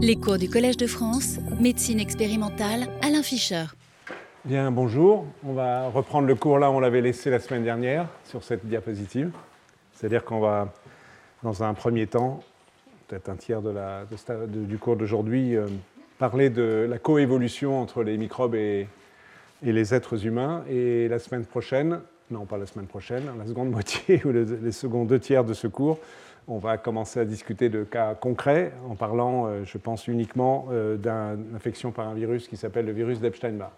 [0.00, 3.64] Les cours du Collège de France, médecine expérimentale, Alain Fischer.
[4.44, 5.26] Bien, bonjour.
[5.44, 8.64] On va reprendre le cours là où on l'avait laissé la semaine dernière sur cette
[8.64, 9.32] diapositive.
[9.92, 10.72] C'est-à-dire qu'on va,
[11.42, 12.44] dans un premier temps,
[13.08, 14.04] peut-être un tiers de la,
[14.46, 15.66] du cours d'aujourd'hui, euh,
[16.20, 18.86] parler de la coévolution entre les microbes et,
[19.66, 20.62] et, les êtres humains.
[20.70, 21.98] Et la semaine prochaine,
[22.30, 25.66] non pas la semaine prochaine, la seconde moitié ou les seconds deux tiers de ce
[25.66, 25.98] cours,
[26.48, 30.96] on va commencer à discuter de cas concrets en parlant, euh, je pense, uniquement euh,
[30.96, 33.70] d'une infection par un virus qui s'appelle le virus d'Epstein-Barr.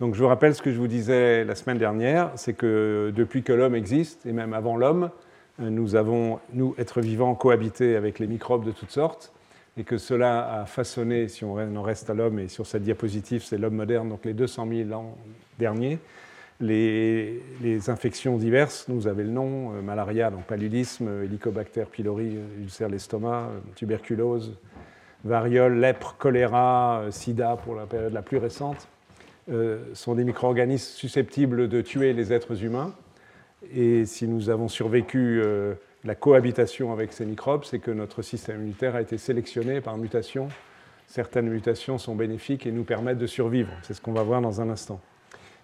[0.00, 3.42] Donc je vous rappelle ce que je vous disais la semaine dernière, c'est que depuis
[3.42, 5.10] que l'homme existe, et même avant l'homme,
[5.60, 9.32] euh, nous avons, nous, êtres vivants, cohabité avec les microbes de toutes sortes,
[9.76, 13.44] et que cela a façonné, si on en reste à l'homme, et sur cette diapositive,
[13.44, 15.16] c'est l'homme moderne, donc les 200 000 ans
[15.58, 15.98] derniers,
[16.60, 22.88] les, infections diverses, nous avez le nom, euh, malaria, donc paludisme, hélicobacter pylori, euh, ulcère
[22.88, 24.56] l'estomac, euh, tuberculose,
[25.24, 28.88] variole, lèpre, choléra, sida pour la période la plus récente,
[29.94, 32.94] sont des micro-organismes susceptibles de tuer les êtres humains.
[33.74, 35.42] Et si nous avons survécu
[36.04, 40.48] la cohabitation avec ces microbes, c'est que notre système immunitaire a été sélectionné par mutation.
[41.06, 43.72] Certaines mutations sont bénéfiques et nous permettent de survivre.
[43.82, 45.00] C'est ce qu'on va voir dans un instant.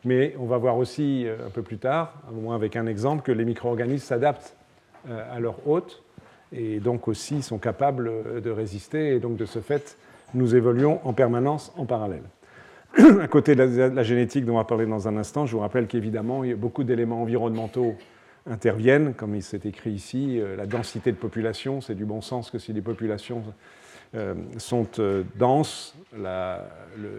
[0.05, 3.23] Mais on va voir aussi euh, un peu plus tard, au moins avec un exemple,
[3.23, 4.55] que les micro-organismes s'adaptent
[5.09, 6.03] euh, à leur hôte
[6.53, 9.15] et donc aussi sont capables euh, de résister.
[9.15, 9.97] Et donc de ce fait,
[10.35, 12.25] nous évoluons en permanence en parallèle.
[13.21, 15.87] à côté de la, génétique dont on va parler dans un instant, je vous rappelle
[15.87, 17.95] qu'évidemment, beaucoup d'éléments environnementaux
[18.49, 22.59] interviennent, comme il s'est écrit ici, la densité de population, c'est du bon sens que
[22.59, 23.43] si les populations
[24.59, 24.87] sont
[25.37, 25.95] denses,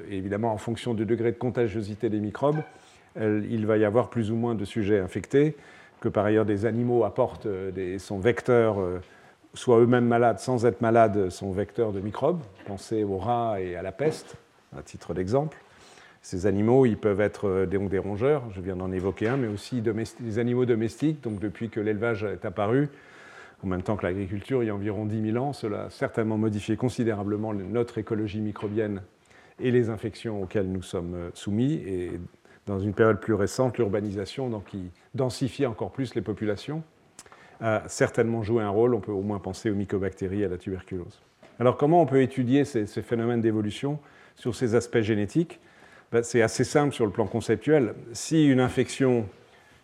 [0.10, 2.62] évidemment en fonction du degré de contagiosité des microbes,
[3.18, 5.56] il va y avoir plus ou moins de sujets infectés,
[6.06, 9.02] que par ailleurs des animaux apportent, euh, des, sont vecteurs, euh,
[9.56, 12.42] soit eux-mêmes malades, sans être malades, sont vecteurs de microbes.
[12.68, 14.36] Pensez aux rats et à la peste,
[14.78, 15.58] à titre d'exemple.
[16.22, 19.48] Ces animaux, ils peuvent être euh, des, des rongeurs, je viens d'en évoquer un, mais
[19.48, 21.22] aussi des animaux domestiques.
[21.22, 22.90] Donc depuis que l'élevage est apparu,
[23.66, 26.38] en même temps que l'agriculture, il y a environ 10 000 ans, cela a certainement
[26.38, 29.02] modifié considérablement notre écologie microbienne
[29.60, 31.74] et les infections auxquelles nous sommes soumis.
[31.74, 32.12] Et
[32.68, 36.84] dans une période plus récente, l'urbanisation, qui densifie encore plus les populations,
[37.60, 38.94] a certainement joué un rôle.
[38.94, 41.22] On peut au moins penser aux mycobactéries et à la tuberculose.
[41.60, 44.00] Alors comment on peut étudier ces, phénomènes d'évolution
[44.36, 45.60] sur ces aspects génétiques?
[46.12, 47.96] Ben, C'est assez simple sur le plan conceptuel.
[48.14, 49.28] Si une infection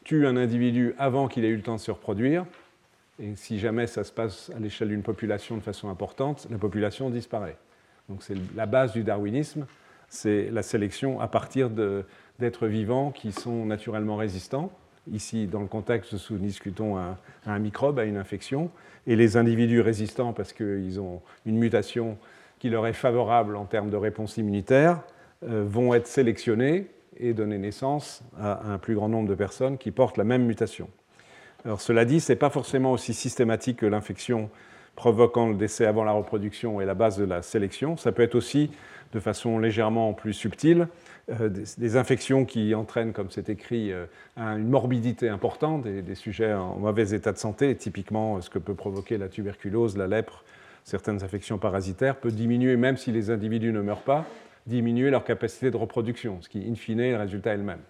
[0.03, 2.45] tue un individu avant qu'il ait eu le temps de se reproduire,
[3.21, 7.09] et si jamais ça se passe à l'échelle d'une population de façon importante, la population
[7.09, 7.57] disparaît.
[8.09, 9.67] Donc c'est la base du darwinisme,
[10.09, 14.71] c'est la sélection à partir d'êtres vivants qui sont naturellement résistants.
[15.11, 18.71] Ici, dans le contexte nous discutons à, un microbe, à une infection,
[19.07, 22.17] et les individus résistants parce qu'ils ont une mutation
[22.59, 25.01] qui leur est favorable en termes de réponse immunitaire,
[25.43, 29.91] euh, vont être sélectionnés et donner naissance à un plus grand nombre de personnes qui
[29.91, 30.87] portent la même mutation.
[31.65, 34.49] Alors cela dit, ce n'est pas forcément aussi systématique que l'infection
[34.95, 37.97] provoquant le décès avant la reproduction et la base de la sélection.
[37.97, 38.71] Ça peut être aussi
[39.13, 40.87] de façon légèrement plus subtile
[41.29, 44.05] euh, des, infections qui entraînent, comme c'est écrit, euh,
[44.37, 48.73] une morbidité importante, des, des, sujets en mauvais état de santé, typiquement ce que peut
[48.73, 50.43] provoquer la tuberculose, la lèpre,
[50.83, 54.25] certaines infections parasitaires, peut diminuer, même si les individus ne meurent pas,
[54.65, 57.81] diminuer leur capacité de reproduction, ce qui, in fine, est le résultat elle-même.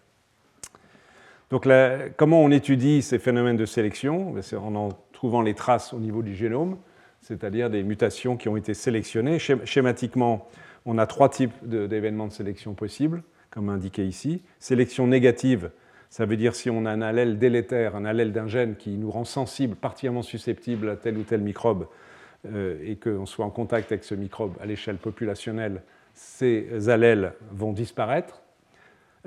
[1.52, 1.68] Donc,
[2.16, 4.32] comment on étudie ces phénomènes de sélection?
[4.32, 6.78] Ben, C'est en en trouvant les traces au niveau du génome,
[7.22, 9.38] c'est-à-dire des mutations qui ont été sélectionnées.
[9.38, 10.48] Schématiquement,
[10.86, 14.42] on a trois types d'événements de sélection possibles comme indiqué ici.
[14.60, 15.72] Sélection négative,
[16.10, 19.12] ça veut dire si on a un allèle délétère, un allèle d'un gène qui nous
[19.12, 21.88] rend sensible, particulièrement susceptible à tel ou tel microbe,
[22.52, 27.74] euh, et qu'on soit en contact avec ce microbe à l'échelle populationnelle, ces allèles vont
[27.74, 28.41] disparaître.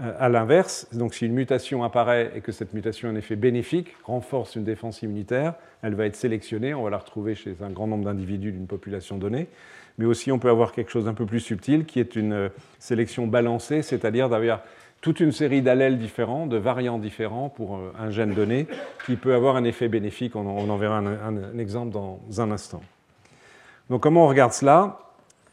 [0.00, 3.36] Euh, à l'inverse, donc si une mutation apparaît et que cette mutation a un effet
[3.36, 7.70] bénéfique, renforce une défense immunitaire, elle va être sélectionnée, on va la retrouver chez un
[7.70, 9.48] grand nombre d'individus d'une population donnée
[9.98, 12.48] mais aussi on peut avoir quelque chose d'un peu plus subtil qui est une euh,
[12.78, 14.60] sélection balancée, c'est-à-dire d'avoir
[15.00, 18.66] toute une série d'allèles différents, de variants différents pour euh, un gène donné,
[19.06, 20.34] qui peut avoir un effet bénéfique.
[20.34, 22.82] On en verra un, exemple dans un instant.
[23.90, 24.98] Donc comment on regarde cela?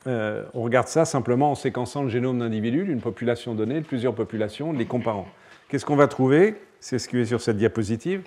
[0.08, 4.16] Euh, On regarde ça simplement en séquençant le génome d'individus d'une population donnée, de plusieurs
[4.16, 5.28] populations, les comparant.
[5.70, 6.56] Qu'est-ce qu'on va trouver?
[6.80, 8.24] C'est ce qui est sur cette diapositive.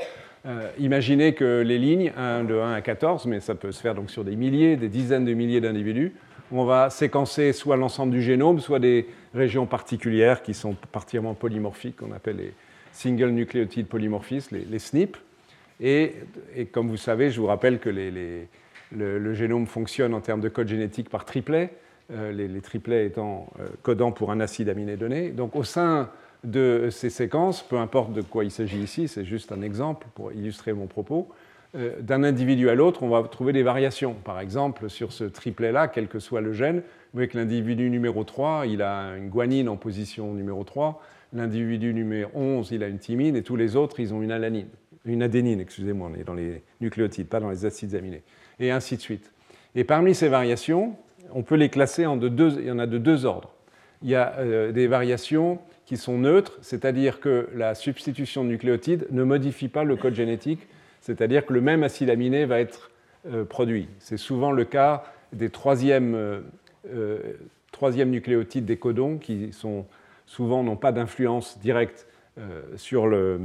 [0.47, 4.11] Euh, imaginez que les lignes, de 1 à 14, mais ça peut se faire donc
[4.11, 6.12] sur des milliers, des dizaines de milliers d'individus,
[6.53, 11.97] on va séquencer soit l'ensemble du génome, soit des régions particulières qui sont particulièrement polymorphiques,
[11.97, 12.53] qu'on appelle les
[12.93, 15.19] single nucleotide polymorphismes, les, SNP.
[15.81, 16.15] Et,
[16.70, 18.47] comme vous savez, je vous rappelle que les,
[18.93, 21.75] le, génome fonctionne en termes de code génétique par triplet,
[22.11, 23.49] les, triplets étant
[23.83, 25.31] codants pour un acide aminé donné.
[25.31, 26.11] Donc au sein
[26.45, 30.33] de ces séquences, peu importe de quoi il s'agit ici, c'est juste un exemple pour
[30.33, 31.29] illustrer mon propos,
[32.01, 34.15] d'un individu à l'autre, on va trouver des variations.
[34.15, 38.23] Par exemple, sur ce triplet-là, quel que soit le gène, vous voyez que l'individu numéro
[38.23, 41.03] 3, il a une guanine en position numéro 3,
[41.33, 44.69] l'individu numéro 11, il a une thymine, et tous les autres, ils ont une alanine,
[45.05, 48.23] une adénine, excusez-moi, on est dans les nucléotides, pas dans les acides aminés,
[48.61, 49.33] et ainsi de suite.
[49.75, 50.97] Et parmi ces variations,
[51.33, 53.53] on peut les classer en deux, il y en a de deux ordres.
[54.03, 59.06] Il y a euh, des variations qui sont neutres, c'est-à-dire que la substitution de nucléotides
[59.11, 60.67] ne modifie pas le code génétique,
[61.01, 62.91] c'est-à-dire que le même acide aminé va être
[63.27, 63.89] euh, produit.
[63.99, 67.19] C'est souvent le cas des troisièmes, euh,
[67.73, 69.87] troisième nucléotides des codons qui sont
[70.27, 72.06] souvent n'ont pas d'influence directe
[72.39, 73.41] euh, sur le,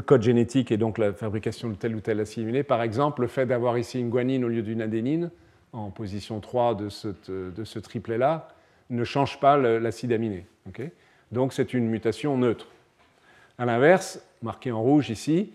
[0.00, 2.62] code génétique et donc la fabrication de tel ou tel acide aminé.
[2.62, 5.30] Par exemple, le fait d'avoir ici une guanine au lieu d'une adénine
[5.72, 8.48] en position 3 de ce, triplet-là
[8.90, 10.46] ne change pas l'acide aminé.
[11.32, 12.68] donc c'est une mutation neutre.
[13.58, 15.52] A l'inverse, marqué en rouge ici,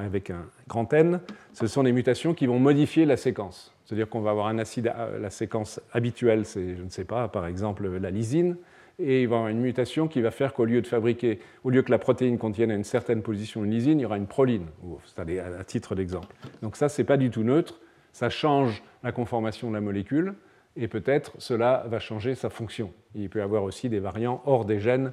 [0.00, 1.20] avec un grand N,
[1.52, 3.74] ce sont des mutations qui vont modifier la séquence.
[3.84, 7.46] C'est-à-dire qu'on va avoir un acide, la séquence habituelle, c'est, je ne sais pas, par
[7.46, 8.56] exemple la lysine,
[8.98, 11.70] et il va y avoir une mutation qui va faire qu'au lieu de fabriquer, au
[11.70, 14.66] lieu que la protéine contienne une certaine position de lysine, il y aura une proline,
[15.06, 16.34] c'est à titre d'exemple.
[16.62, 17.80] Donc ça, ce n'est pas du tout neutre,
[18.12, 20.34] ça change la conformation de la molécule,
[20.76, 22.92] et peut-être cela va changer sa fonction.
[23.14, 25.12] Il peut y avoir aussi des variants hors des gènes,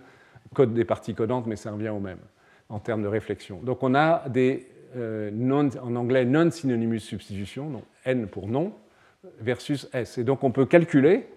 [0.53, 2.19] code des parties codantes, mais ça revient au même
[2.69, 3.59] en termes de réflexion.
[3.61, 5.31] Donc on a des, euh,
[5.81, 8.73] en anglais, non-synonymous substitution, donc N pour non,
[9.39, 10.17] versus S.
[10.17, 11.27] Et donc on peut calculer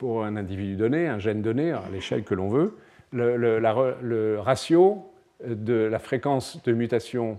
[0.00, 2.74] pour un individu donné, un gène donné, à l'échelle que l'on veut,
[3.12, 5.04] le, ratio
[5.46, 7.38] de la fréquence de mutations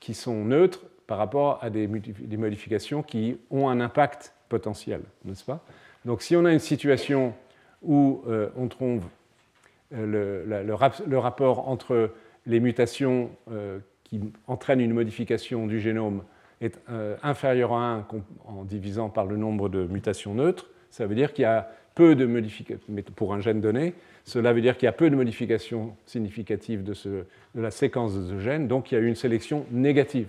[0.00, 5.62] qui sont neutres par rapport à des, modifications qui ont un impact potentiel, n'est-ce pas?
[6.06, 7.34] Donc si on a une situation
[7.82, 9.04] où euh, on trouve
[9.94, 12.12] euh, le, rapport entre
[12.46, 16.22] les mutations euh, qui entraînent une modification du génome
[16.62, 16.80] est
[17.22, 18.06] inférieur à 1
[18.46, 22.14] en divisant par le nombre de mutations neutres, ça veut dire qu'il y a peu
[22.14, 22.80] de modifications,
[23.16, 23.92] pour un gène donné,
[24.22, 26.94] cela veut dire qu'il y a peu de modifications significatives de,
[27.56, 30.28] la séquence de ce gène, donc il y a eu une sélection négative.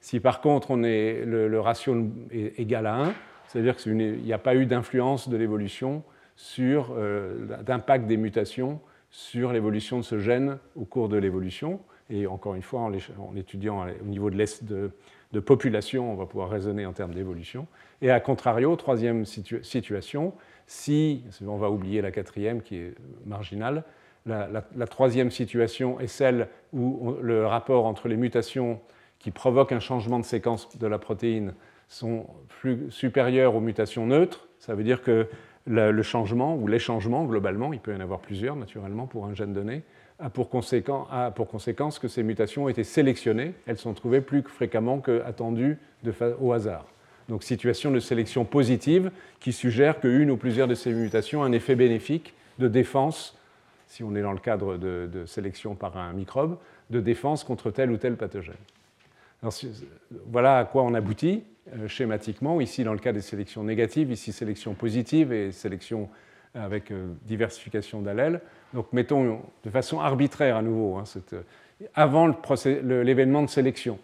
[0.00, 3.14] Si par contre on est, le, ratio est égal à 1,
[3.46, 6.02] c'est-à-dire qu'il n'y a pas eu d'influence de l'évolution
[6.34, 8.80] sur euh, d'impact des mutations
[9.10, 11.78] sur l'évolution de ce gène au cours de l'évolution.
[12.10, 12.92] Et encore une fois, en,
[13.36, 17.68] étudiant au niveau de, population, on va pouvoir raisonner en termes d'évolution.
[18.02, 20.32] Et à contrario, troisième situation,
[20.66, 22.94] si, on va oublier la quatrième qui est
[23.26, 23.84] marginale,
[24.26, 28.80] la, troisième situation est celle où le rapport entre les mutations
[29.18, 31.54] qui provoquent un changement de séquence de la protéine
[31.88, 34.48] sont plus supérieurs aux mutations neutres.
[34.58, 35.28] Ça veut dire que
[35.66, 39.34] le changement ou les changements, globalement, il peut y en avoir plusieurs naturellement pour un
[39.34, 39.82] gène donné,
[40.18, 40.48] a pour,
[41.10, 45.78] a pour conséquence que ces mutations ont été sélectionnées, elles sont trouvées plus fréquemment qu'attendues
[46.40, 46.86] au hasard.
[47.28, 49.10] Donc situation de sélection positive
[49.40, 53.36] qui suggère qu'une ou plusieurs de ces mutations ont un effet bénéfique de défense,
[53.86, 56.58] si on est dans le cadre de, sélection par un microbe,
[56.90, 58.54] de défense contre tel ou tel pathogène.
[60.26, 61.44] voilà à quoi on aboutit
[61.76, 66.10] euh, schématiquement, ici dans le cas des sélections négatives, ici sélection positive et sélection
[66.54, 68.40] avec euh, diversification d'allèles.
[68.74, 71.40] Donc mettons de façon arbitraire à nouveau, hein, euh,
[71.94, 72.36] avant
[72.82, 73.98] l'événement de sélection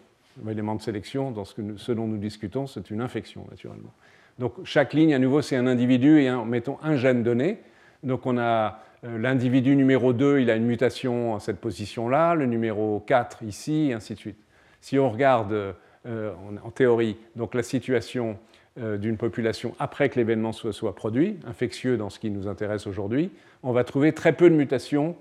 [0.45, 3.93] l'élément de sélection, dans ce, dont nous discutons, c'est une infection, naturellement.
[4.39, 7.59] Donc chaque ligne, à nouveau, c'est un individu et mettons un gène donné.
[8.03, 12.45] Donc on a euh, l'individu numéro 2, il a une mutation à cette position-là, le
[12.45, 14.37] numéro 4 ici, et ainsi de suite.
[14.79, 16.33] Si on regarde euh,
[16.63, 18.37] en, théorie donc la situation
[18.79, 23.31] euh, d'une population après que l'événement soit, produit, infectieux dans ce qui nous intéresse aujourd'hui,
[23.63, 25.15] on va trouver très peu de mutations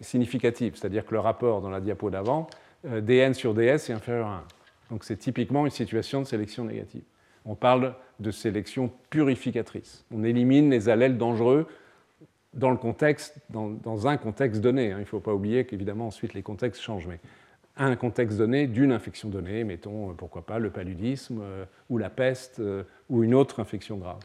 [0.00, 2.48] significatives, c'est-à-dire que le rapport dans la diapo d'avant
[2.84, 4.44] dn sur ds est inférieur à 1.
[4.90, 7.02] Donc c'est typiquement une situation de sélection négative.
[7.44, 10.04] On parle de sélection purificatrice.
[10.12, 11.66] On élimine les allèles dangereux
[12.54, 14.92] dans, le contexte, dans, un contexte donné.
[14.92, 14.98] Hein.
[14.98, 17.06] Il ne faut pas oublier qu'évidemment ensuite les contextes changent.
[17.06, 17.20] Mais
[17.76, 22.10] un contexte donné d'une infection donnée, mettons euh, pourquoi pas le paludisme euh, ou la
[22.10, 22.60] peste
[23.08, 24.20] ou une autre infection grave.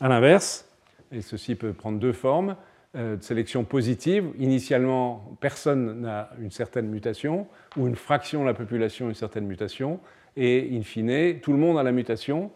[0.00, 0.66] A l'inverse,
[1.12, 2.54] et ceci peut prendre deux formes, euh,
[2.94, 4.30] de sélection positive.
[4.38, 9.46] Initialement, personne n'a une certaine mutation, ou une fraction de la population a une certaine
[9.46, 10.00] mutation,
[10.36, 12.50] et in fine, tout le monde a la mutation,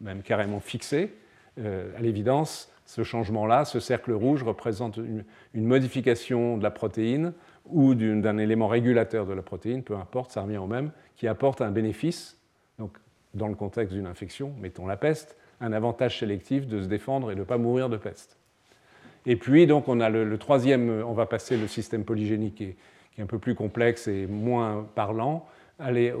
[0.00, 1.14] même carrément fixée.
[1.58, 7.34] Euh, à l'évidence, ce changement-là, ce cercle rouge, représente une, modification de la protéine
[7.66, 11.60] ou d'un élément régulateur de la protéine, peu importe, ça revient au même, qui apporte
[11.60, 12.38] un bénéfice.
[12.78, 12.96] Donc,
[13.34, 17.34] dans le contexte d'une infection, mettons la peste, un avantage sélectif de se défendre et
[17.34, 18.37] de ne pas mourir de peste.
[19.26, 22.76] Et puis, donc, on a le, troisième, on va passer le système polygénique qui est,
[23.20, 25.44] un peu plus complexe et moins parlant,
[25.80, 26.12] aller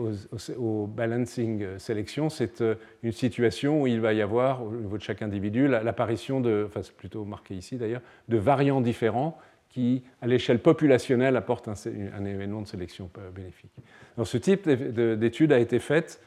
[0.56, 5.02] au, balancing sélection, c'est euh, une situation où il va y avoir, au niveau de
[5.02, 9.38] chaque individu, l'apparition de, enfin c'est plutôt marqué ici d'ailleurs, de variants différents
[9.68, 13.72] qui, à l'échelle populationnelle, apportent un, événement de sélection bénéfique.
[14.16, 16.20] Alors, ce type d'étude a été faite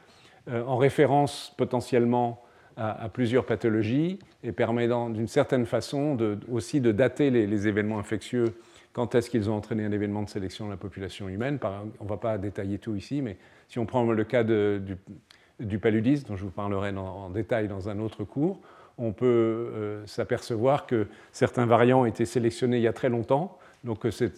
[0.48, 2.42] euh, en référence potentiellement
[2.76, 6.16] à, plusieurs pathologies et permettant d'une certaine façon
[6.50, 8.54] aussi de dater les, événements infectieux,
[8.92, 11.58] quand est-ce qu'ils ont entraîné un événement de sélection dans la population humaine.
[12.00, 13.36] on ne va pas détailler tout ici, mais
[13.68, 17.98] si on prend le cas du, paludisme, dont je vous parlerai en détail dans un
[17.98, 18.60] autre cours,
[18.98, 23.58] on peut euh, s'apercevoir que certains variants ont été sélectionnés il y a très longtemps,
[23.84, 24.32] donc c'est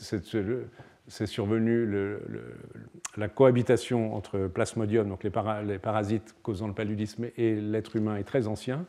[1.08, 1.88] c'est survenu
[3.16, 5.30] la cohabitation entre plasmodium, donc les,
[5.78, 8.86] parasites causant le paludisme, et l'être humain est très ancien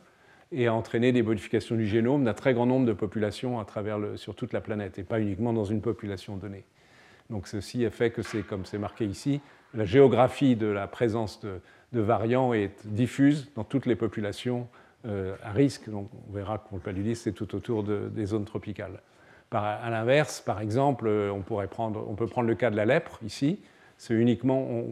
[0.52, 3.98] et a entraîné des modifications du génome d'un très grand nombre de populations à travers
[4.14, 6.64] sur toute la planète et pas uniquement dans une population donnée.
[7.30, 9.40] Donc ceci a fait que c'est, comme c'est marqué ici,
[9.74, 11.60] la géographie de la présence de,
[11.92, 14.68] variants est diffuse dans toutes les populations
[15.06, 15.88] euh, à risque.
[15.88, 19.00] Donc on verra que le paludisme, c'est tout autour des zones tropicales.
[19.52, 21.32] À l'inverse, par exemple,
[21.70, 23.60] prendre, on peut prendre le cas de la lèpre ici.
[23.96, 24.84] C'est uniquement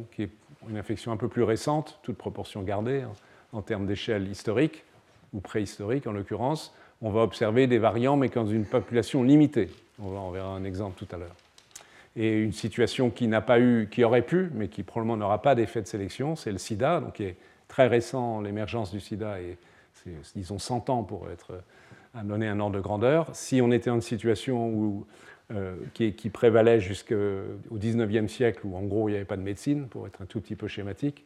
[0.68, 3.12] une infection un peu plus récente, toute proportion gardée hein,
[3.52, 4.84] en termes d'échelle historique
[5.32, 6.74] ou préhistorique en l'occurrence.
[7.02, 9.70] On va observer des variants, mais dans une population limitée.
[10.00, 11.34] On, en verra un exemple tout à l'heure.
[12.16, 15.54] Et une situation qui n'a pas eu, qui aurait pu, mais qui probablement n'aura pas
[15.54, 19.58] d'effet de sélection, c'est le SIDA, donc qui est très récent, l'émergence du SIDA, et
[19.94, 21.54] c'est, disons, 100 ans pour être
[22.14, 23.28] à donner un ordre de grandeur.
[23.32, 25.06] Si on était en une situation où,
[25.52, 27.14] euh, qui, prévalait jusqu'au
[27.72, 30.40] XIXe siècle, où en gros il n'y avait pas de médecine, pour être un tout
[30.40, 31.24] petit peu schématique,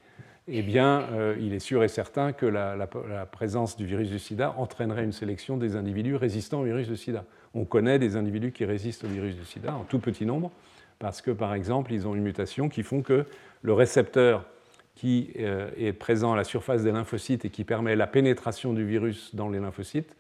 [0.51, 2.89] eh bien, euh, il est sûr et certain que la,
[3.31, 7.25] présence du virus du sida entraînerait une sélection des individus résistants au virus du sida.
[7.53, 10.51] On connaît des individus qui résistent au virus du sida en tout petit nombre,
[10.99, 13.27] parce que, par exemple, ils ont une mutation qui font que
[13.61, 14.47] le récepteur
[14.95, 18.85] qui euh, est présent à la surface des lymphocytes et qui permet la pénétration du
[18.85, 20.17] virus dans les lymphocytes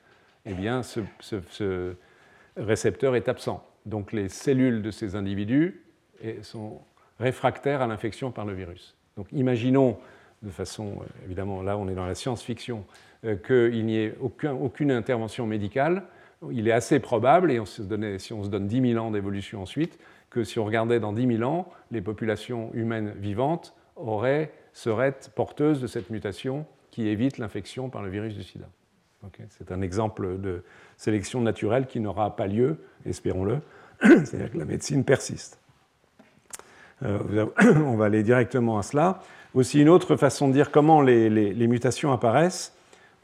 [0.49, 1.95] eh bien, ce,
[2.57, 3.65] récepteur est absent.
[3.87, 5.83] Donc les cellules de ces individus
[6.43, 6.81] sont
[7.21, 8.97] réfractaires à l'infection par le virus.
[9.17, 9.99] Donc imaginons,
[10.43, 12.85] de façon, euh, évidemment, là on est dans la science-fiction,
[13.25, 16.05] euh, qu'il n'y ait aucune intervention médicale.
[16.53, 17.61] Il est assez probable, et
[18.19, 19.99] si on se donne 10 000 ans d'évolution ensuite,
[20.31, 23.75] que si on regardait dans 10 000 ans, les populations humaines vivantes
[24.73, 28.67] seraient porteuses de cette mutation qui évite l'infection par le virus du sida
[29.51, 30.63] c'est un exemple de
[30.97, 33.59] sélection naturelle qui n'aura pas lieu, espérons-le,
[34.01, 35.59] c'est-à-dire que la médecine persiste.
[37.03, 37.47] Euh,
[37.85, 39.21] on va aller directement à cela.
[39.55, 42.75] Aussi une autre façon de dire comment les, mutations apparaissent,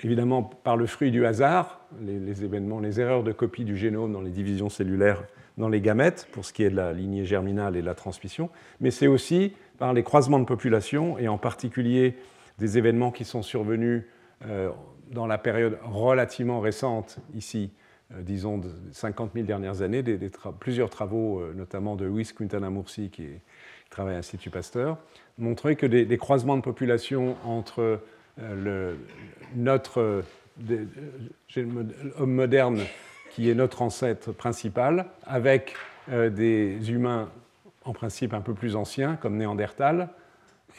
[0.03, 4.23] évidemment par le fruit du hasard, les, événements, les erreurs de copie du génome dans
[4.23, 5.23] les divisions cellulaires
[5.59, 8.51] dans les gamètes, pour ce qui est de la lignée germinale et de la transmission,
[8.81, 12.17] mais c'est aussi par les croisements de population, et en particulier
[12.59, 14.03] des événements qui sont survenus
[14.47, 14.71] euh,
[15.11, 17.71] dans la période relativement récente, ici,
[18.13, 20.03] euh, disons, de 50 000 dernières années,
[20.61, 23.29] plusieurs travaux, euh, notamment de Luis Quintana Murci, qui,
[23.91, 24.99] travaille à l'Institut Pasteur,
[25.39, 28.01] montraient que des, croisements de population entre
[28.41, 28.95] euh,
[29.55, 30.25] notre
[31.57, 32.81] homme moderne,
[33.31, 35.75] qui est notre ancêtre principal, avec
[36.09, 37.31] des humains
[37.85, 40.09] en principe un peu plus anciens, comme Néandertal,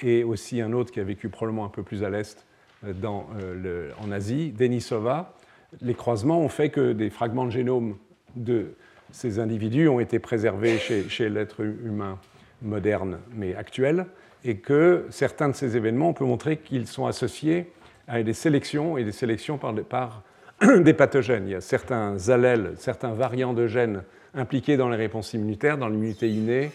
[0.02, 2.46] et aussi un autre qui a vécu probablement un peu plus à l'est,
[2.86, 5.34] euh, en Asie, Denisova,
[5.82, 7.96] les croisements ont fait que des fragments de génome
[8.36, 8.76] de
[9.12, 12.20] ces individus ont été préservés chez, l'être humain
[12.62, 14.06] moderne mais actuel,
[14.44, 17.72] et que certains de ces événements, on peut montrer qu'ils sont associés
[18.08, 20.24] à des sélections et des sélections par, par
[20.80, 21.48] des pathogènes.
[21.48, 25.88] Il y a certains allèles, certains variants de gènes impliqués dans les réponses immunitaires, dans
[25.88, 26.72] l'immunité innée.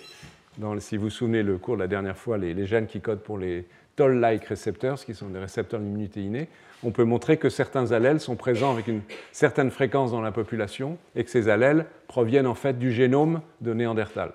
[0.58, 3.22] Dans, si vous vous souvenez le cours de la dernière fois, les gènes qui codent
[3.22, 3.66] pour les
[4.00, 6.48] toll-like receptors, qui sont des récepteurs d'immunité innée,
[6.82, 10.96] on peut montrer que certains allèles sont présents avec une certaine fréquence dans la population
[11.14, 14.32] et que ces allèles proviennent en fait du génome de Néandertal.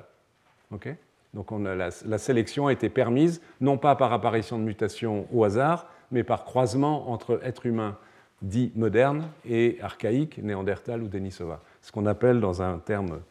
[1.33, 6.23] Donc la, sélection a été permise non pas par apparition de mutations au hasard, mais
[6.23, 7.97] par croisement entre êtres humains
[8.43, 11.63] dits modernes et archaïques, Néandertal ou Denisova.
[11.81, 13.21] Ce qu'on appelle dans un terme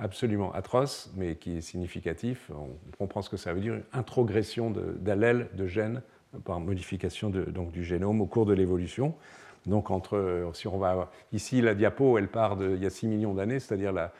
[0.00, 2.50] absolument atroce, mais qui est significatif.
[2.50, 6.02] On comprend ce que ça veut dire, une introgression d'allèles, de, gènes,
[6.44, 9.14] par modification donc, du génome au cours de l'évolution.
[9.66, 13.34] Donc, entre, si on va ici, la diapo, elle part d'il y a 6 millions
[13.34, 14.12] d'années, c'est-à-dire la,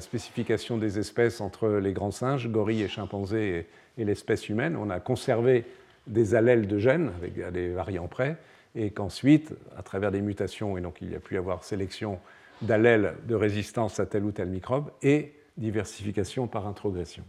[0.00, 3.66] spécification des espèces entre les grands singes, gorilles et chimpanzés,
[3.98, 4.74] et, l'espèce humaine.
[4.76, 5.64] On a conservé
[6.06, 8.38] des allèles de gènes, avec des variants près,
[8.74, 12.18] et qu'ensuite, à travers des mutations, et donc il y a pu y avoir sélection
[12.62, 17.24] d'allèles de résistance à tel ou tel microbe, et diversification par introgression.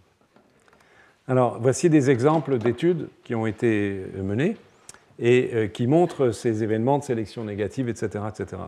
[1.27, 4.57] Alors, voici des exemples d'études qui ont été menées
[5.19, 8.25] et euh, qui montrent ces événements de sélection négative, etc.
[8.27, 8.61] etc.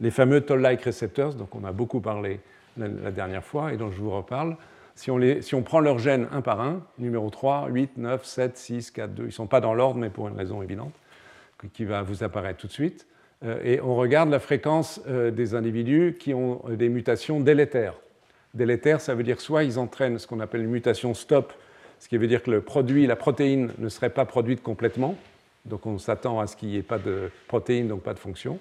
[0.00, 2.40] Les fameux toll-like receptors, dont on a beaucoup parlé
[2.76, 4.56] la dernière fois et dont je vous reparle,
[4.94, 8.56] si on, si on, prend leurs gènes un par un, numéro 3, 8, 9, 7,
[8.56, 10.92] 6, 4, 2, ils ne sont pas dans l'ordre, mais pour une raison évidente,
[11.72, 15.54] qui va vous apparaître tout de suite, euh, et on regarde la fréquence euh, des
[15.54, 17.94] individus qui ont des mutations délétères.
[18.54, 21.52] Délétères, ça veut dire soit ils entraînent ce qu'on appelle une mutation stop,
[22.00, 25.16] ce qui veut dire que le produit, la protéine ne serait pas produite complètement,
[25.66, 28.58] donc on s'attend à ce qu'il n'y ait pas de protéine, donc pas de fonction.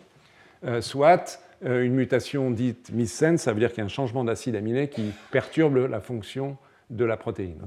[0.65, 4.23] Euh, soit euh, une mutation dite missense, ça veut dire qu'il y a un changement
[4.23, 6.57] d'acide aminé qui perturbe la fonction
[6.89, 7.57] de la protéine.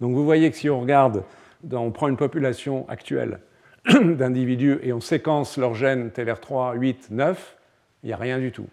[0.00, 1.24] donc vous voyez que si on regarde,
[1.72, 3.40] on prend une population actuelle
[4.16, 7.56] d'individus et on séquence leurs gènes TLR3, 8, 9,
[8.02, 8.68] il n'y a rien du tout.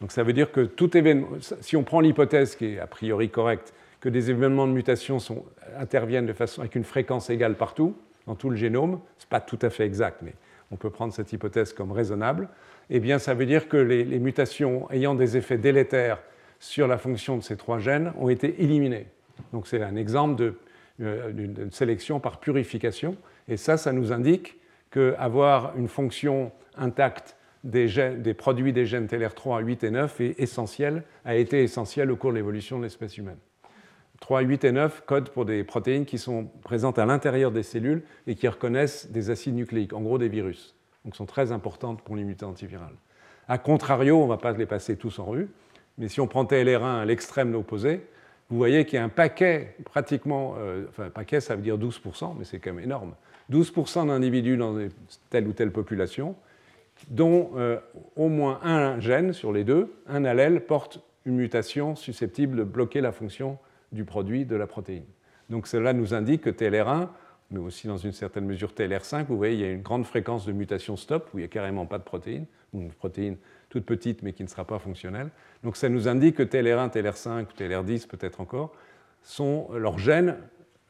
[0.00, 1.28] Donc ça veut dire que tout événement,
[1.60, 5.18] si on prend l'hypothèse qui est a priori correcte, que des événements de mutation
[5.78, 9.40] interviennent de façon, avec une fréquence égale partout, dans tout le génome, ce n'est pas
[9.40, 10.34] tout à fait exact, mais
[10.70, 12.48] on peut prendre cette hypothèse comme raisonnable,
[12.90, 16.20] eh bien ça veut dire que les, mutations ayant des effets délétères
[16.58, 19.06] sur la fonction de ces trois gènes ont été éliminées.
[19.52, 20.54] Donc c'est un exemple
[21.00, 23.16] euh, d'une sélection par purification,
[23.48, 24.58] et ça, ça nous indique
[24.90, 31.34] qu'avoir une fonction intacte des, produits des gènes TLR3, 8 et 9 est essentiel, a
[31.34, 33.38] été essentiel au cours de l'évolution de l'espèce humaine.
[34.20, 38.02] 3, 8 et 9 codent pour des protéines qui sont présentes à l'intérieur des cellules
[38.26, 40.74] et qui reconnaissent des acides nucléiques, en gros des virus.
[41.04, 42.94] Donc sont très importantes pour l'immunité antivirale.
[43.48, 45.48] A contrario, on ne va pas les passer tous en rue,
[45.98, 48.06] mais si on prend TLR1 à l'extrême opposé,
[48.50, 52.36] vous voyez qu'il y a un paquet, pratiquement, euh, enfin paquet ça veut dire 12%,
[52.38, 53.14] mais c'est quand même énorme,
[53.52, 54.76] 12% d'individus dans
[55.30, 56.36] telle ou telle population,
[57.10, 57.78] dont euh,
[58.16, 63.00] au moins un gène sur les deux, un allèle, porte une mutation susceptible de bloquer
[63.00, 63.58] la fonction
[63.92, 65.04] du produit de la protéine.
[65.50, 67.08] Donc cela nous indique que TLR1,
[67.50, 70.46] mais aussi dans une certaine mesure TLR5, vous voyez, il y a une grande fréquence
[70.46, 73.36] de mutation stop, où il n'y a carrément pas de protéine, une protéine
[73.68, 75.30] toute petite mais qui ne sera pas fonctionnelle.
[75.62, 78.74] Donc ça nous indique que TLR1, TLR5 ou TLR10 peut-être encore,
[79.22, 80.36] sont, leurs gènes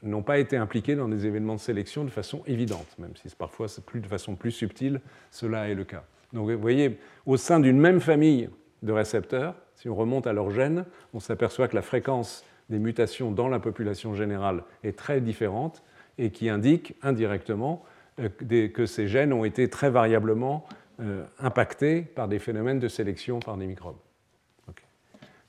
[0.05, 3.67] n'ont pas été impliqués dans des événements de sélection de façon évidente, même si parfois
[3.85, 6.05] plus, de façon plus subtile, cela est le cas.
[6.33, 8.51] Donc vous voyez, au sein d'une même famille
[8.83, 13.31] de récepteurs, si on remonte à leurs gènes, on s'aperçoit que la fréquence des mutations
[13.31, 15.83] dans la population générale est très différente
[16.19, 17.85] et qui indique indirectement
[18.21, 18.29] euh,
[18.69, 20.67] que ces gènes ont été très variablement
[21.01, 23.97] euh, impactés par des phénomènes de sélection par des microbes.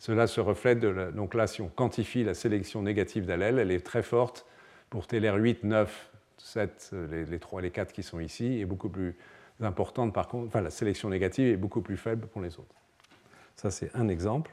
[0.06, 3.84] Cela se reflète de donc là si on quantifie la sélection négative d'allèles, elle est
[3.84, 4.46] très forte
[4.92, 9.16] pour TLR8, 9, 7, les, les 3 les 4 qui sont ici, et beaucoup plus
[9.62, 12.76] importante par contre, enfin la sélection négative est beaucoup plus faible pour les autres.
[13.56, 14.52] Ça c'est un exemple.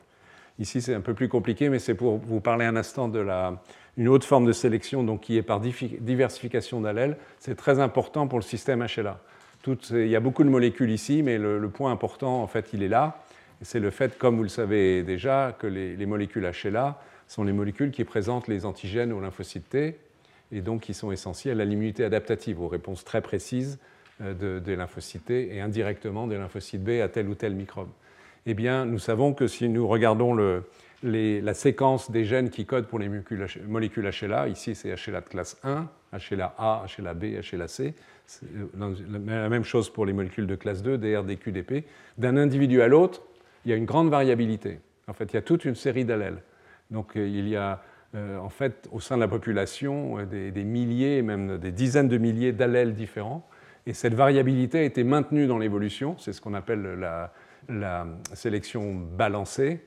[0.58, 3.62] Ici, c'est un peu plus compliqué, mais c'est pour vous parler un instant de la,
[3.98, 7.18] une autre forme de sélection donc, qui est par diversification d'allèles.
[7.38, 9.18] C'est très important pour le système HLA.
[9.66, 12.88] il y a beaucoup de molécules ici, mais le, point important, en fait, il est
[12.88, 13.22] là.
[13.62, 17.90] C'est le fait, comme vous le savez déjà, que les, molécules HLA sont les molécules
[17.90, 19.98] qui présentent les antigènes aux lymphocytes T
[20.50, 23.78] et donc qui sont essentielles à l'immunité adaptative, aux réponses très précises
[24.20, 27.88] euh, des lymphocytes T et indirectement des lymphocytes B à tel ou tel microbe.
[28.46, 30.34] Eh bien, nous savons que si nous regardons
[31.04, 35.56] la séquence des gènes qui codent pour les molécules HLA, ici c'est HLA de classe
[35.62, 37.94] 1, HLA A, HLA B, HLA C,
[38.44, 38.94] euh,
[39.24, 41.84] la même chose pour les molécules de classe 2, DR, DQ, DP,
[42.18, 43.22] d'un individu à l'autre,
[43.64, 44.80] il y a une grande variabilité.
[45.08, 46.42] En fait, il y a toute une série d'allèles.
[46.90, 47.82] Donc, euh, il y a
[48.14, 52.18] euh, en fait au sein de la population des, des, milliers, même des dizaines de
[52.18, 53.46] milliers d'allèles différents.
[53.86, 57.32] Et cette variabilité a été maintenue dans l'évolution, c'est ce qu'on appelle la,
[57.68, 59.80] la sélection balancée,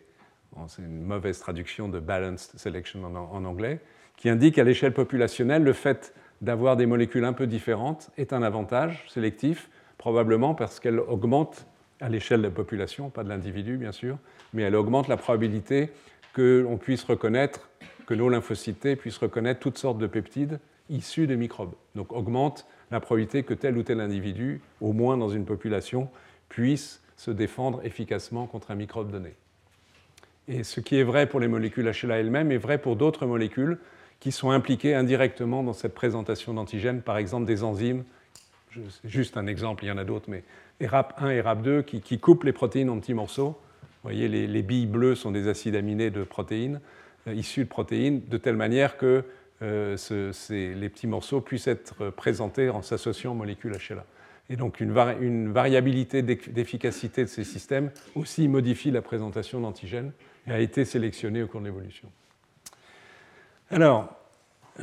[0.67, 3.79] c'est une mauvaise traduction de balanced selection en, anglais,
[4.15, 8.43] qui indique à l'échelle populationnelle le fait d'avoir des molécules un peu différentes est un
[8.43, 11.67] avantage sélectif, probablement parce qu'elle augmente
[12.01, 14.17] à l'échelle de la population, pas de l'individu bien sûr,
[14.53, 15.89] mais elle augmente la probabilité
[16.34, 17.69] que l'on puisse reconnaître,
[18.05, 21.73] que nos lymphocytes puissent reconnaître toutes sortes de peptides issus de microbes.
[21.95, 26.10] Donc augmente la probabilité que tel ou tel individu, au moins dans une population,
[26.49, 29.34] puisse se défendre efficacement contre un microbe donné.
[30.47, 33.79] Et ce qui est vrai pour les molécules HLA elles-mêmes est vrai pour d'autres molécules
[34.19, 38.03] qui sont impliquées indirectement dans cette présentation d'antigènes, par exemple des enzymes,
[39.03, 40.43] juste un exemple, il y en a d'autres, mais
[40.81, 43.59] ERAP1 et ERAP2 qui, coupent les protéines en petits morceaux.
[43.81, 46.79] Vous voyez, les, billes bleues sont des acides aminés de protéines,
[47.27, 49.23] euh, issus de protéines, de telle manière que
[49.61, 54.05] les petits morceaux puissent être présentés en s'associant aux molécules HLA.
[54.49, 60.11] Et donc une, une variabilité d'efficacité de ces systèmes aussi modifie la présentation d'antigènes
[60.45, 62.09] et a été sélectionnée au cours de l'évolution.
[63.71, 64.13] Alors,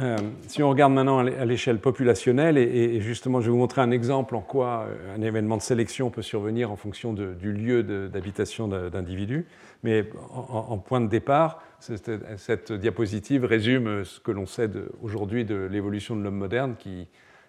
[0.01, 0.17] euh,
[0.49, 4.35] si on regarde maintenant à l'échelle populationnelle, et, justement je vais vous montrer un exemple
[4.35, 9.47] en quoi euh, un événement de sélection peut survenir en fonction du lieu d'habitation d'individus,
[9.83, 14.71] mais en, point de départ, cette, diapositive résume ce que l'on sait
[15.03, 17.09] aujourd'hui de l'évolution de l'homme moderne, qui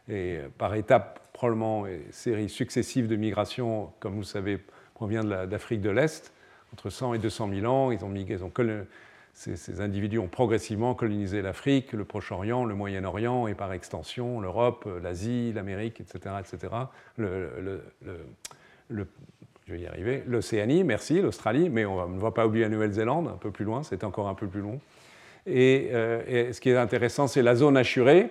[0.10, 4.60] est par étapes probablement une série successive de migrations, comme vous le savez,
[4.96, 6.34] provient d'Afrique de l'Est,
[6.74, 7.92] entre 100 et 200 000 ans.
[7.92, 8.50] Ils ont, ils ont
[9.34, 15.52] ces, individus ont progressivement colonisé l'Afrique, le Proche-Orient, le Moyen-Orient et par extension l'Europe, l'Asie,
[15.54, 16.74] l'Amérique, etc., etc.
[18.90, 20.24] Je vais y arriver.
[20.28, 23.84] L'Océanie, merci, l'Australie, mais on ne va pas oublier la Nouvelle-Zélande, un peu plus loin,
[23.84, 24.80] c'est encore un peu plus long.
[25.46, 28.30] Et, euh, ce qui est intéressant, c'est la zone assurée,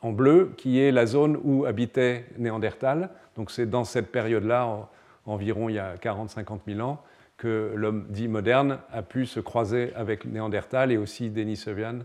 [0.00, 3.10] en bleu, qui est la zone où habitait Néandertal.
[3.36, 4.88] Donc c'est dans cette période-là,
[5.26, 7.02] environ il y a 40-50 000 ans,
[7.36, 12.00] que l'homme dit moderne a pu se croiser avec Néandertal et aussi Denisovian,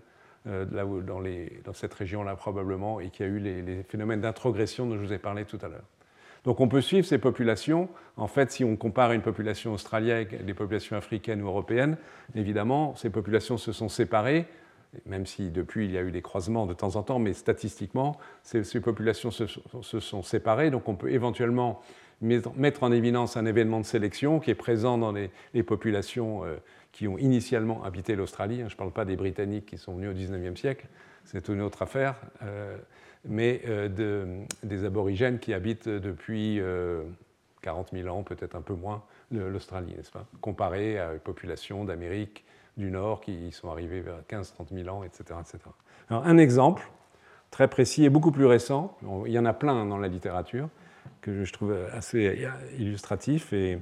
[0.48, 5.14] euh, dans, cette région-là probablement, et qui a eu les, phénomènes d'introgression dont je vous
[5.14, 5.84] ai parlé tout à l'heure.
[6.46, 7.90] Donc on peut suivre ces populations.
[8.16, 11.98] En fait, si on compare une population australienne avec des populations africaines ou européennes,
[12.36, 14.46] évidemment, ces populations se sont séparées,
[15.06, 18.18] même si depuis il y a eu des croisements de temps en temps, mais statistiquement,
[18.44, 19.46] ces, populations se,
[20.00, 20.72] sont séparées.
[20.72, 21.82] Donc on peut éventuellement
[22.22, 26.56] mettre en évidence un événement de sélection qui est présent dans les, populations euh,
[26.92, 28.62] qui ont initialement habité l'Australie.
[28.62, 28.70] Hein.
[28.70, 30.88] Je ne parle pas des Britanniques qui sont venus au XIXe siècle,
[31.26, 32.78] c'est une autre affaire, euh,
[33.26, 36.62] mais euh, des aborigènes qui habitent depuis
[37.62, 40.26] 40 000 ans, peut-être un peu moins, l'Australie, n'est-ce pas?
[40.42, 42.46] Comparé à une population d'Amérique
[42.78, 45.58] du Nord qui sont arrivés vers 15-30 000 ans, etc., etc.
[46.10, 46.90] Alors, un exemple
[47.52, 50.70] très précis et beaucoup plus récent, il y en a plein dans la littérature,
[51.28, 52.48] que je trouve assez
[52.80, 53.80] illustratif et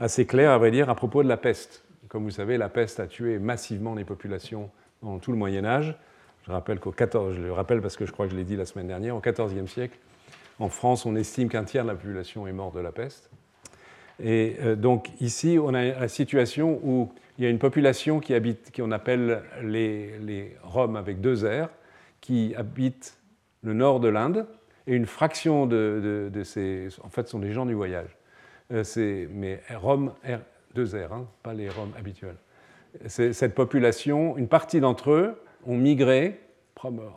[0.00, 1.84] assez clair, à vrai dire, à propos de la peste.
[2.08, 4.70] Comme vous savez, la peste a tué massivement les populations
[5.02, 5.96] dans tout le Moyen Âge.
[6.46, 8.56] Je, rappelle qu'au 14, je le rappelle parce que je crois que je l'ai dit
[8.56, 9.98] la semaine dernière, au XIVe siècle,
[10.58, 13.30] en France, on estime qu'un tiers de la population est morte de la peste.
[14.22, 18.34] Et euh, donc ici, on a la situation où il y a une population qui
[18.34, 21.68] habite, qu'on appelle les, les Roms avec deux R,
[22.20, 23.16] qui habitent
[23.62, 24.46] le nord de l'Inde,
[24.90, 26.88] et une fraction de, ces.
[27.02, 28.16] En fait, sont des gens du voyage.
[28.72, 28.84] Euh,
[29.30, 30.40] mais Rome, R,
[30.76, 32.36] 2R, hein, pas les Roms habituels.
[33.06, 36.40] Cette population, une partie d'entre eux ont migré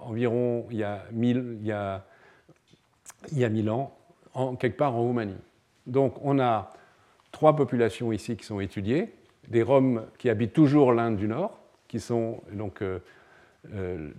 [0.01, 2.05] environ il y a 1000, il y a,
[3.31, 3.97] il y a 1000 ans,
[4.59, 5.37] quelque part en Roumanie.
[5.87, 6.71] Donc on a
[7.31, 9.13] trois populations ici qui sont étudiées,
[9.47, 12.99] des Roms qui habitent toujours l'Inde du Nord, qui sont donc euh,
[13.73, 14.09] euh,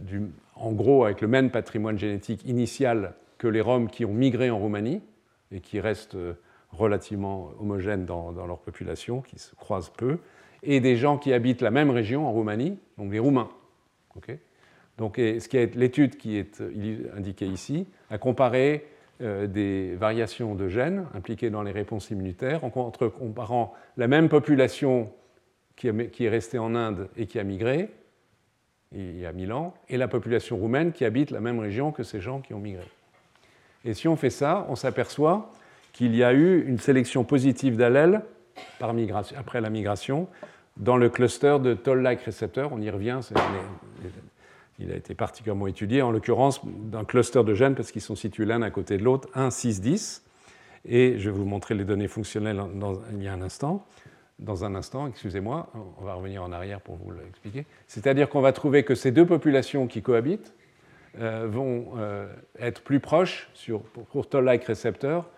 [0.55, 4.59] en gros avec le même patrimoine génétique initial que les Roms qui ont migré en
[4.59, 5.03] Roumanie
[5.51, 6.35] et qui restent euh,
[6.73, 10.18] relativement homogènes dans, leur population, qui se croisent peu,
[10.62, 13.51] et des gens qui habitent la même région en Roumanie, donc les Roumains.
[14.99, 18.87] donc, est l'étude qui est euh, indiquée ici a comparé
[19.20, 25.12] euh, des variations de gènes impliquées dans les réponses immunitaires entre comparant la même population
[25.77, 27.90] qui, qui est restée en Inde et qui a migré
[28.94, 32.03] il y a 1000 ans, et la population roumaine qui habite la même région que
[32.03, 32.85] ces gens qui ont migré.
[33.85, 35.53] Et si on fait ça, on s'aperçoit
[35.92, 38.23] qu'il y a eu une sélection positive d'allèles
[38.81, 40.29] après la migration
[40.77, 42.73] dans le cluster de toll-like récepteurs.
[42.73, 43.20] On y revient,
[44.79, 48.44] il a été particulièrement étudié, en l'occurrence d'un cluster de gènes parce qu'ils sont situés
[48.44, 50.25] l'un à côté de l'autre, 1, 6, 10.
[50.87, 53.87] Et je vais vous montrer les données fonctionnelles dans, il y a un instant.
[54.40, 55.70] Dans un instant, excusez-moi,
[56.01, 57.66] on va revenir en arrière pour vous l'expliquer.
[57.87, 60.53] C'est-à-dire qu'on va trouver que ces deux populations qui cohabitent,
[61.18, 62.27] vont euh,
[62.59, 65.29] être plus proches sur, pour toll-like récepteurs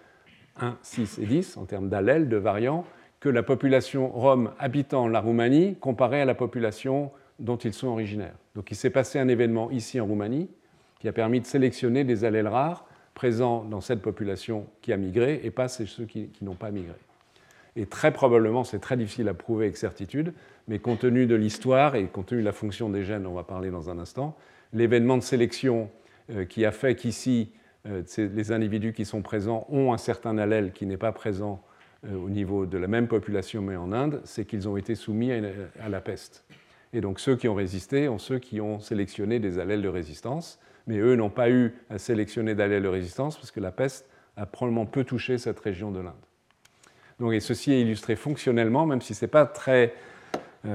[0.61, 2.85] 1, 6 et 10 en termes d'allèles, de variants,
[3.21, 8.37] que la population rome habitant la Roumanie comparée à la population dont ils sont originaires.
[8.55, 10.49] Donc il s'est passé un événement ici en Roumanie
[10.99, 15.41] qui a permis de sélectionner des allèles rares présents dans cette population qui a migré
[15.45, 16.97] et pas ceux qui, qui n'ont pas migré.
[17.77, 20.33] Et très probablement, c'est très difficile à prouver avec certitude,
[20.67, 23.43] mais compte tenu de l'histoire et compte tenu de la fonction des gènes, on va
[23.43, 24.35] parler dans un instant,
[24.77, 25.91] l'événement de sélection
[26.31, 27.53] euh, qui a fait qu'ici,
[27.89, 31.63] euh, les individus qui sont présents ont un certain allèle qui n'est pas présent
[32.05, 35.33] euh, au niveau de la même population mais en Inde, c'est qu'ils ont été soumis
[35.33, 36.45] à, la peste.
[36.93, 40.61] Et donc ceux qui ont résisté ont ceux qui ont sélectionné des allèles de résistance,
[40.87, 44.45] mais eux n'ont pas eu à sélectionner d'allèles de résistance parce que la peste a
[44.45, 46.13] probablement peu touché cette région de l'Inde.
[47.19, 49.95] Donc, et ceci est illustré fonctionnellement, même si ce n'est pas très,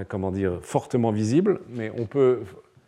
[0.08, 2.40] comment dire, fortement visible, mais on peut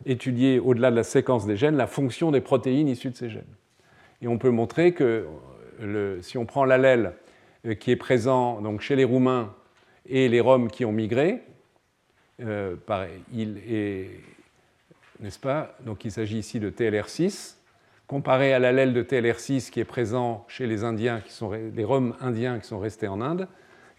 [0.06, 3.42] étudier, au-delà de la séquence des gènes, la fonction des protéines issues de ces gènes.
[4.22, 5.26] Et on peut montrer que
[6.20, 7.14] si on prend l'allèle
[7.66, 9.54] euh, qui est présent donc, chez les Roumains
[10.06, 11.42] et les Roms qui ont migré,
[12.42, 12.76] euh,
[13.32, 14.10] il est,
[15.20, 15.76] n'est-ce pas?
[15.84, 17.56] Donc il s'agit ici de TLR6,
[18.06, 22.14] comparé à l'allèle de TLR6 qui est présent chez les Indiens, qui sont, les Roms
[22.20, 23.48] indiens qui sont restés en Inde,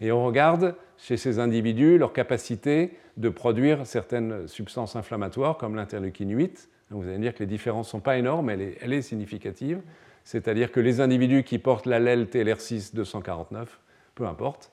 [0.00, 6.30] et on regarde chez ces individus leur capacité de produire certaines substances inflammatoires comme l'interleukine
[6.30, 6.68] 8.
[6.90, 9.80] vous allez me dire que les différences ne sont pas énormes, elle est, elle significative.
[10.24, 13.80] C'est-à-dire que les individus qui portent l'allèle TLR6 249,
[14.14, 14.72] peu importe,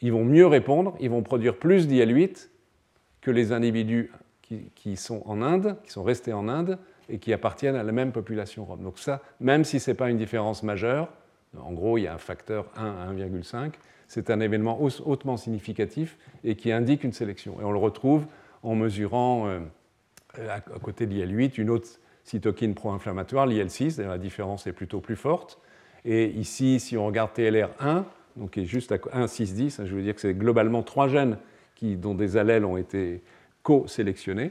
[0.00, 2.48] ils vont mieux répondre, ils vont produire plus d'IL8
[3.20, 4.12] que les individus
[4.74, 6.78] qui, sont en Inde, qui sont restés en Inde
[7.08, 8.82] et qui appartiennent à la même population rome.
[8.82, 11.08] Donc ça, même si ce n'est pas une différence majeure,
[11.56, 13.72] en gros il y a un facteur 1 à 1,5,
[14.10, 17.60] c'est un événement hautement significatif et qui indique une sélection.
[17.60, 18.26] Et on le retrouve
[18.64, 19.60] en mesurant euh,
[20.48, 21.86] à côté de l'IL8 une autre
[22.24, 25.60] cytokine pro-inflammatoire, l'IL6, la différence est plutôt plus forte.
[26.04, 28.02] Et ici, si on regarde TLR1,
[28.34, 31.06] donc qui est juste à 1, 6, 10, je veux dire que c'est globalement trois
[31.06, 31.38] gènes
[31.76, 33.22] qui, dont des allèles ont été
[33.62, 34.50] co-sélectionnés.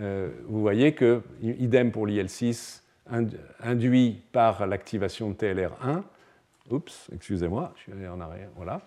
[0.00, 2.82] Euh, vous voyez que, idem pour l'IL6,
[3.60, 6.02] induit par l'activation de TLR1,
[6.70, 8.82] oups, excusez-moi, je suis allé en arrière, voilà.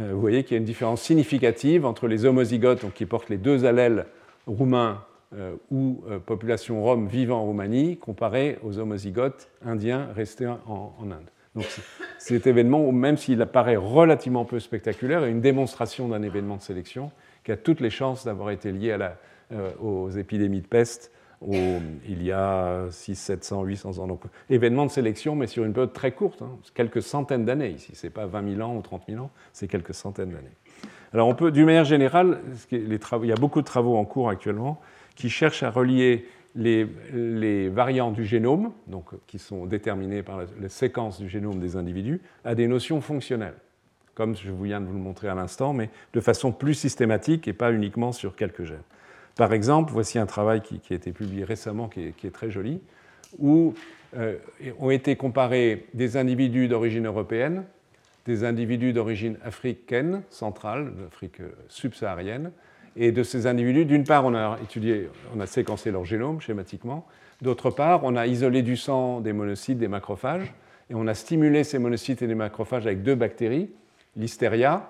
[0.00, 3.28] Euh, vous voyez qu'il y a une différence significative entre les homozygotes, donc qui portent
[3.28, 4.06] les deux allèles
[4.46, 11.30] roumains euh, ou population rome vivant en Roumanie, comparé aux homozygotes indiens restés en, Inde.
[11.54, 11.66] Donc
[12.18, 17.10] cet événement, même s'il apparaît relativement peu spectaculaire, est une démonstration d'un événement de sélection
[17.44, 18.96] qui a toutes les chances d'avoir été lié
[19.52, 24.06] euh, aux épidémies de peste il y a 6, 700, 800 ans.
[24.06, 27.94] Donc événement de sélection, mais sur une période très courte, hein, quelques centaines d'années ici.
[27.94, 30.56] Ce n'est pas 20 000 ans ou 30 000 ans, c'est quelques centaines d'années.
[31.12, 34.28] Alors on peut, d'une manière générale, les il y a beaucoup de travaux en cours
[34.28, 34.80] actuellement
[35.14, 41.18] qui cherchent à relier les, variants du génome, donc, qui sont déterminés par les séquences
[41.18, 43.56] du génome des individus, à des notions fonctionnelles,
[44.14, 47.52] comme je viens de vous le montrer à l'instant, mais de façon plus systématique et
[47.52, 48.78] pas uniquement sur quelques gènes.
[49.36, 52.80] Par exemple, voici un travail qui, a été publié récemment, qui est, très joli,
[53.38, 53.74] où
[54.16, 54.38] euh,
[54.78, 57.64] ont été comparés des individus d'origine européenne,
[58.24, 62.50] des individus d'origine africaine, centrale, d'Afrique subsaharienne,
[62.96, 64.58] et de ces individus, d'une part, on a
[65.34, 67.06] on a séquencé leur génome schématiquement.
[67.42, 70.54] D'autre part, on a isolé du sang des monocytes, des macrophages,
[70.88, 73.70] et on a stimulé ces monocytes et des macrophages avec deux bactéries,
[74.16, 74.88] l'hystéria,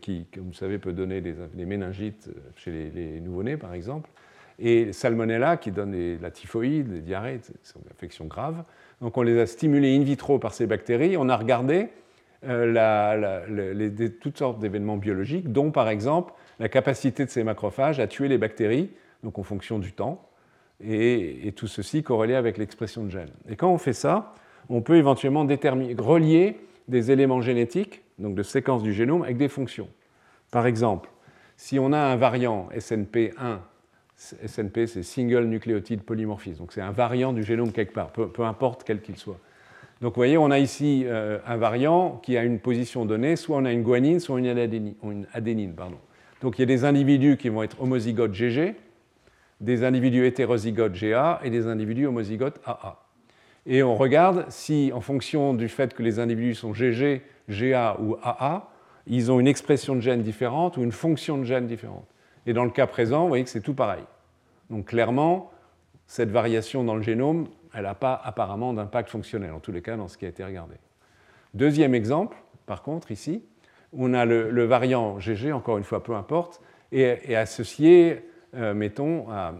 [0.00, 4.10] qui, comme vous savez, peut donner des, méningites chez les, nouveau-nés, par exemple,
[4.58, 8.62] et salmonella, qui donne la typhoïde, les diarrhées, c'est une infection grave.
[9.00, 11.16] Donc on les a stimulés in vitro par ces bactéries.
[11.16, 11.88] On a regardé
[12.46, 18.28] euh, toutes sortes d'événements biologiques, dont par exemple la capacité de ces macrophages à tuer
[18.28, 18.90] les bactéries,
[19.22, 20.26] donc en fonction du temps,
[20.82, 23.32] et, tout ceci corrélé avec l'expression de gènes.
[23.48, 24.34] Et quand on fait ça,
[24.68, 26.56] on peut éventuellement relier
[26.88, 29.88] des éléments génétiques, donc de séquences du génome, avec des fonctions.
[30.50, 31.10] Par exemple,
[31.56, 33.58] si on a un variant SNP1,
[34.46, 38.84] SNP c'est Single Nucleotide Polymorphisme, donc c'est un variant du génome quelque part, peu, importe
[38.84, 39.38] quel qu'il soit.
[40.00, 43.56] Donc vous voyez, on a ici euh, un variant qui a une position donnée, soit
[43.56, 44.94] on a une guanine, soit une adénine.
[45.02, 45.74] Une adénine.
[46.42, 48.74] Donc il y a des individus qui vont être homozygotes GG,
[49.60, 52.98] des individus hétérozygotes GA et des individus homozygotes AA.
[53.66, 58.16] Et on regarde si, en fonction du fait que les individus sont GG, GA ou
[58.22, 58.70] AA,
[59.06, 62.06] ils ont une expression de gène différente ou une fonction de gène différente.
[62.46, 64.04] Et dans le cas présent, vous voyez que c'est tout pareil.
[64.70, 65.50] Donc clairement,
[66.06, 69.96] cette variation dans le génome, elle n'a pas apparemment d'impact fonctionnel, en tous les cas
[69.96, 70.74] dans ce qui a été regardé.
[71.54, 73.44] Deuxième exemple, par contre, ici,
[73.92, 76.60] on a le, variant GG, encore une fois, peu importe,
[76.92, 79.54] et, associé, euh, mettons, à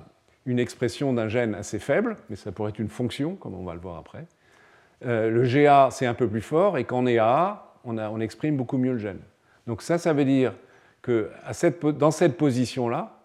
[0.47, 3.75] une expression d'un gène assez faible, mais ça pourrait être une fonction, comme on va
[3.75, 4.27] le voir après.
[5.05, 8.57] Euh, le GA, c'est un peu plus fort, et quand on est AA, on, exprime
[8.57, 9.21] beaucoup mieux le gène.
[9.67, 10.55] Donc ça, ça veut dire
[11.03, 11.31] que
[11.99, 13.21] dans cette position-là,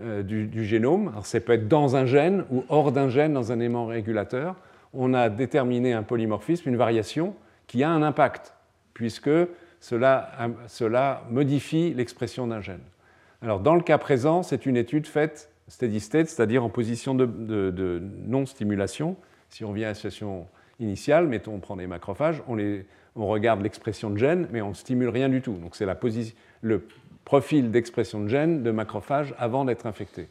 [0.00, 3.52] euh, du, génome, alors ça peut être dans un gène ou hors d'un gène, dans
[3.52, 4.56] un aimant régulateur,
[4.94, 7.34] on a déterminé un polymorphisme, une variation
[7.66, 8.54] qui a un impact,
[8.94, 9.30] puisque
[9.80, 10.30] cela,
[11.28, 12.80] modifie l'expression d'un gène.
[13.42, 18.02] Alors, dans le cas présent, c'est une étude faite steady state, c'est-à-dire en position de,
[18.26, 19.16] non-stimulation.
[19.48, 20.46] Si on vient à la situation
[20.78, 25.08] initiale, mettons, on prend des macrophages, on, regarde l'expression de gène, mais on ne stimule
[25.08, 25.54] rien du tout.
[25.54, 25.86] Donc, c'est
[26.62, 26.86] le
[27.24, 30.28] profil d'expression de gène de macrophages avant d'être infecté.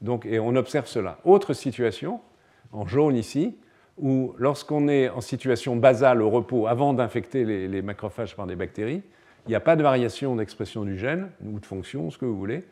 [0.00, 1.18] Donc, et on observe cela.
[1.24, 2.20] Autre situation,
[2.72, 3.56] en jaune ici,
[3.98, 9.02] où lorsqu'on est en situation basale au repos avant d'infecter les, macrophages par des bactéries,
[9.46, 12.36] il n'y a pas de variation d'expression du gène ou de fonction, ce que vous
[12.36, 12.64] voulez.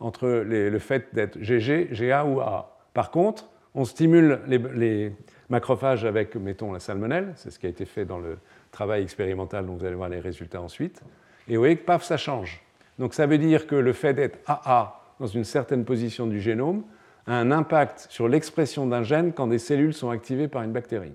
[0.00, 2.78] Entre le fait d'être GG, GA ou A.
[2.92, 5.12] Par contre, on stimule les,
[5.50, 8.38] macrophages avec, mettons, la salmonelle, c'est ce qui a été fait dans le
[8.70, 11.02] travail expérimental dont vous allez voir les résultats ensuite,
[11.48, 12.62] et vous voyez que paf, ça change.
[12.98, 16.84] Donc ça veut dire que le fait d'être AA dans une certaine position du génome
[17.26, 21.14] a un impact sur l'expression d'un gène quand des cellules sont activées par une bactérie.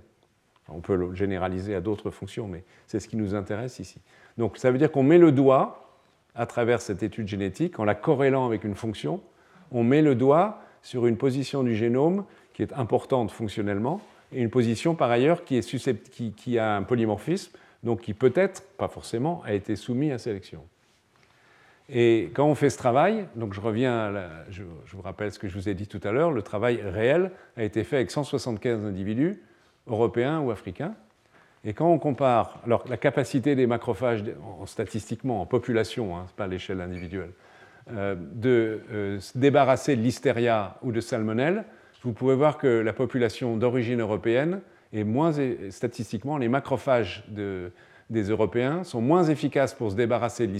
[0.67, 3.99] On peut le généraliser à d'autres fonctions, mais c'est ce qui nous intéresse ici.
[4.37, 5.88] Donc ça veut dire qu'on met le doigt,
[6.35, 9.21] à travers cette étude génétique, en la corrélant avec une fonction,
[9.71, 14.49] on met le doigt sur une position du génome qui est importante fonctionnellement, et une
[14.49, 20.11] position par ailleurs qui, a un polymorphisme, donc qui peut-être, pas forcément, a été soumis
[20.11, 20.61] à sélection.
[21.91, 24.13] Et quand on fait ce travail, donc je reviens,
[24.51, 27.31] je, vous rappelle ce que je vous ai dit tout à l'heure, le travail réel
[27.57, 29.41] a été fait avec 175 individus,
[29.87, 30.93] européens ou africains.
[31.65, 34.23] Et quand on compare alors, la capacité des macrophages,
[34.61, 37.31] en, statistiquement, en population, hein, ce n'est pas à l'échelle individuelle,
[37.91, 41.65] euh, de euh, se débarrasser de l'hystéria ou de salmonelle,
[42.03, 44.61] vous pouvez voir que la population d'origine européenne
[44.93, 45.33] est moins,
[45.69, 50.53] statistiquement, les macrophages des Européens sont moins efficaces pour se débarrasser de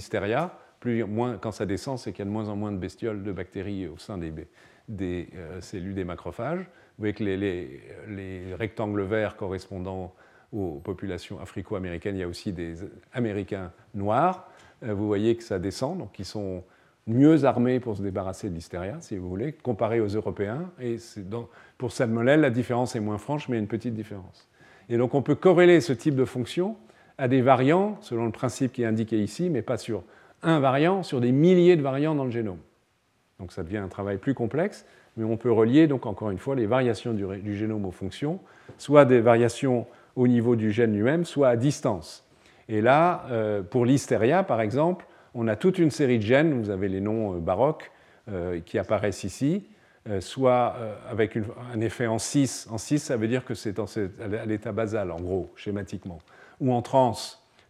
[1.04, 3.32] moins, quand ça descend, c'est qu'il y a de moins en moins de bestioles, de
[3.32, 6.60] bactéries au sein des, euh, cellules des macrophages.
[6.60, 10.14] Vous voyez que les, rectangles verts correspondant
[10.52, 12.76] aux populations africo-américaines, il y a aussi des
[13.12, 14.48] Américains noirs.
[14.82, 16.64] Euh, vous voyez que ça descend, donc ils sont
[17.06, 20.70] mieux armés pour se débarrasser de l'hystéria, si vous voulez, comparé aux Européens.
[20.80, 20.96] Et
[21.78, 24.48] pour salmonelle, la différence est moins franche, mais il y a une petite différence.
[24.88, 26.76] Et donc on peut corréler ce type de fonction
[27.16, 30.02] à des variants, selon le principe qui est indiqué ici, mais pas sur
[30.42, 32.58] un variant, sur des milliers de variants dans le génome.
[33.38, 34.84] Donc ça devient un travail plus complexe,
[35.16, 38.40] mais on peut relier, donc encore une fois, les variations du, génome aux fonctions,
[38.78, 39.86] soit des variations
[40.16, 42.26] au niveau du gène lui-même, soit à distance.
[42.70, 46.70] Et là, euh, pour l'hystéria, par exemple, on a toute une série de gènes, vous
[46.70, 47.90] avez les noms euh, baroques
[48.30, 49.66] euh, qui apparaissent ici,
[50.20, 50.76] soit
[51.08, 51.36] avec
[51.72, 52.68] un effet en 6.
[52.70, 56.18] En 6, ça veut dire que c'est à l'état basal, en gros, schématiquement.
[56.58, 57.14] Ou en trans,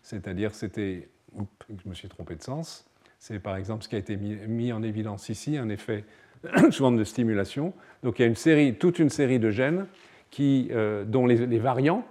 [0.00, 1.09] c'est-à-dire c'était.
[1.37, 2.87] je me suis trompé de sens.
[3.18, 6.05] C'est par exemple ce qui a été mis, en évidence ici, un effet
[6.70, 7.74] souvent de stimulation.
[8.05, 9.87] Donc il y a une série, toute une série de gènes
[10.31, 10.70] qui,
[11.07, 12.07] dont les variants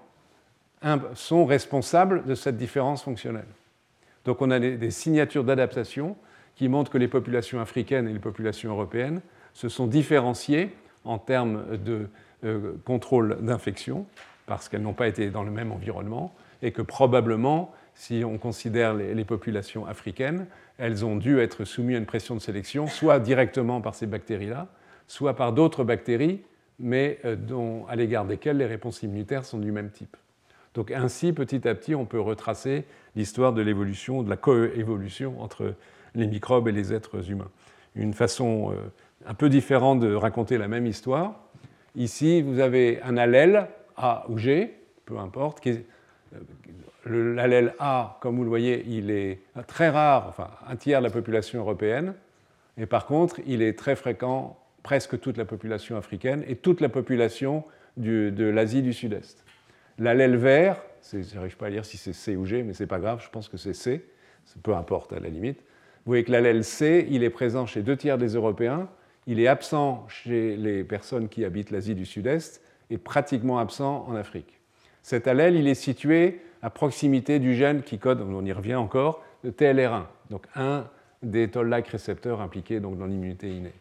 [1.16, 3.48] sont responsables de cette différence fonctionnelle.
[4.26, 6.16] Donc on a des, signatures d'adaptation
[6.56, 9.22] qui montrent que les populations africaines et les populations européennes
[9.54, 12.08] se sont différenciées en termes de
[12.44, 14.06] euh, contrôle d'infection,
[14.46, 18.94] parce qu'elles n'ont pas été dans le même environnement, et que probablement, si on considère
[18.94, 20.46] les, populations africaines,
[20.78, 24.68] elles ont dû être soumises à une pression de sélection, soit directement par ces bactéries-là,
[25.08, 26.42] soit par d'autres bactéries,
[26.80, 30.16] mais euh, dont, à l'égard desquelles les réponses immunitaires sont du même type.
[30.74, 35.74] Donc ainsi, petit à petit, on peut retracer l'histoire de l'évolution, de la coévolution entre
[36.16, 37.50] les microbes et les êtres humains.
[37.96, 38.76] Une façon euh,
[39.26, 41.36] un peu différente de raconter la même histoire.
[41.96, 45.76] Ici, vous avez un allèle A ou G, peu importe, euh,
[47.06, 51.12] l'allèle A, comme vous le voyez, il est très rare, enfin un tiers de la
[51.12, 52.14] population européenne,
[52.78, 56.90] et par contre, il est très fréquent presque toute la population africaine et toute la
[56.90, 57.66] population
[57.98, 59.44] de l'Asie du Sud-Est.
[60.00, 60.82] L'allèle vert,
[61.12, 63.22] je n'arrive pas à lire si c'est C ou G, mais ce n'est pas grave,
[63.24, 64.06] je pense que c'est C,
[64.64, 65.60] peu importe à la limite.
[65.60, 68.88] Vous voyez que l'allèle C, il est présent chez deux tiers des Européens,
[69.28, 74.16] il est absent chez les personnes qui habitent l'Asie du Sud-Est et pratiquement absent en
[74.16, 74.60] Afrique.
[75.04, 79.24] Cet allèle, il est situé à proximité du gène qui code, on y revient encore,
[79.44, 80.88] le TLR1, donc un
[81.24, 83.74] des toll-like récepteurs impliqués donc, dans l'immunité innée.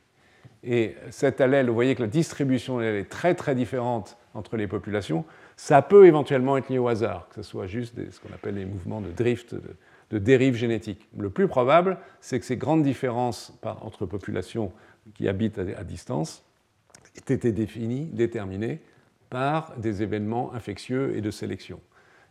[0.64, 5.24] Et cet allèle, vous voyez que la distribution est très très différente entre les populations.
[5.60, 8.64] Ça peut éventuellement être lié au hasard, que ce soit juste ce qu'on appelle les
[8.64, 9.56] mouvements de drift,
[10.12, 11.08] de, dérive génétique.
[11.18, 14.72] Le plus probable, c'est que ces grandes différences entre populations
[15.14, 16.44] qui habitent à, distance
[17.16, 18.78] aient été définies, déterminées
[19.30, 21.80] par des événements infectieux et de sélection.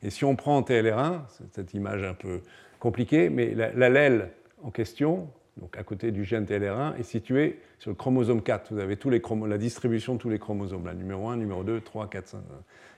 [0.03, 2.39] Et si on prend TLR1, c'est cette image un peu
[2.79, 4.31] compliquée, mais l'allèle
[4.63, 8.73] en question, donc à côté du gène TLR1, est situé sur le chromosome 4.
[8.73, 11.81] Vous avez tous les la distribution de tous les chromosomes, là, numéro 1, numéro 2,
[11.81, 12.39] 3, 4, 5.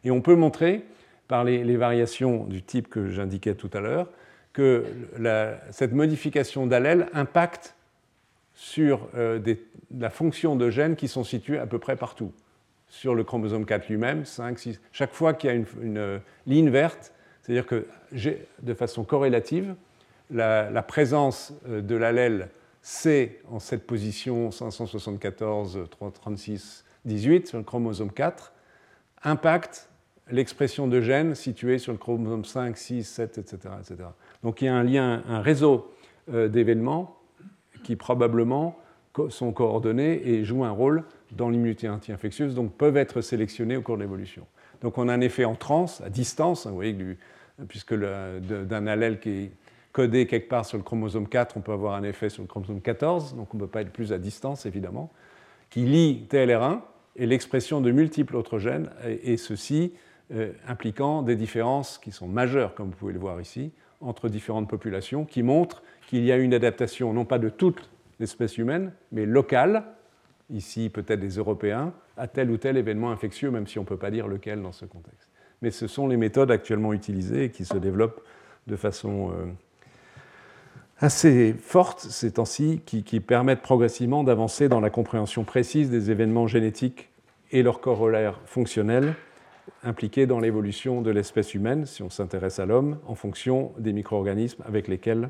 [0.03, 0.83] Et on peut montrer,
[1.27, 4.09] par les, variations du type que j'indiquais tout à l'heure,
[4.51, 4.83] que
[5.71, 7.75] cette modification d'allèle impacte
[8.55, 9.39] sur euh,
[9.97, 12.33] la fonction de gènes qui sont situés à peu près partout.
[12.87, 14.81] Sur le chromosome 4 lui-même, 5, 6.
[14.91, 17.85] Chaque fois qu'il y a une, euh, ligne verte, c'est-à-dire que
[18.61, 19.75] de façon corrélative,
[20.29, 22.49] la, présence euh, de l'allèle
[22.81, 25.79] C en cette position 574,
[26.13, 28.53] 36, 18 sur le chromosome 4
[29.23, 29.89] impacte
[30.31, 33.57] l'expression de gènes situés sur le chromosome 5, 6, 7, etc.,
[34.43, 35.91] Donc il y a un lien, un réseau
[36.31, 37.17] euh, d'événements
[37.83, 38.77] qui probablement
[39.29, 43.97] sont coordonnés et jouent un rôle dans l'immunité anti-infectieuse, donc peuvent être sélectionnés au cours
[43.97, 44.45] de l'évolution.
[44.81, 46.75] Donc on a un effet en transe, à distance, hein,
[47.67, 49.51] puisque d'un allèle qui
[49.91, 52.81] codé quelque part sur le chromosome 4, on peut avoir un effet sur le chromosome
[52.81, 55.11] 14, donc on ne peut pas être plus à distance, évidemment,
[55.69, 56.81] qui lie TLR1
[57.15, 59.93] et l'expression de multiples autres gènes, et, ceci
[60.33, 63.71] euh, impliquant des différences qui sont majeures, comme vous pouvez le voir ici,
[64.01, 68.57] entre différentes populations, qui montrent qu'il y a une adaptation, non pas de toute l'espèce
[68.57, 69.83] humaine, mais locale,
[70.49, 73.97] ici peut-être des Européens, à tel ou tel événement infectieux, même si on ne peut
[73.97, 75.29] pas dire lequel dans ce contexte.
[75.61, 78.21] Mais ce sont les méthodes actuellement utilisées et qui se développent
[78.67, 79.45] de façon euh,
[81.01, 87.09] assez forte ces temps-ci, qui, permettent progressivement d'avancer dans la compréhension précise des événements génétiques
[87.51, 89.15] et leurs corollaires fonctionnels
[89.83, 94.63] impliqués dans l'évolution de l'espèce humaine, si on s'intéresse à l'homme, en fonction des micro-organismes
[94.67, 95.29] avec lesquels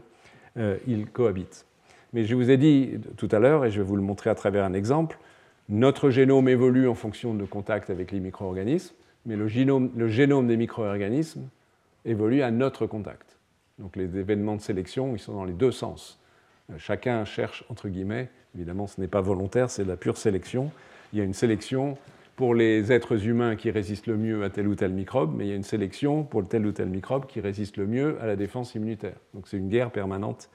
[0.58, 1.66] euh, ils cohabitent.
[2.14, 4.36] Mais je vous ai dit tout à l'heure, et je vais vous le montrer à
[4.36, 5.20] travers un exemple,
[5.68, 8.96] notre génome évolue en fonction de contact avec les micro-organismes,
[9.26, 11.48] mais le génome, le génome des micro-organismes
[12.06, 13.39] évolue à notre contact.
[13.80, 16.20] Donc les événements de sélection, ils sont dans les deux sens.
[16.72, 20.72] Euh, chacun cherche, entre guillemets, évidemment ce n'est pas volontaire, c'est de la pure sélection.
[21.14, 21.98] Il y a une sélection
[22.36, 25.50] pour les êtres humains qui résistent le mieux à tel ou tel microbe, mais il
[25.50, 28.36] y a une sélection pour tel ou tel microbe qui résiste le mieux à la
[28.36, 29.18] défense immunitaire.
[29.34, 30.50] Donc c'est une guerre permanente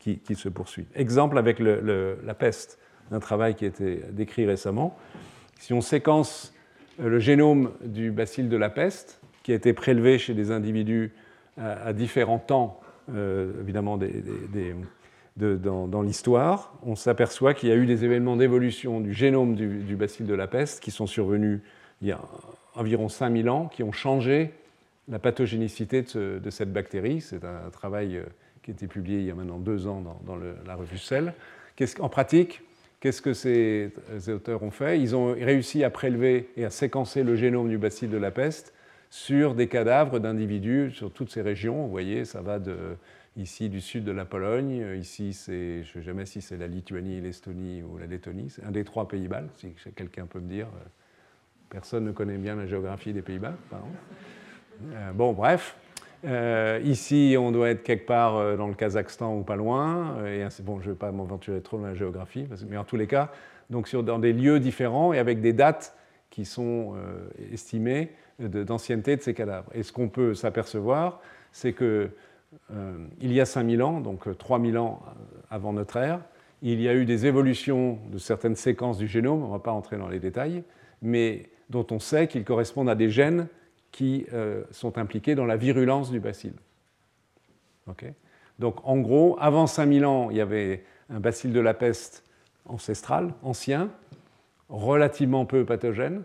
[0.00, 0.86] qui, se poursuit.
[0.94, 2.78] Exemple avec la peste,
[3.10, 4.98] un travail qui a été décrit récemment.
[5.58, 6.52] Si on séquence
[7.00, 11.12] euh, le génome du bacille de la peste, qui a été prélevé chez des individus
[11.56, 12.80] à, différents temps,
[13.14, 13.98] euh, évidemment,
[15.36, 19.96] dans, l'histoire, on s'aperçoit qu'il y a eu des événements d'évolution du génome du, du,
[19.96, 21.60] bacille de la peste qui sont survenus
[22.02, 22.20] il y a
[22.74, 24.52] environ 5000 ans, qui ont changé
[25.08, 27.20] la pathogénicité de, cette bactérie.
[27.20, 28.24] C'est un, travail euh,
[28.62, 31.34] qui a été publié il y a maintenant deux ans dans, la revue Cell.
[32.00, 32.62] en pratique,
[33.00, 33.92] qu'est-ce que ces,
[34.28, 35.00] auteurs ont fait?
[35.00, 38.72] Ils ont réussi à prélever et à séquencer le génome du bacille de la peste
[39.14, 41.84] sur des cadavres d'individus sur toutes ces régions.
[41.84, 42.96] Vous voyez, ça va de
[43.36, 46.56] ici du sud de la Pologne, euh, ici c'est, je ne sais jamais si c'est
[46.56, 50.48] la Lituanie, l'Estonie ou la Lettonie, c'est un des trois Pays-Bas, si quelqu'un peut me
[50.48, 50.66] dire.
[50.66, 50.88] Euh,
[51.70, 53.54] personne ne connaît bien la géographie des Pays-Bas,
[54.92, 55.76] euh, bon, bref.
[56.82, 60.26] ici, on doit être quelque part dans le Kazakhstan ou pas loin.
[60.26, 63.06] Et bon, je ne vais pas m'aventurer trop dans la géographie, mais en tous les
[63.06, 63.30] cas,
[63.70, 65.96] donc sur, dans des lieux différents et avec des dates
[66.30, 66.96] qui sont
[67.52, 69.70] estimées d'ancienneté de, ces cadavres.
[69.74, 71.20] Et ce qu'on peut s'apercevoir,
[71.52, 72.10] c'est que
[72.72, 75.02] euh, il y a 5000 ans, donc 3000 euh, ans
[75.50, 76.20] avant notre ère,
[76.62, 79.72] il y a eu des évolutions de certaines séquences du génome, on ne va pas
[79.72, 80.64] entrer dans les détails,
[81.02, 83.48] mais dont on sait qu'ils correspondent à des gènes
[83.92, 86.54] qui euh, sont impliqués dans la virulence du bacille.
[88.58, 92.24] donc en gros, avant 5000 ans, il y avait un bacille de la peste
[92.66, 93.90] ancestral, ancien,
[94.68, 96.22] relativement peu pathogène,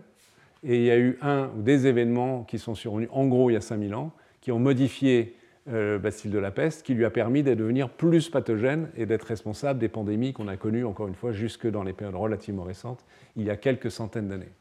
[0.62, 3.54] et il y a eu un ou des événements qui sont survenus en gros il
[3.54, 5.36] y a 5000 ans, qui ont modifié
[5.68, 9.24] euh, bacille de la peste, qui lui a permis de devenir plus pathogène et d'être
[9.24, 13.04] responsable des pandémies qu'on a connues, encore une fois, jusque dans les périodes relativement récentes,
[13.36, 14.52] il y a quelques centaines d'années.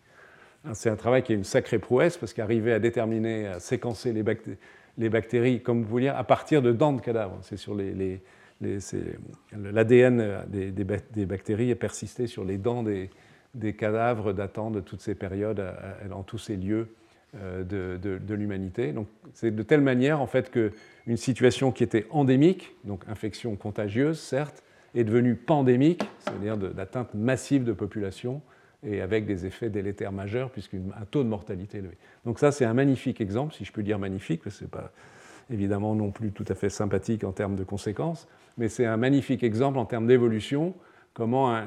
[0.65, 4.11] Hein, c'est un travail qui est une sacrée prouesse, parce qu'arriver à déterminer, à séquencer
[4.11, 4.23] les,
[4.97, 8.21] les, bactéries, comme vous voulez, à partir de dents de cadavres, c'est sur les,
[9.53, 13.09] l'ADN des, des, bactéries est persisté sur les dents des,
[13.77, 15.63] cadavres datant de toutes ces périodes,
[16.09, 16.87] dans tous ces lieux
[17.35, 18.91] euh, de, l'humanité.
[18.91, 24.19] Donc c'est de telle manière en fait qu'une situation qui était endémique, donc infection contagieuse
[24.19, 24.63] certes,
[24.95, 28.41] est devenue pandémique, c'est-à-dire d'atteinte massive de population
[28.83, 30.79] et avec des effets délétères majeurs puisqu'un
[31.11, 31.97] taux de mortalité élevé.
[32.25, 34.71] Donc ça c'est un magnifique exemple, si je peux dire magnifique, parce que ce n'est
[34.71, 34.91] pas
[35.51, 38.27] évidemment non plus tout à fait sympathique en termes de conséquences,
[38.57, 40.73] mais c'est un magnifique exemple en termes d'évolution
[41.13, 41.61] comment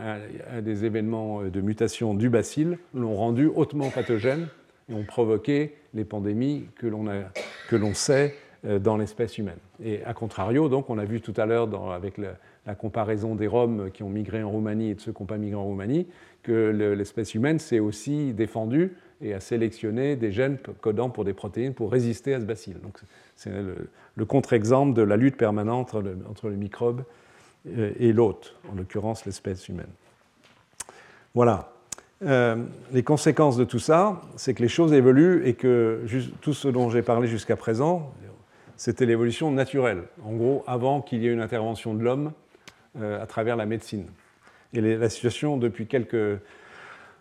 [0.63, 4.49] des événements de mutation du bacille l'ont rendu hautement pathogène
[4.89, 8.35] et ont provoqué les pandémies que l'on sait
[8.65, 9.59] euh, dans l'espèce humaine.
[9.85, 13.91] Et à contrario, donc, on a vu tout à l'heure avec la, comparaison des Roms
[13.93, 16.07] qui ont migré en Roumanie et de ceux qui n'ont pas migré en Roumanie,
[16.45, 21.75] que l'espèce humaine s'est aussi défendue et a sélectionné des gènes codant pour des protéines
[21.75, 22.77] pour résister à ce bacille.
[22.81, 23.01] Donc
[23.35, 27.22] c'est le, contre-exemple de la lutte permanente entre le, entre le microbe euh,
[27.67, 29.91] et l'hôte, en l'occurrence l'espèce humaine.
[31.35, 31.73] Voilà.
[32.25, 32.57] Euh,
[32.93, 36.03] les conséquences de tout ça, c'est que les choses évoluent et que
[36.41, 38.13] tout ce dont j'ai parlé jusqu'à présent,
[38.77, 40.05] c'était l'évolution naturelle.
[40.25, 42.33] En gros, avant qu'il y ait une intervention de l'homme
[43.01, 44.07] euh, à travers la médecine.
[44.73, 46.41] Et la situation, depuis quelques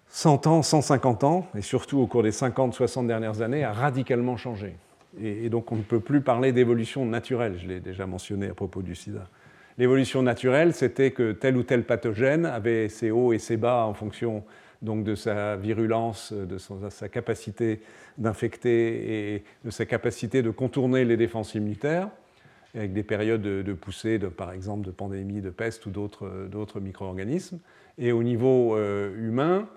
[0.07, 4.37] 100 ans, 150 ans, et surtout au cours des 50, 60 dernières années, a radicalement
[4.37, 4.75] changé.
[5.21, 8.81] Et, donc on ne peut plus parler d'évolution naturelle, je l'ai déjà mentionné à propos
[8.81, 9.27] du sida.
[9.81, 13.95] L'évolution naturelle, c'était que tel ou tel pathogène avait ses hauts et ses bas en
[13.95, 14.43] fonction
[14.83, 17.81] donc de sa virulence, de sa capacité
[18.19, 22.09] d'infecter et de sa capacité de contourner les défenses immunitaires,
[22.75, 27.57] avec des périodes de, poussée, de, par exemple de pandémie, de peste ou d'autres micro-organismes.
[27.97, 29.67] Et au niveau euh, humain,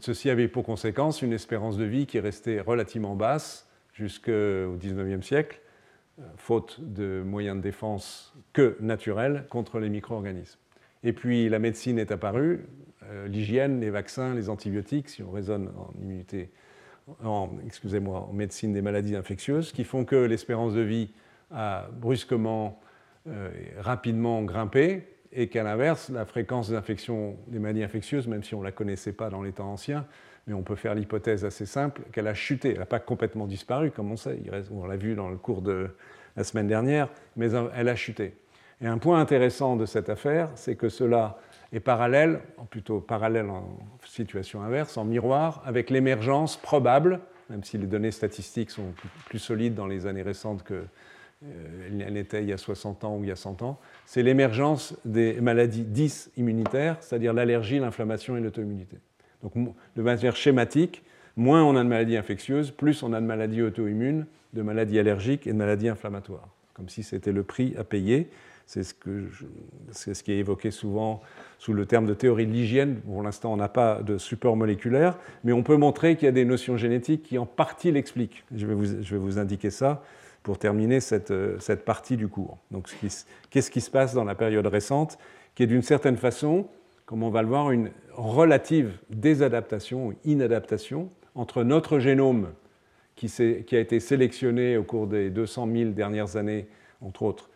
[0.00, 5.60] ceci avait pour conséquence une espérance de vie qui restait relativement basse jusqu'au XIXe siècle,
[6.36, 10.58] faute de moyens de défense que naturels contre les micro-organismes.
[11.04, 12.66] Et puis la médecine est apparue,
[13.10, 16.50] euh, l'hygiène, les vaccins, les antibiotiques, si on raisonne en immunité,
[17.66, 21.10] excusez-moi, en médecine des maladies infectieuses, qui font que l'espérance de vie
[21.50, 22.80] a brusquement,
[23.26, 28.54] euh, rapidement grimpé, et qu'à l'inverse, la fréquence des infections, des maladies infectieuses, même si
[28.54, 30.06] on ne la connaissait pas dans les temps anciens,
[30.46, 32.72] mais on peut faire l'hypothèse assez simple qu'elle a chuté.
[32.72, 34.38] Elle n'a pas complètement disparu, comme on sait,
[34.70, 35.90] on l'a vu dans le cours de
[36.36, 38.34] la semaine dernière, mais elle a chuté.
[38.80, 41.38] Et un point intéressant de cette affaire, c'est que cela
[41.72, 42.40] est parallèle,
[42.70, 48.70] plutôt parallèle en situation inverse, en miroir, avec l'émergence probable, même si les données statistiques
[48.70, 48.92] sont
[49.26, 50.88] plus solides dans les années récentes qu'elles
[51.44, 54.96] euh, n'étaient il y a 60 ans ou il y a 100 ans, c'est l'émergence
[55.04, 58.98] des maladies 10 immunitaires, c'est-à-dire l'allergie, l'inflammation et l'auto-immunité.
[59.42, 61.02] Donc de manière schématique,
[61.36, 65.46] moins on a de maladies infectieuses, plus on a de maladies auto-immunes, de maladies allergiques
[65.46, 68.28] et de maladies inflammatoires, comme si c'était le prix à payer.
[68.66, 71.20] C'est ce, qui est évoqué souvent
[71.58, 73.00] sous le terme de théorie de l'hygiène.
[73.00, 76.32] Pour l'instant, on n'a pas de support moléculaire, mais on peut montrer qu'il y a
[76.32, 78.44] des notions génétiques qui en partie l'expliquent.
[78.54, 80.02] Je, vais vous, indiquer ça
[80.42, 82.56] pour terminer cette, cette partie du cours.
[82.70, 82.88] Donc,
[83.50, 85.18] qu'est-ce qui se passe dans la période récente,
[85.54, 86.66] qui est d'une certaine façon,
[87.12, 92.48] comme on va le voir, une relative désadaptation ou inadaptation entre notre génome
[93.16, 96.68] qui, a été sélectionné au cours des 200 000 dernières années,
[97.02, 97.50] entre autres,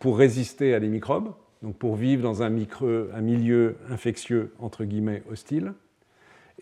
[0.00, 1.32] pour résister à des microbes,
[1.62, 5.72] donc pour vivre dans un milieu infectieux, entre guillemets, hostile,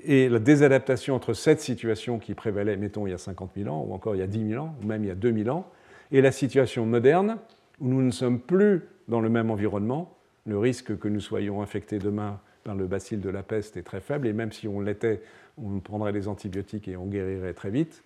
[0.05, 3.85] et la désadaptation entre cette situation qui prévalait, mettons, il y a 50 000 ans,
[3.85, 5.49] ou encore il y a 10 000 ans, ou même il y a 2 000
[5.49, 5.67] ans,
[6.13, 7.39] et la situation moderne,
[7.81, 10.18] où nous ne sommes plus dans le même environnement,
[10.49, 14.01] le risque que nous soyons infectés demain par le bacille de la peste est très
[14.01, 15.21] faible, et même si on l'était,
[15.63, 18.03] on prendrait des antibiotiques et on guérirait très vite,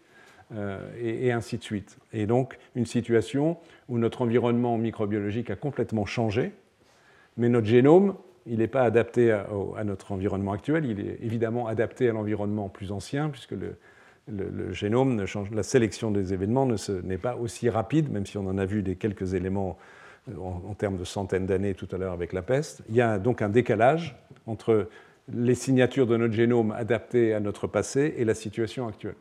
[0.55, 1.99] euh, et, ainsi de suite.
[2.13, 6.53] Et donc une situation où notre environnement microbiologique a complètement changé,
[7.37, 9.47] mais notre génome, il n'est pas adapté à,
[9.85, 13.77] notre environnement actuel, il est évidemment adapté à l'environnement plus ancien, puisque le,
[14.27, 16.67] le, génome ne change, la sélection des événements
[17.05, 19.79] n'est pas aussi rapide, même si on en a vu des quelques éléments
[20.39, 22.83] en, termes de centaines d'années tout à l'heure avec la peste.
[22.89, 24.17] Il y a donc un décalage
[24.47, 24.89] entre
[25.33, 29.15] les signatures de notre génome adaptées à notre passé et la situation actuelle.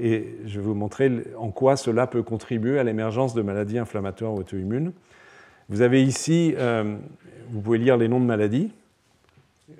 [0.00, 4.34] Et je vais vous montrer en quoi cela peut contribuer à l'émergence de maladies inflammatoires
[4.34, 4.92] auto-immunes.
[5.68, 6.96] Vous avez ici, euh,
[7.50, 8.72] vous pouvez lire les noms de maladies.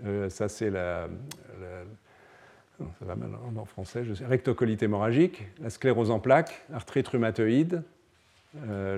[0.05, 1.09] Euh, ça, c'est la,
[2.79, 7.98] ça va mal en français, rectocolite hémorragique, la sclérose en plaques, arthrite rhumatoïde, euh,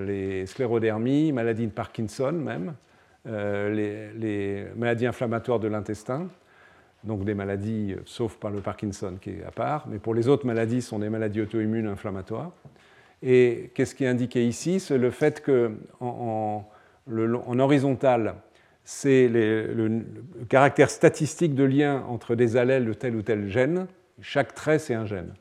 [0.05, 2.73] les sclérodermies, maladie de Parkinson même,
[3.27, 6.27] euh, les, maladies inflammatoires de l'intestin,
[7.03, 10.27] donc des maladies, euh, sauf par le Parkinson qui est à part, mais pour les
[10.27, 12.51] autres maladies, ce sont des maladies auto-immunes inflammatoires.
[13.21, 14.79] Et qu'est-ce qui est indiqué ici?
[14.79, 16.67] C'est le fait qu'en
[17.11, 18.33] en, horizontal,
[18.83, 20.01] c'est le,
[20.49, 23.85] caractère statistique de lien entre des allèles de tel ou tel gène.
[24.21, 25.35] Chaque trait, c'est un gène.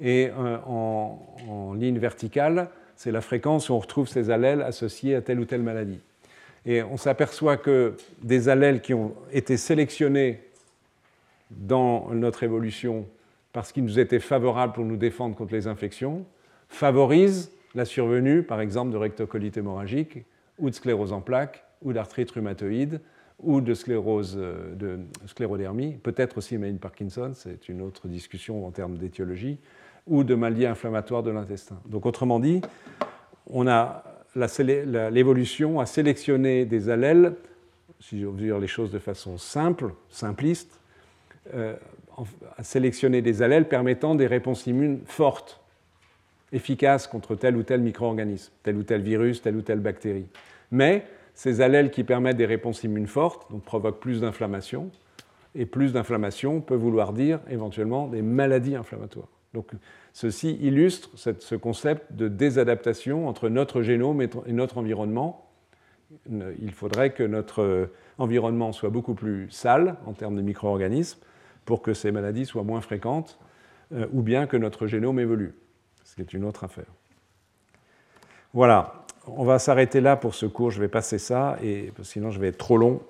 [0.00, 0.32] Et
[0.66, 2.68] en, ligne verticale,
[3.04, 6.00] c'est la fréquence où on retrouve ces allèles associés à telle ou telle maladie.
[6.64, 10.40] Et on s'aperçoit que des allèles qui ont été sélectionnés
[11.50, 13.06] dans notre évolution
[13.52, 16.24] parce qu'ils nous étaient favorables pour nous défendre contre les infections
[16.70, 20.24] favorisent la survenue, par exemple, de rectocolite hémorragique
[20.58, 23.02] ou de sclérose en plaques ou d'arthrite rhumatoïde
[23.38, 28.70] ou de sclérose euh, de sclérodermie, peut-être aussi maladie Parkinson, c'est une autre discussion en
[28.70, 29.58] termes d'étiologie,
[30.06, 31.80] ou de maladies inflammatoires de l'intestin.
[31.86, 32.60] Donc autrement dit,
[33.46, 34.04] on a
[34.36, 37.34] l'évolution a sélectionné des allèles,
[38.00, 40.80] si je veux dire les choses de façon simple, simpliste,
[41.54, 41.74] euh,
[42.56, 45.60] a sélectionné des allèles permettant des réponses immunes fortes,
[46.52, 50.26] efficaces contre tel ou tel micro-organisme, tel ou tel virus, telle ou telle bactérie.
[50.70, 54.90] Mais ces allèles qui permettent des réponses immunes fortes donc provoquent plus d'inflammation,
[55.56, 59.28] et plus d'inflammation peut vouloir dire éventuellement des maladies inflammatoires.
[59.54, 59.70] Donc
[60.12, 65.48] ceci illustre ce concept de désadaptation entre notre génome et notre environnement.
[66.28, 67.88] Il faudrait que notre
[68.18, 71.20] environnement soit beaucoup plus sale en termes de micro-organismes
[71.64, 73.38] pour que ces maladies soient moins fréquentes,
[73.92, 75.54] euh, ou bien que notre génome évolue,
[76.04, 76.86] ce qui est une autre affaire.
[78.52, 79.04] Voilà.
[79.26, 80.70] on va s'arrêter là pour ce cours.
[80.70, 83.02] Je vais passer ça, et sinon je vais être trop long.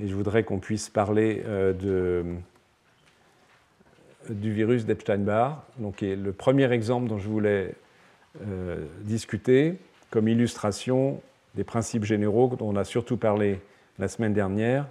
[0.00, 2.24] Et je voudrais qu'on puisse parler euh, de,
[4.28, 7.74] du virus d'Epstein-Barr, donc est le premier exemple dont je voulais
[8.46, 9.78] euh, discuter
[10.10, 11.20] comme illustration
[11.54, 13.60] des principes généraux dont on a surtout parlé
[13.98, 14.86] la semaine dernière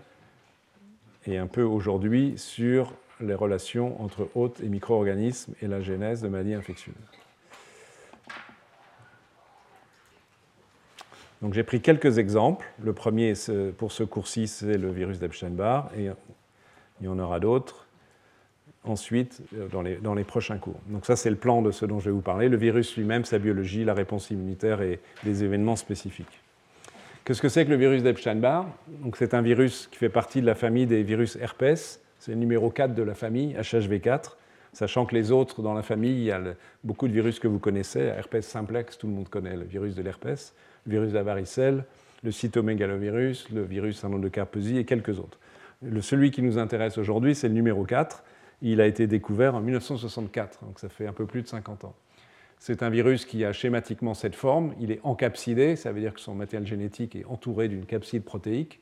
[1.25, 6.27] et un peu aujourd'hui sur les relations entre hôtes et micro-organismes et la genèse de
[6.27, 6.95] maladies infectieuses.
[11.41, 12.65] Donc j'ai pris quelques exemples.
[12.83, 13.33] Le premier
[13.77, 16.09] pour ce cours-ci, c'est le virus d'Epstein-Barr, et
[16.99, 17.87] il y en aura d'autres
[18.89, 19.67] ensuite euh,
[20.01, 20.79] dans les, prochains cours.
[20.87, 22.49] Donc ça, c'est le plan de ce dont je vais vous parler.
[22.49, 26.41] Le virus lui-même, sa biologie, la réponse immunitaire et des événements spécifiques.
[27.23, 28.65] Qu'est-ce que c'est que le virus d'Epstein-Barr?
[29.15, 32.01] C'est un virus qui fait partie de la famille des virus herpès.
[32.17, 34.35] C'est le numéro 4 de la famille, HHV4,
[34.73, 36.41] sachant que les autres dans la famille, il y a
[36.83, 37.99] beaucoup de virus que vous connaissez.
[37.99, 40.53] Herpès simplex, tout le monde connaît le virus de l'herpès,
[40.85, 41.85] le virus de varicelle,
[42.23, 45.37] le cytomégalovirus, le virus syndrome de Kaposi et quelques autres.
[46.01, 48.23] Celui qui nous intéresse aujourd'hui, c'est le numéro 4.
[48.61, 51.95] Il a été découvert en 1964, donc ça fait un peu plus de 50 ans.
[52.59, 54.73] C'est un virus qui a schématiquement cette forme.
[54.81, 58.81] Il est encapsidé, ça veut dire que son matériel génétique est entouré d'une capside protéique.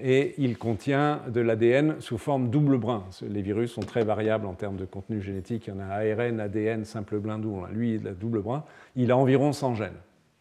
[0.00, 3.04] Et il contient de l'ADN sous forme double brin.
[3.22, 5.66] Les virus sont très variables en termes de contenu génétique.
[5.66, 7.66] Il y en a ARN, ADN, simple brin double.
[7.72, 8.64] Lui, il a double brin.
[8.94, 9.90] Il a environ 100 gènes.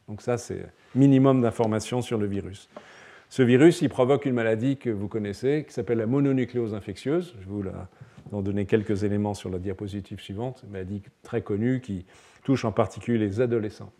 [0.07, 2.69] Donc ça, c'est minimum d'informations sur le virus.
[3.29, 7.35] Ce virus, il provoque une maladie que vous connaissez, qui s'appelle la mononucléose infectieuse.
[7.41, 7.63] Je vous
[8.31, 10.63] en donner quelques éléments sur la diapositive suivante.
[10.69, 12.05] Maladie très connue qui
[12.43, 13.91] touche en particulier les adolescents.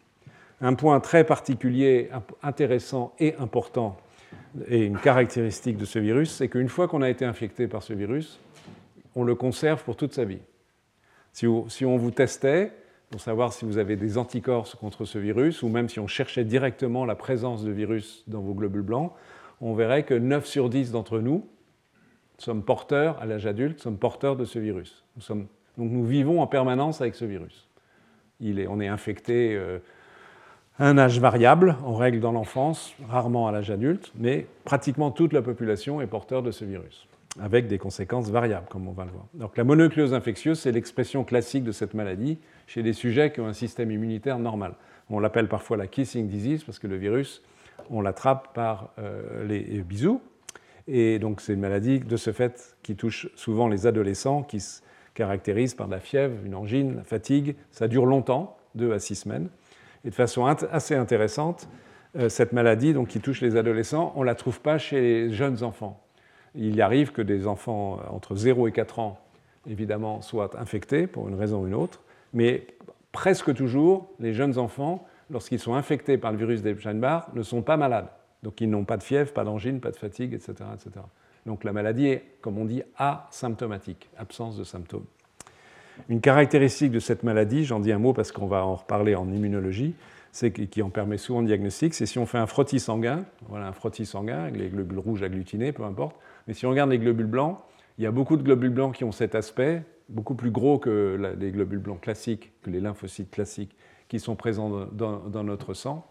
[0.62, 2.10] Un point très particulier,
[2.44, 3.98] intéressant et important,
[4.68, 7.94] et une caractéristique de ce virus, c'est qu'une fois qu'on a été infecté par ce
[7.94, 8.40] virus,
[9.16, 10.42] on le conserve pour toute sa vie.
[11.34, 11.46] Si,
[11.86, 12.74] on vous testait
[13.10, 16.44] pour savoir si vous avez des anticorps contre ce virus, ou même si on cherchait
[16.44, 19.14] directement la présence de virus dans vos globules blancs,
[19.62, 21.48] on verrait que 9 sur 10 d'entre nous
[22.42, 25.04] sommes porteurs, à l'âge adulte, sommes porteurs de ce virus.
[25.28, 27.70] donc nous vivons en permanence avec ce virus
[28.68, 29.80] on est infecté euh,
[30.78, 35.34] à un âge variable, en règle dans l'enfance, rarement à l'âge adulte, mais pratiquement toute
[35.34, 37.08] la population est porteur de ce virus,
[37.42, 39.26] avec des conséquences variables, comme on va le voir.
[39.34, 42.38] Donc la mononucléose infectieuse, c'est l'expression classique de cette maladie
[42.68, 44.74] chez des sujets qui ont un système immunitaire normal.
[45.10, 47.42] On l'appelle parfois la kissing disease parce que le virus,
[47.90, 50.22] on l'attrape par euh, les bisous.
[50.92, 54.64] Et donc c'est une maladie de ce fait qui touche souvent les adolescents qui
[55.14, 57.56] caractérise par la fièvre, une angine, la fatigue.
[57.72, 59.50] Ça dure longtemps, deux à six semaines.
[60.04, 61.70] Et de façon assez intéressante,
[62.18, 65.32] euh, cette maladie donc, qui touche les adolescents, on ne la trouve pas chez les
[65.32, 66.02] jeunes enfants.
[66.56, 69.20] Il arrive que des enfants euh, entre 0 et 4 ans,
[69.70, 72.02] évidemment, soient infectés pour une raison ou une autre,
[72.34, 72.66] mais
[73.12, 77.78] presque toujours, les jeunes enfants, lorsqu'ils sont infectés par le virus d'Epstein-Barr, ne sont pas
[77.78, 78.08] malades.
[78.44, 81.06] Donc ils n'ont pas de fièvre, pas d'angine, pas de fatigue, etc., etc.
[81.46, 85.06] Donc la maladie est, comme on dit, asymptomatique, absence de symptômes.
[86.08, 89.30] Une caractéristique de cette maladie, j'en dis un mot parce qu'on va en reparler en
[89.32, 89.96] immunologie,
[90.32, 93.68] c'est qui en permet souvent le diagnostic, c'est si on fait un frottis sanguin, voilà
[93.68, 96.16] un frottis sanguin les globules rouges agglutinés, peu importe,
[96.48, 97.58] mais si on regarde les globules blancs,
[97.98, 101.36] il y a beaucoup de globules blancs qui ont cet aspect, beaucoup plus gros que
[101.38, 103.76] les globules blancs classiques, que les lymphocytes classiques
[104.08, 106.09] qui sont présents dans, notre sang.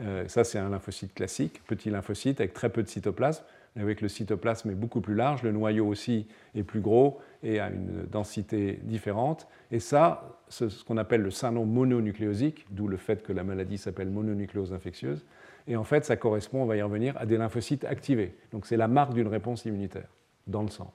[0.00, 3.44] Euh, ça, c'est un lymphocyte classique, petit lymphocyte avec très peu de cytoplasme
[3.80, 7.68] avec le cytoplasme est beaucoup plus large, le noyau aussi est plus gros et a
[7.68, 9.46] une densité différente.
[9.70, 13.78] Et ça, c'est ce qu'on appelle le syndrome mononucléosique, d'où le fait que la maladie
[13.78, 15.24] s'appelle mononucléose infectieuse.
[15.66, 18.34] Et en fait, ça correspond, on va y revenir, à des lymphocytes activés.
[18.52, 20.08] Donc c'est la marque d'une réponse immunitaire
[20.46, 20.92] dans le sang.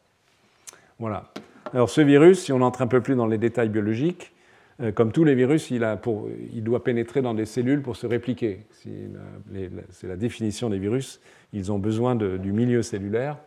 [0.99, 1.31] Voilà.
[1.73, 4.33] Alors ce virus, si on entre un peu plus dans les détails biologiques,
[4.91, 5.79] comme tous les virus, il,
[6.63, 8.65] doit pénétrer dans des cellules pour se répliquer.
[8.71, 11.21] C'est la définition des virus.
[11.53, 13.37] Ils ont besoin du milieu cellulaire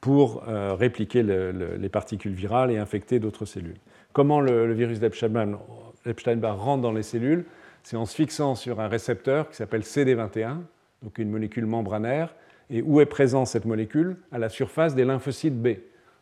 [0.00, 3.78] pour euh, répliquer les particules virales et infecter d'autres cellules.
[4.12, 7.44] Comment le, virus d'Epstein-Barr rentre dans les cellules?
[7.82, 10.58] C'est en se fixant sur un récepteur qui s'appelle CD21,
[11.02, 12.34] donc une molécule membranaire.
[12.70, 14.16] Et où est présente cette molécule?
[14.30, 15.68] À la surface des lymphocytes B.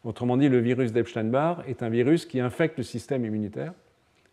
[0.05, 3.73] Autrement dit, le virus d'Epstein-Barr est un virus qui infecte le système immunitaire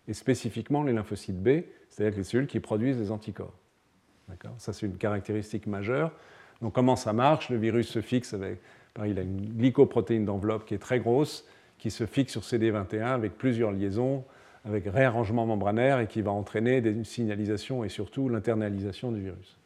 [0.08, 3.54] et spécifiquement les lymphocytes B, c'est-à-dire les cellules qui produisent des anticorps.
[4.58, 6.12] Ça, c'est une caractéristique majeure.
[6.62, 7.50] Donc, comment ça marche?
[7.50, 8.60] Le virus se fixe avec,
[9.06, 11.48] il a une glycoprotéine d'enveloppe qui est très grosse,
[11.78, 14.24] qui se fixe sur CD21 avec plusieurs liaisons,
[14.66, 19.58] avec réarrangement membranaire et qui va entraîner des signalisations et surtout l'internalisation du virus.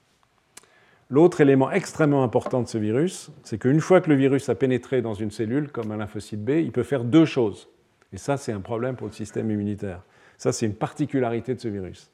[1.10, 5.02] L'autre élément extrêmement important de ce virus, c'est qu'une fois que le virus a pénétré
[5.02, 7.70] dans une cellule, comme un lymphocyte B, il peut faire deux choses.
[8.12, 10.02] Et ça, c'est un problème pour le système immunitaire.
[10.38, 12.10] Ça, c'est une particularité de ce virus.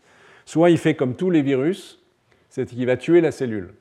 [0.45, 2.01] Soit il fait comme tous les virus,
[2.49, 3.73] c'est qu'il va tuer la cellule.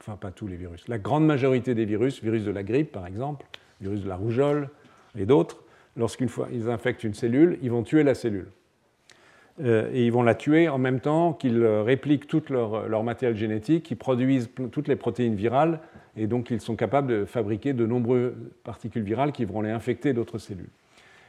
[0.00, 0.86] Enfin, pas tous les virus.
[0.86, 3.46] La grande majorité des virus, virus de la grippe par exemple,
[3.80, 4.68] virus de la rougeole
[5.18, 5.64] et d'autres,
[5.96, 8.48] lorsqu'une fois ils infectent une cellule, ils vont tuer la cellule.
[9.60, 13.36] Euh, et ils vont la tuer en même temps qu'ils répliquent tout leur, leur, matériel
[13.36, 15.80] génétique, qu'ils produisent toutes les protéines virales,
[16.16, 18.32] et donc ils sont capables de fabriquer de nombreuses
[18.64, 20.70] particules virales qui vont les infecter d'autres cellules.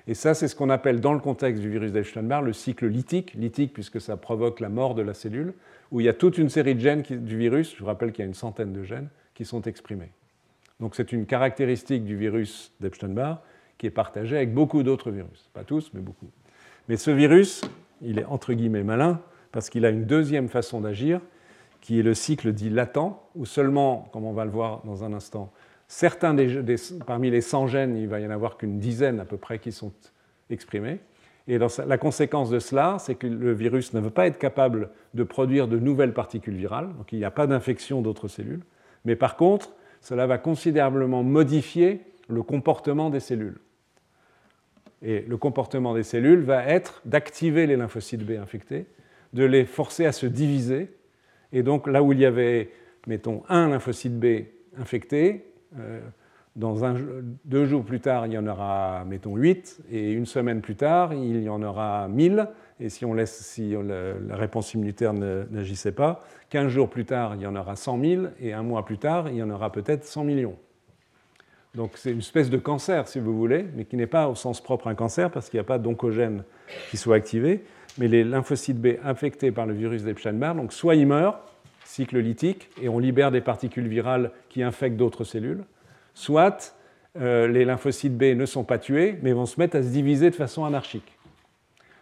[0.08, 3.34] Et ça, c'est ce qu'on appelle dans le contexte du virus d'Epstein-Barr le cycle lytique,
[3.36, 5.54] lytique puisque ça provoque la mort de la cellule,
[5.92, 8.24] où il y a toute une série de gènes du virus, je vous rappelle qu'il
[8.24, 10.12] y a une centaine de gènes, qui sont exprimés.
[10.80, 13.42] Donc c'est une caractéristique du virus d'Epstein-Barr
[13.78, 15.50] qui est partagée avec beaucoup d'autres virus.
[15.54, 16.30] Pas tous, mais beaucoup.
[16.90, 17.62] Mais ce virus,
[18.02, 21.22] il est entre guillemets malin parce qu'il a une deuxième façon d'agir
[21.80, 25.12] qui est le cycle dit latent, où seulement, comme on va le voir dans un
[25.14, 25.52] instant,
[25.94, 26.36] certains
[27.06, 29.72] parmi les 100 gènes, il va y en avoir qu'une dizaine à peu près qui
[29.72, 29.94] sont
[30.50, 31.00] exprimés.
[31.48, 35.24] Et la conséquence de cela, c'est que le virus ne veut pas être capable de
[35.24, 38.64] produire de nouvelles particules virales, donc il n'y a pas d'infection d'autres cellules,
[39.06, 43.60] mais par contre, cela va considérablement modifier le comportement des cellules.
[45.04, 48.88] Et le comportement des cellules va être d'activer les lymphocytes B infectés,
[49.34, 50.90] de les forcer à se diviser.
[51.52, 52.72] Et donc là où il y avait,
[53.06, 54.46] mettons, un lymphocyte B
[54.78, 55.53] infecté,
[56.56, 56.96] dans un,
[57.46, 61.14] deux jours plus tard, il y en aura, mettons, 8, et une semaine plus tard,
[61.14, 62.48] il y en aura 1000,
[62.80, 67.42] et si, on laisse, si la réponse immunitaire n'agissait pas, 15 jours plus tard, il
[67.42, 70.06] y en aura 100 000, et un mois plus tard, il y en aura peut-être
[70.06, 70.56] 100 millions.
[71.74, 74.62] Donc c'est une espèce de cancer, si vous voulez, mais qui n'est pas au sens
[74.62, 76.44] propre un cancer, parce qu'il n'y a pas d'oncogène
[76.92, 77.64] qui soit activé,
[77.98, 81.40] mais les lymphocytes B infectés par le virus d'Epstein-Barr, donc soit ils meurent,
[81.86, 85.64] cycle lytique, et on libère des particules virales qui infectent d'autres cellules,
[86.14, 86.76] soit
[87.20, 90.30] euh, les lymphocytes B ne sont pas tués, mais vont se mettre à se diviser
[90.30, 91.18] de façon anarchique.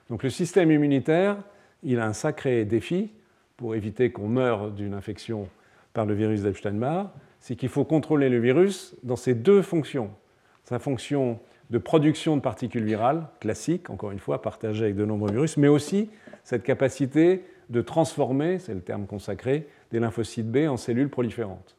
[0.10, 1.38] Donc le système immunitaire,
[1.84, 3.12] il a un sacré défi
[3.58, 5.48] pour éviter qu'on meure d'une infection
[5.94, 10.12] par le virus d'Epstein-Barr, c'est qu'il faut contrôler le virus dans ses deux fonctions.
[10.64, 15.32] Sa fonction de production de particules virales, classique, encore une fois, partagée avec de nombreux
[15.32, 16.10] virus, mais aussi
[16.44, 21.78] cette capacité de transformer, c'est le terme consacré, des lymphocytes B en cellules proliférantes.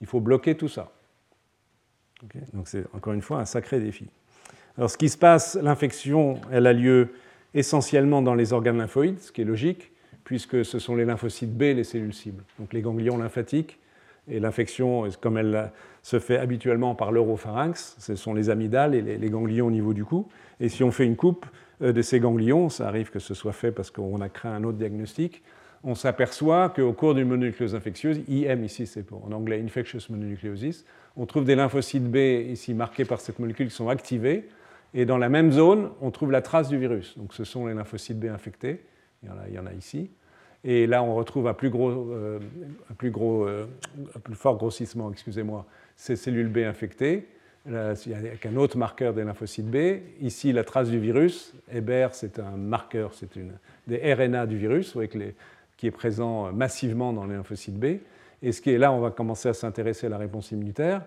[0.00, 0.92] Il faut bloquer tout ça.
[2.52, 4.06] Donc c'est encore une fois un sacré défi.
[4.76, 7.14] Alors ce qui se passe, l'infection, elle a lieu
[7.54, 9.90] essentiellement dans les organes lymphoïdes, ce qui est logique,
[10.24, 12.44] puisque ce sont les lymphocytes B les cellules cibles.
[12.58, 13.78] Donc les ganglions lymphatiques,
[14.28, 15.72] et l'infection, comme elle
[16.02, 20.04] se fait habituellement par l'europharynx, ce sont les amygdales et les ganglions au niveau du
[20.04, 20.28] cou.
[20.60, 21.46] Et si on fait une coupe
[21.80, 24.78] de ces ganglions, ça arrive que ce soit fait parce qu'on a créé un autre
[24.78, 25.42] diagnostic,
[25.82, 30.84] on s'aperçoit qu'au cours d'une mononucléose infectieuse, IM ici c'est en anglais infectious mononucleosis,
[31.16, 32.16] on trouve des lymphocytes B
[32.50, 34.48] ici marqués par cette molécule qui sont activés,
[34.92, 37.16] et dans la même zone, on trouve la trace du virus.
[37.16, 38.82] Donc ce sont les lymphocytes B infectés,
[39.22, 40.10] il y en a, ici.
[40.64, 42.38] Et là, on retrouve un plus, gros, euh,
[42.98, 43.66] plus, gros, euh,
[44.14, 45.66] un plus fort grossissement, excusez-moi,
[45.96, 47.28] ces cellules B infectées.
[47.66, 50.00] Qu'un autre marqueur des lymphocytes B.
[50.20, 51.54] Ici, la trace du virus.
[51.70, 53.28] Hébert, c'est un marqueur, c'est
[53.86, 55.34] des RNA du virus, les,
[55.76, 57.98] qui est présent massivement dans les lymphocytes B.
[58.42, 61.02] Et ce qui est là, on va commencer à s'intéresser à la réponse immunitaire.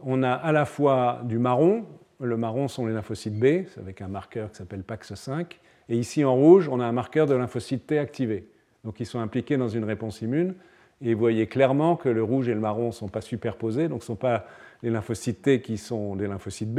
[0.00, 1.84] On a à la fois du marron,
[2.20, 5.46] le marron sont les lymphocytes B, avec un marqueur qui s'appelle PAX5,
[5.88, 8.48] et ici en rouge, on a un marqueur de lymphocytes T activé.
[8.84, 10.54] Donc ils sont impliqués dans une réponse immune,
[11.02, 14.02] et vous voyez clairement que le rouge et le marron ne sont pas superposés, donc
[14.02, 14.46] ce ne sont pas
[14.82, 16.78] les lymphocytes T qui sont des lymphocytes B,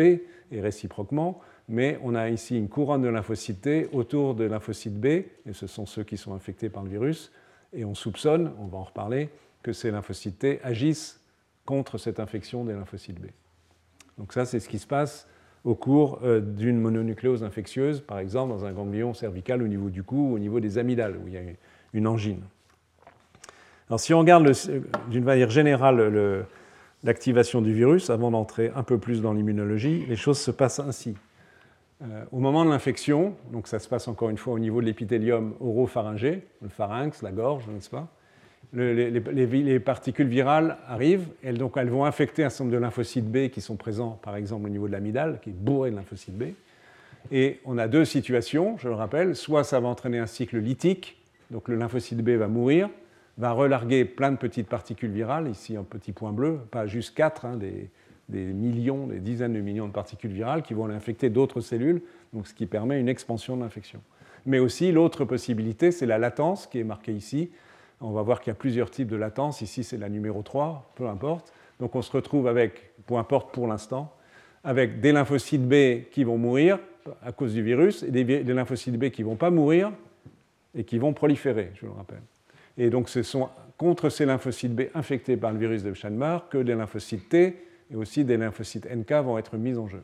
[0.51, 5.05] et réciproquement, mais on a ici une couronne de lymphocytes T autour de lymphocytes B,
[5.05, 7.31] et ce sont ceux qui sont infectés par le virus,
[7.73, 9.29] et on soupçonne, on va en reparler,
[9.63, 11.19] que ces lymphocytes T agissent
[11.65, 13.27] contre cette infection des lymphocytes B.
[14.17, 15.27] Donc ça, c'est ce qui se passe
[15.63, 20.03] au cours euh, d'une mononucléose infectieuse, par exemple dans un ganglion cervical au niveau du
[20.03, 21.41] cou, au niveau des amygdales, où il y a
[21.93, 22.41] une angine.
[23.89, 24.51] Alors si on regarde
[25.09, 26.45] d'une manière générale
[27.03, 31.15] l'activation du virus, avant d'entrer un peu plus dans l'immunologie, les choses se passent ainsi.
[32.01, 34.85] Euh, au moment de l'infection, donc ça se passe encore une fois au niveau de
[34.85, 38.07] l'épithélium oropharyngé, le pharynx, la gorge, n'est-ce pas
[38.73, 43.49] les, particules virales arrivent, et donc elles vont infecter un certain nombre de lymphocytes B
[43.49, 46.45] qui sont présents, par exemple, au niveau de l'amygdale, qui est bourré de lymphocytes B.
[47.31, 51.17] Et on a deux situations, je le rappelle, soit ça va entraîner un cycle lytique,
[51.51, 52.89] donc le lymphocyte B va mourir,
[53.37, 57.45] va relarguer plein de petites particules virales, ici un petit point bleu, pas juste 4,
[57.45, 57.89] hein, des,
[58.29, 62.01] des millions, des dizaines de millions de particules virales qui vont infecter d'autres cellules,
[62.33, 64.01] donc ce qui permet une expansion de l'infection.
[64.45, 67.49] Mais aussi, l'autre possibilité, c'est la latence qui est marquée ici.
[68.01, 69.61] On va voir qu'il y a plusieurs types de latence.
[69.61, 71.51] Ici, c'est la numéro 3, peu importe.
[71.79, 74.13] Donc on se retrouve avec, peu importe pour l'instant,
[74.63, 76.79] avec des lymphocytes B qui vont mourir
[77.23, 79.91] à cause du virus et des, lymphocytes B qui ne vont pas mourir
[80.73, 82.21] et qui vont proliférer, je le rappelle.
[82.77, 86.57] Et donc ce sont contre ces lymphocytes B infectés par le virus de Epstein-Barr que
[86.57, 90.03] des lymphocytes T et aussi des lymphocytes NK vont être mis en jeu.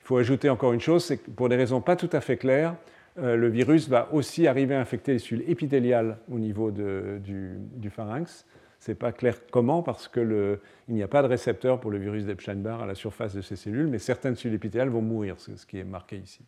[0.00, 2.36] Il faut ajouter encore une chose, c'est que pour des raisons pas tout à fait
[2.36, 2.74] claires,
[3.18, 8.46] euh, le virus va aussi arriver à infecter les cellules épithéliales au niveau du, pharynx.
[8.80, 10.58] Ce n'est pas clair comment, parce qu'il
[10.88, 13.88] n'y a pas de récepteur pour le virus d'Epstein-Barr à la surface de ces cellules,
[13.88, 16.40] mais certaines cellules épithéliales vont mourir, ce qui est marqué ici.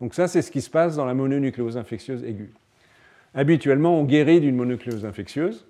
[0.00, 2.52] Donc ça, c'est ce qui se passe dans la mononucléose infectieuse aiguë.
[3.34, 5.66] Habituellement, on guérit d'une mononucléose infectieuse,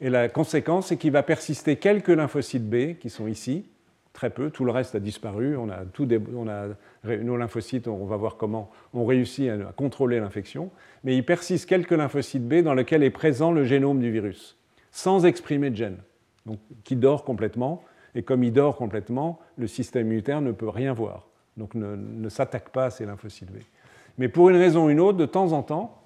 [0.00, 3.66] et la conséquence, c'est qu'il va persister quelques lymphocytes B qui sont ici,
[4.12, 5.80] très peu, tout le reste a disparu, on a,
[6.34, 6.68] on a
[7.16, 10.70] nos lymphocytes, on va voir comment on réussit à, contrôler l'infection,
[11.04, 14.58] mais il persiste quelques lymphocytes B dans lesquels est présent le génome du virus,
[14.90, 15.98] sans exprimer de gène,
[16.46, 17.82] donc qui dort complètement,
[18.14, 22.70] et comme il dort complètement, le système immunitaire ne peut rien voir, donc ne, s'attaque
[22.70, 23.58] pas à ces lymphocytes B.
[24.18, 25.99] Mais pour une raison ou une autre, de temps en temps,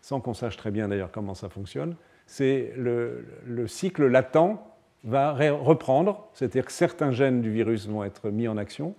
[0.00, 1.96] sans qu'on sache très bien d'ailleurs comment ça fonctionne,
[2.26, 4.58] c'est le, le cycle latent
[5.04, 8.94] va reprendre, c'est-à-dire que certains gènes du virus vont être mis en action,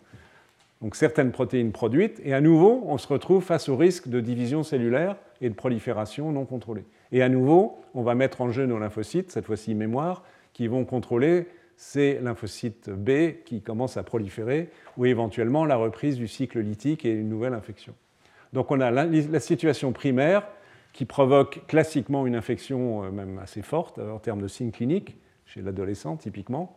[0.81, 4.63] donc certaines protéines produites, et à nouveau, on se retrouve face au risque de division
[4.63, 6.85] cellulaire et de prolifération non contrôlée.
[7.11, 10.23] Et à nouveau, on va mettre en jeu nos lymphocytes, cette fois-ci mémoire,
[10.53, 16.27] qui vont contrôler ces lymphocytes B qui commencent à proliférer, ou éventuellement la reprise du
[16.27, 17.93] cycle lytique et une nouvelle infection.
[18.53, 20.47] Donc on a la, situation primaire
[20.93, 25.61] qui provoque classiquement une infection euh, même assez forte en termes de signes cliniques, chez
[25.61, 26.75] l'adolescent typiquement.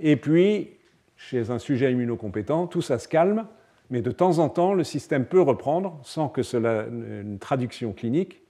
[0.00, 0.70] Et puis,
[1.16, 3.46] chez un sujet immunocompétent, tout ça se calme,
[3.90, 7.92] mais de temps en temps, le système peut reprendre sans que cela ait une traduction
[7.92, 8.42] clinique,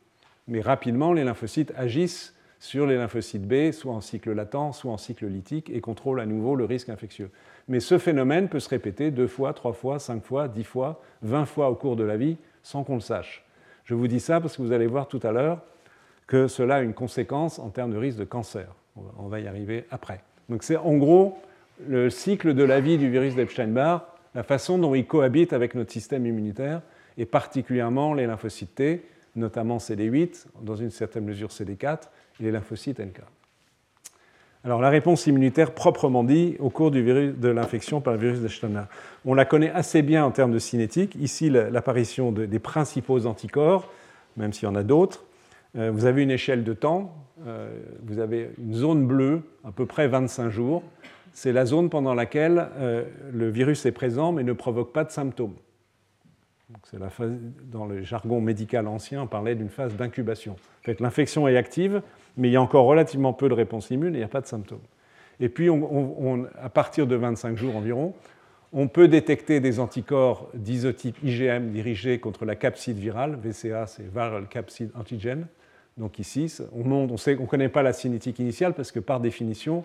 [0.49, 4.97] mais rapidement, les lymphocytes agissent sur les lymphocytes B, soit en cycle latent, soit en
[4.97, 7.31] cycle lytique, et contrôlent à nouveau le risque infectieux.
[7.67, 11.47] Mais ce phénomène peut se répéter deux fois, trois fois, cinq fois, dix fois, vingt
[11.47, 13.45] fois au cours de la vie, sans qu'on le sache.
[13.85, 15.61] Je vous dis ça parce que vous allez voir tout à l'heure
[16.27, 18.75] que cela a une conséquence en termes de risque de cancer.
[19.19, 20.21] On va y arriver après.
[20.49, 21.39] Donc c'est en gros
[21.89, 25.93] le cycle de la vie du virus d'Epstein-Barr, la façon dont il cohabite avec notre
[25.93, 26.83] système immunitaire,
[27.19, 29.05] et particulièrement les lymphocytes T,
[29.37, 32.09] notamment CD8, dans une certaine mesure CD4,
[32.41, 33.21] et les lymphocytes NK.
[34.65, 38.87] Alors la réponse immunitaire proprement dit au cours de l'infection par le virus d'Epstein-Barr.
[39.25, 41.17] On la connaît assez bien en termes de cinétique.
[41.17, 43.91] Ici, l'apparition des principaux anticorps,
[44.37, 45.25] même s'il y en a d'autres.
[45.77, 47.15] Euh, vous avez une échelle de temps,
[47.47, 47.71] euh,
[48.05, 50.83] vous avez une zone bleue, à peu près 25 jours.
[51.33, 55.11] C'est la zone pendant laquelle euh, le virus est présent mais ne provoque pas de
[55.11, 55.55] symptômes.
[56.99, 57.33] La phase,
[57.65, 60.53] dans le jargon médical ancien, on parlait d'une phase d'incubation.
[60.53, 62.03] En fait, l'infection est active,
[62.37, 64.41] mais il y a encore relativement peu de réponse immune et il n'y a pas
[64.41, 64.81] de symptômes.
[65.41, 65.69] Et puis,
[66.61, 68.15] à partir de 25 jours environ,
[68.73, 73.39] on peut détecter des anticorps d'isotype IgM dirigés contre la capside virale.
[73.43, 75.47] VCA, c'est Viral Capsid Antigen.
[75.99, 79.85] Donc ici, on ne on connaît pas la cinétique initiale parce que par définition,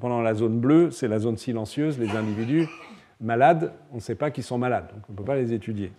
[0.00, 2.66] pendant la zone bleue, c'est la zone silencieuse, les individus
[3.20, 5.92] malades, on ne sait pas qu'ils sont malades, donc on ne peut pas les étudier.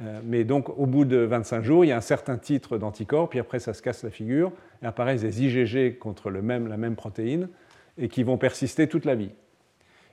[0.00, 3.28] Euh, mais donc au bout de 25 jours, il y a un certain titre d'anticorps,
[3.28, 7.48] puis après ça se casse la figure, et apparaissent des IgG contre la même protéine,
[7.96, 9.30] et qui vont persister toute la vie.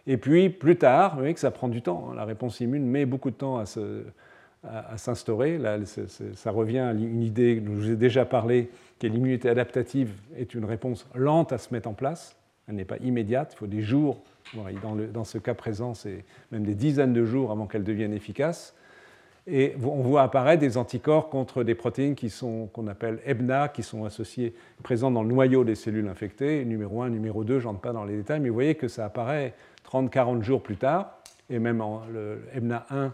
[0.07, 2.15] Et puis plus tard, vous voyez que ça prend du temps, hein.
[2.15, 5.57] la réponse immune met beaucoup de temps à s'instaurer.
[5.57, 8.69] Là, ça revient à une idée dont je vous ai déjà parlé,
[8.99, 12.36] que l'immunité adaptative est une réponse lente à se mettre en place.
[12.67, 14.21] Elle n'est pas immédiate, il faut des jours.
[15.13, 18.75] Dans ce cas présent, c'est même des dizaines de jours avant qu'elle devienne efficace.
[19.53, 22.15] Et on voit apparaître des anticorps contre des protéines
[22.71, 27.09] qu'on appelle EBNA, qui sont associées, présentes dans le noyau des cellules infectées, numéro 1,
[27.09, 29.53] numéro 2, je n'entre pas dans les détails, mais vous voyez que ça apparaît
[29.91, 33.13] 30-40 jours plus tard, et même en, le EBNA 1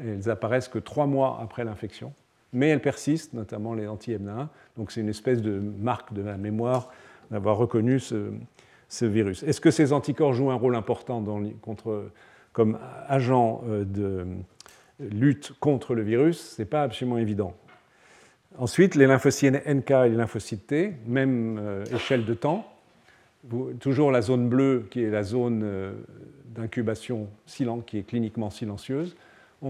[0.00, 2.12] elles apparaissent que trois mois après l'infection,
[2.52, 4.48] mais elles persistent, notamment les anti-MNA1.
[4.76, 6.90] Donc c'est une espèce de marque de la mémoire
[7.30, 8.30] d'avoir reconnu ce,
[9.02, 9.42] virus.
[9.42, 11.22] Est-ce que ces anticorps jouent un rôle important
[11.60, 12.10] contre,
[12.52, 14.26] comme agent euh, de
[15.00, 17.54] lutte contre le virus Ce n'est pas absolument évident.
[18.58, 22.66] Ensuite, les lymphocytes NK et les lymphocytes T, même euh, échelle de temps.
[23.78, 25.92] toujours la zone bleue qui est la zone euh,
[26.46, 27.28] d'incubation
[27.86, 29.14] qui est cliniquement silencieuse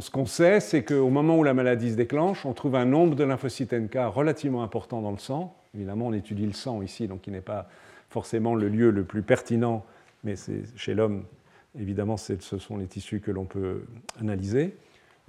[0.01, 3.14] ce qu'on sait, c'est qu'au moment où la maladie se déclenche, on trouve un nombre
[3.14, 5.57] de lymphocytes NK relativement important dans le sang.
[5.74, 7.68] Évidemment, on étudie le sang ici, donc qui n'est pas
[8.11, 9.85] forcément le lieu le plus pertinent,
[10.24, 10.35] mais
[10.76, 11.24] chez l'homme,
[11.79, 13.83] évidemment, ce sont les tissus que l'on peut
[14.20, 14.74] analyser.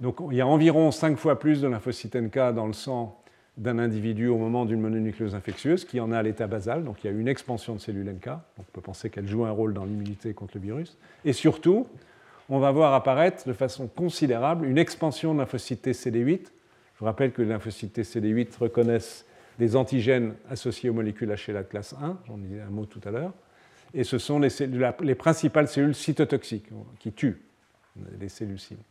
[0.00, 3.20] Donc il y a environ 5 fois plus de lymphocytes NK dans le sang
[3.56, 6.84] d'un individu au moment d'une mononucléose infectieuse qui en a à l'état basal.
[6.84, 8.30] Donc il y a une expansion de cellules NK.
[8.58, 10.96] on peut penser qu'elles jouent un rôle dans l'immunité contre le virus.
[11.24, 11.86] Et surtout,
[12.48, 16.46] on va voir apparaître de façon considérable une expansion de lymphocytes CD8.
[16.46, 19.26] Je vous rappelle que les lymphocytes CD8 reconnaissent
[19.58, 23.10] des antigènes associés aux molécules HLA de classe 1, j'en disais un mot tout à
[23.10, 23.32] l'heure,
[23.92, 24.48] et ce sont les,
[25.02, 27.42] les, principales cellules cytotoxiques qui tuent
[28.18, 28.82] les cellules cibles.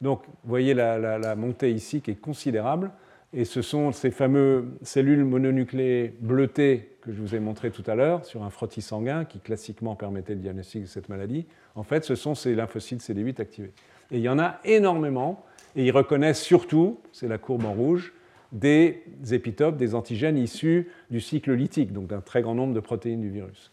[0.00, 2.90] Donc, vous voyez la, montée ici qui est considérable,
[3.32, 7.94] et ce sont ces fameuses cellules mononucléées bleutées que je vous ai montrées tout à
[7.94, 11.46] l'heure sur un frottis sanguin qui classiquement permettait le diagnostic de cette maladie.
[11.74, 13.72] En fait, ce sont ces lymphocytes CD8 activés.
[14.10, 15.44] Et il y en a énormément,
[15.76, 18.14] et ils reconnaissent surtout, c'est la courbe en rouge,
[18.52, 23.20] des épitopes, des antigènes issus du cycle lytique, donc d'un très grand nombre de protéines
[23.20, 23.72] du virus.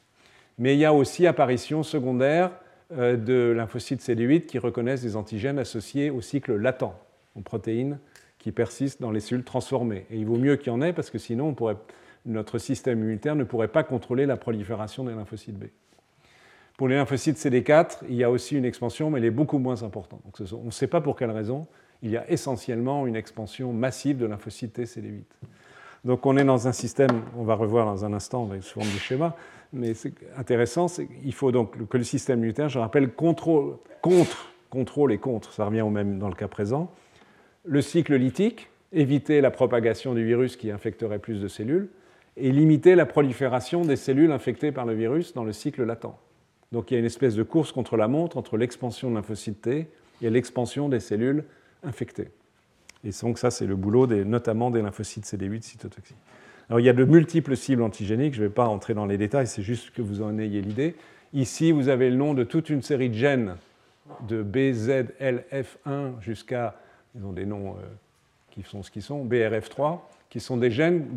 [0.58, 2.52] Mais il y a aussi apparition secondaire
[2.92, 6.94] de lymphocytes CD8 qui reconnaissent des antigènes associés au cycle latent,
[7.36, 8.00] aux protéines
[8.40, 10.06] qui persistent dans les cellules transformées.
[10.12, 11.56] Et il vaut mieux qu'il y en ait parce que sinon
[12.26, 15.66] notre système immunitaire ne pourrait pas contrôler la prolifération des lymphocytes B.
[16.78, 19.84] Pour les lymphocytes CD4, il y a aussi une expansion, mais elle est beaucoup moins
[19.84, 20.22] importante.
[20.54, 21.66] on ne sait pas pour quelle raison.
[22.04, 25.24] Il y a essentiellement une expansion massive de lymphocytes T CD8.
[26.04, 29.00] Donc on est dans un système, on va revoir dans un instant avec forme du
[29.00, 29.36] schéma,
[29.76, 30.88] mais c'est intéressant,
[31.24, 35.66] il faut donc que le système immunitaire, je rappelle, contrôle, contre, contrôle et contre, ça
[35.66, 36.92] revient au même dans le cas présent,
[37.66, 41.90] le cycle lytique, éviter la propagation du virus qui infecterait plus de cellules,
[42.38, 46.18] et limiter la prolifération des cellules infectées par le virus dans le cycle latent.
[46.72, 49.62] Donc il y a une espèce de course contre la montre entre l'expansion de lymphocytes
[49.62, 49.88] T
[50.22, 51.46] et l'expansion des cellules
[51.84, 52.30] infectées.
[53.04, 56.18] Et donc ça, c'est le boulot notamment des lymphocytes CD8 cytotoxiques.
[56.70, 59.18] Alors il y a de multiples cibles antigéniques, je ne vais pas entrer dans les
[59.18, 60.96] détails, c'est juste que vous en ayez l'idée.
[61.34, 63.56] Ici, vous avez le nom de toute une série de gènes
[64.28, 66.76] de BZLF1 jusqu'à,
[67.16, 67.86] ils ont des noms euh,
[68.52, 70.00] qui sont ce qu'ils sont, BRF3,
[70.30, 71.08] qui sont des gènes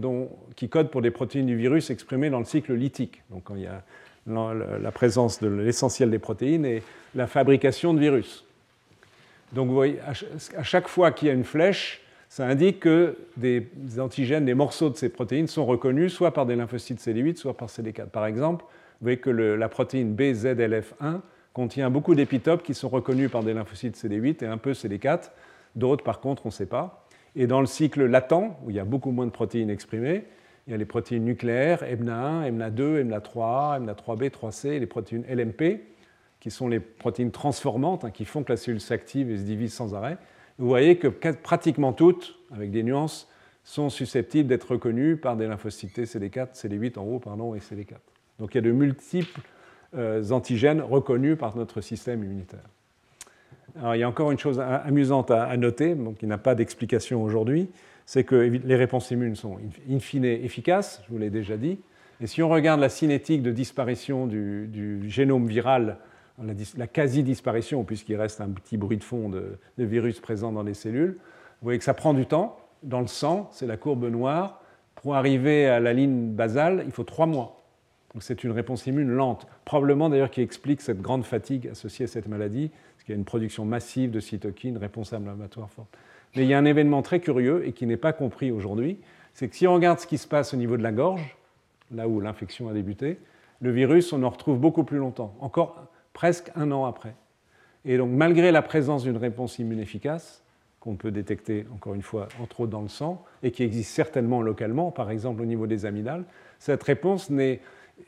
[0.57, 3.23] qui codent pour des protéines du virus exprimées dans le cycle lytique.
[3.31, 3.83] Donc il y a
[4.27, 6.83] la présence de l'essentiel des protéines et
[7.15, 8.45] la fabrication de virus.
[9.53, 9.99] Donc vous voyez,
[10.57, 13.69] à chaque fois qu'il y a une flèche, ça indique que des
[13.99, 17.69] antigènes, des morceaux de ces protéines sont reconnus soit par des lymphocytes CD8, soit par
[17.69, 18.09] CD4.
[18.09, 21.21] Par exemple, vous voyez que la protéine BZLF1
[21.55, 25.31] contient beaucoup d'épitopes qui sont reconnus par des lymphocytes CD8 et un peu CD4.
[25.75, 27.07] D'autres, par contre, on ne sait pas.
[27.35, 30.25] Et dans le cycle latent, où il y a beaucoup moins de protéines exprimées,
[30.67, 35.81] il y a les protéines nucléaires, EMNA1, EMNA2, EMNA3, EMNA3B, 3C, les protéines LMP,
[36.41, 39.73] qui sont les protéines transformantes hein, qui font que la cellule s'active et se divise
[39.73, 40.19] sans arrêt
[40.59, 43.29] vous voyez que pratiquement toutes, avec des nuances,
[43.65, 47.97] sont susceptibles d'être reconnues par des lymphocytes CD4, CD8 en haut, pardon, et CD4.
[48.39, 49.41] Donc il y a de multiples
[49.95, 52.65] euh, antigènes reconnus par notre système immunitaire.
[53.79, 57.23] Alors, il y a encore une chose amusante à, noter, donc, qui n'a pas d'explication
[57.23, 57.69] aujourd'hui,
[58.07, 61.79] c'est que les réponses immunes sont in fine efficaces, je vous l'ai déjà dit,
[62.21, 65.99] et si on regarde la cinétique de disparition du génome viral
[66.77, 71.17] la, quasi-disparition, puisqu'il reste un petit bruit de fond de, virus présent dans les cellules.
[71.61, 72.59] Vous voyez que ça prend du temps.
[72.83, 74.63] Dans le sang, c'est la courbe noire.
[74.95, 77.65] Pour arriver à la ligne basale, il faut trois mois.
[78.15, 82.09] Donc c'est une réponse immune lente, probablement d'ailleurs qui explique cette grande fatigue associée à
[82.09, 85.89] cette maladie, parce qu'il y a une production massive de cytokines, réponse inflammatoire forte.
[86.35, 88.99] Mais il y a un événement très curieux et qui n'est pas compris aujourd'hui,
[89.35, 91.37] c'est que si on regarde ce qui se passe au niveau de la gorge,
[91.91, 93.19] là où l'infection a débuté,
[93.61, 97.15] le virus, on en retrouve beaucoup plus longtemps, encore presque un an après.
[97.85, 100.43] Et donc, malgré la présence d'une réponse immune efficace,
[100.81, 104.43] qu'on peut détecter, encore une fois, entre autres dans le sang, et qui existe certainement
[104.43, 106.25] localement, par exemple au niveau des amygdales,
[106.59, 107.31] cette réponse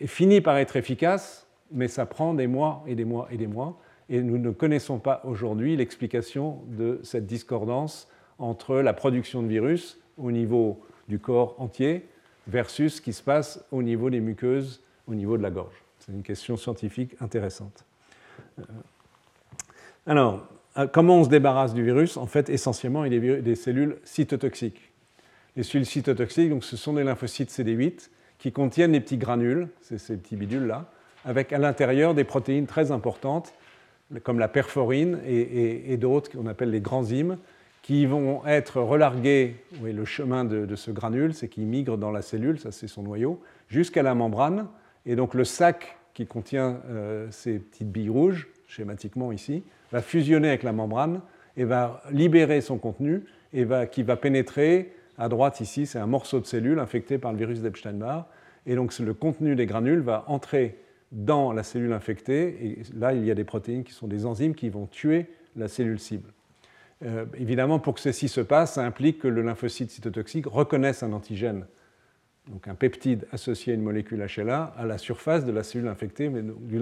[0.07, 3.79] finit par être efficace, mais ça prend des mois et des mois et des mois.
[4.09, 8.09] Et nous ne connaissons pas aujourd'hui l'explication de cette discordance
[8.41, 12.09] entre la production de virus au niveau du corps entier
[12.49, 15.85] versus ce qui se passe au niveau des muqueuses, au niveau de la gorge.
[16.01, 17.85] C'est une question scientifique intéressante.
[18.69, 19.73] Euh,
[20.07, 20.47] alors,
[20.79, 22.17] euh, comment on se débarrasse du virus?
[22.17, 24.91] En fait, essentiellement, il a des cellules cytotoxiques.
[25.57, 30.17] Les cellules cytotoxiques, donc, ce sont des lymphocytes CD8 qui contiennent des petits granules, ces
[30.17, 30.87] petits bidules-là,
[31.25, 33.53] avec à l'intérieur des protéines très importantes,
[34.23, 37.37] comme la perforine et, d'autres qu'on appelle les granzymes,
[37.83, 39.57] qui vont être relargués.
[39.83, 43.03] Oui, le chemin de, ce granule, c'est qu'il migre dans la cellule, ça c'est son
[43.03, 44.67] noyau, jusqu'à la membrane.
[45.07, 50.49] Et donc le sac qui contient euh, ces petites billes rouges, schématiquement ici, va fusionner
[50.49, 51.21] avec la membrane
[51.57, 56.41] et va libérer son contenu et qui va pénétrer à droite ici, c'est un morceau
[56.41, 58.27] de cellule infecté par le virus d'Epstein-Barr.
[58.65, 60.79] Et donc le contenu des granules va entrer
[61.13, 64.55] dans la cellule infectée et là il y a des protéines qui sont des enzymes
[64.55, 66.31] qui vont tuer la cellule cible.
[67.05, 71.13] Euh, évidemment, pour que ceci se passe, ça implique que le lymphocyte cytotoxique reconnaisse un
[71.13, 71.67] antigène
[72.51, 76.29] donc un peptide associé à une molécule HLA à la surface de la cellule infectée,
[76.29, 76.81] mais du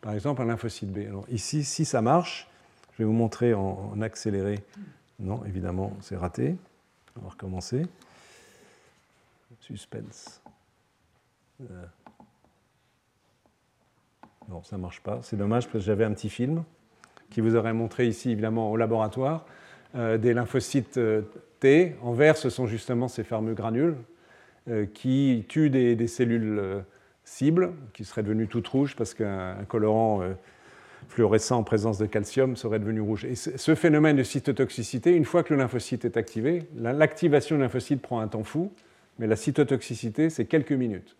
[0.00, 1.00] par exemple un lymphocyte B.
[1.28, 2.48] Ici, si ça marche,
[2.92, 4.60] je vais vous montrer en, accéléré.
[5.18, 6.56] Non, évidemment, c'est raté.
[7.18, 7.86] On va recommencer.
[9.60, 10.40] Suspense.
[11.60, 11.84] Euh.
[14.48, 15.20] Non, ça ne marche pas.
[15.22, 16.62] C'est dommage parce que j'avais un petit film
[17.30, 19.44] qui vous aurait montré ici, évidemment, au laboratoire,
[19.94, 21.22] euh, des lymphocytes euh,
[21.58, 21.96] T.
[22.02, 23.96] En vert, ce sont justement ces fameux granules
[24.94, 26.82] qui tuent des, cellules
[27.24, 30.22] cibles, qui seraient devenues toutes rouges parce qu'un colorant
[31.08, 33.24] fluorescent en présence de calcium serait devenu rouge.
[33.24, 38.00] Et ce phénomène de cytotoxicité, une fois que le lymphocyte est activé, l'activation du lymphocyte
[38.00, 38.72] prend un temps fou,
[39.18, 41.16] mais la cytotoxicité, c'est quelques minutes.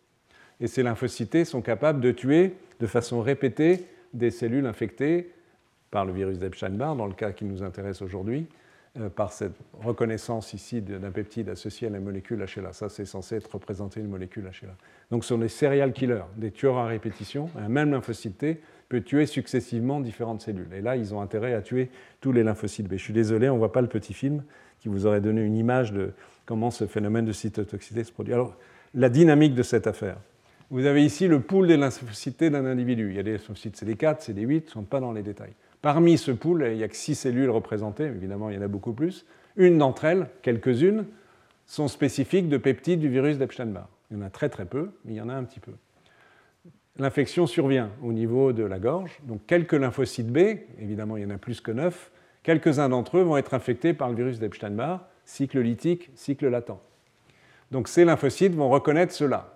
[0.60, 3.84] Et ces lymphocytes sont capables de tuer de façon répétée
[4.14, 5.30] des cellules infectées
[5.90, 8.59] par le virus d'Epstein-Barr, dans le cas qui nous intéresse aujourd'hui, euh,
[9.14, 12.72] par cette reconnaissance ici d'un peptide associé à la molécule HLA.
[12.72, 14.74] Ça, c'est censé être représenté une molécule HLA.
[15.10, 17.48] Donc, ce sont des serial killers, des tueurs à répétition.
[17.56, 20.72] Un même lymphocyte T peut tuer successivement différentes cellules.
[20.74, 22.94] Et là, ils ont intérêt à tuer tous les lymphocytes B.
[22.94, 24.42] Je suis désolé, on ne voit pas le petit film
[24.80, 26.12] qui vous aurait donné une image de
[26.44, 28.34] comment ce phénomène de cytotoxicité se produit.
[28.34, 28.56] Alors,
[28.94, 30.16] la dynamique de cette affaire.
[30.70, 33.10] Vous avez ici le pool des lymphocytes d'un individu.
[33.10, 35.52] Il y a des lymphocytes CD4, CD8, ne sont pas dans les détails.
[35.82, 38.68] Parmi ce pool, il n'y a que six cellules représentées, évidemment il y en a
[38.68, 39.24] beaucoup plus.
[39.56, 41.06] Une d'entre elles, quelques-unes,
[41.66, 43.88] sont spécifiques de peptides du virus d'Epstein-Barr.
[44.10, 45.72] Il y en a très très peu, mais il y en a un petit peu
[47.00, 49.18] l'infection survient au niveau de la gorge.
[49.24, 50.38] Donc quelques lymphocytes B,
[50.78, 52.10] évidemment il y en a plus que 9,
[52.42, 56.78] quelques-uns d'entre eux vont être infectés par le virus d'Epstein-Barr, cycle lytique, cycle latent.
[57.70, 59.54] Donc ces lymphocytes vont reconnaître cela.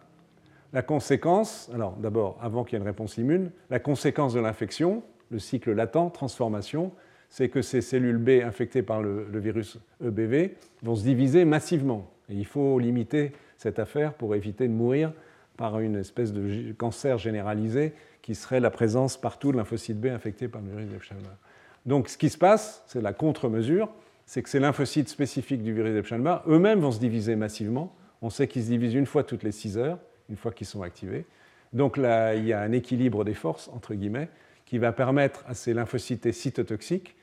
[0.72, 5.02] La conséquence, alors d'abord, avant qu'il y ait une réponse immune, la conséquence de l'infection,
[5.34, 6.92] le cycle latent, transformation,
[7.28, 12.08] c'est que ces cellules B infectées par le, virus EBV vont se diviser massivement.
[12.28, 15.12] Il faut limiter cette affaire pour éviter de mourir
[15.56, 20.46] par une espèce de cancer généralisé qui serait la présence partout de lymphocytes B infectés
[20.46, 21.36] par le virus d'Epstein-Barr.
[21.84, 23.88] Donc ce qui se passe, c'est la contre-mesure,
[24.26, 27.94] c'est que ces lymphocytes spécifiques du virus d'Epstein-Barr eux-mêmes vont se diviser massivement.
[28.22, 29.98] On sait qu'ils se divisent une fois toutes les 6 heures,
[30.30, 31.26] une fois qu'ils sont activés.
[31.72, 34.28] Donc là, il y a un équilibre des forces, entre guillemets,
[34.66, 37.16] qui va permettre à ces lymphocytes cytotoxiques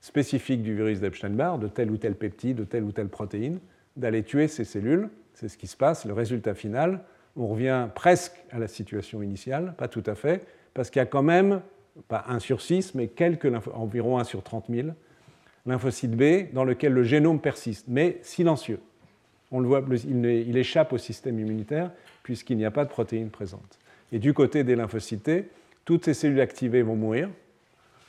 [0.00, 3.58] spécifiques du virus d'Epstein-Barr, de tel ou tel peptide, de telle ou telle protéine,
[3.96, 5.08] d'aller tuer ces cellules.
[5.32, 6.04] C'est ce qui se passe.
[6.04, 7.00] Le résultat final,
[7.36, 11.06] on revient presque à la situation initiale, pas tout à fait, parce qu'il y a
[11.06, 11.62] quand même,
[12.08, 14.88] pas 1 sur 6, mais quelques, environ 1 sur 30 000
[15.66, 18.80] lymphocytes B dans lequel le génome persiste, mais silencieux.
[19.50, 21.90] On le voit, il, échappe au système immunitaire
[22.22, 23.78] puisqu'il n'y a pas de protéines présentes.
[24.12, 25.30] Et du côté des lymphocytes
[25.84, 27.28] toutes ces cellules activées vont mourir,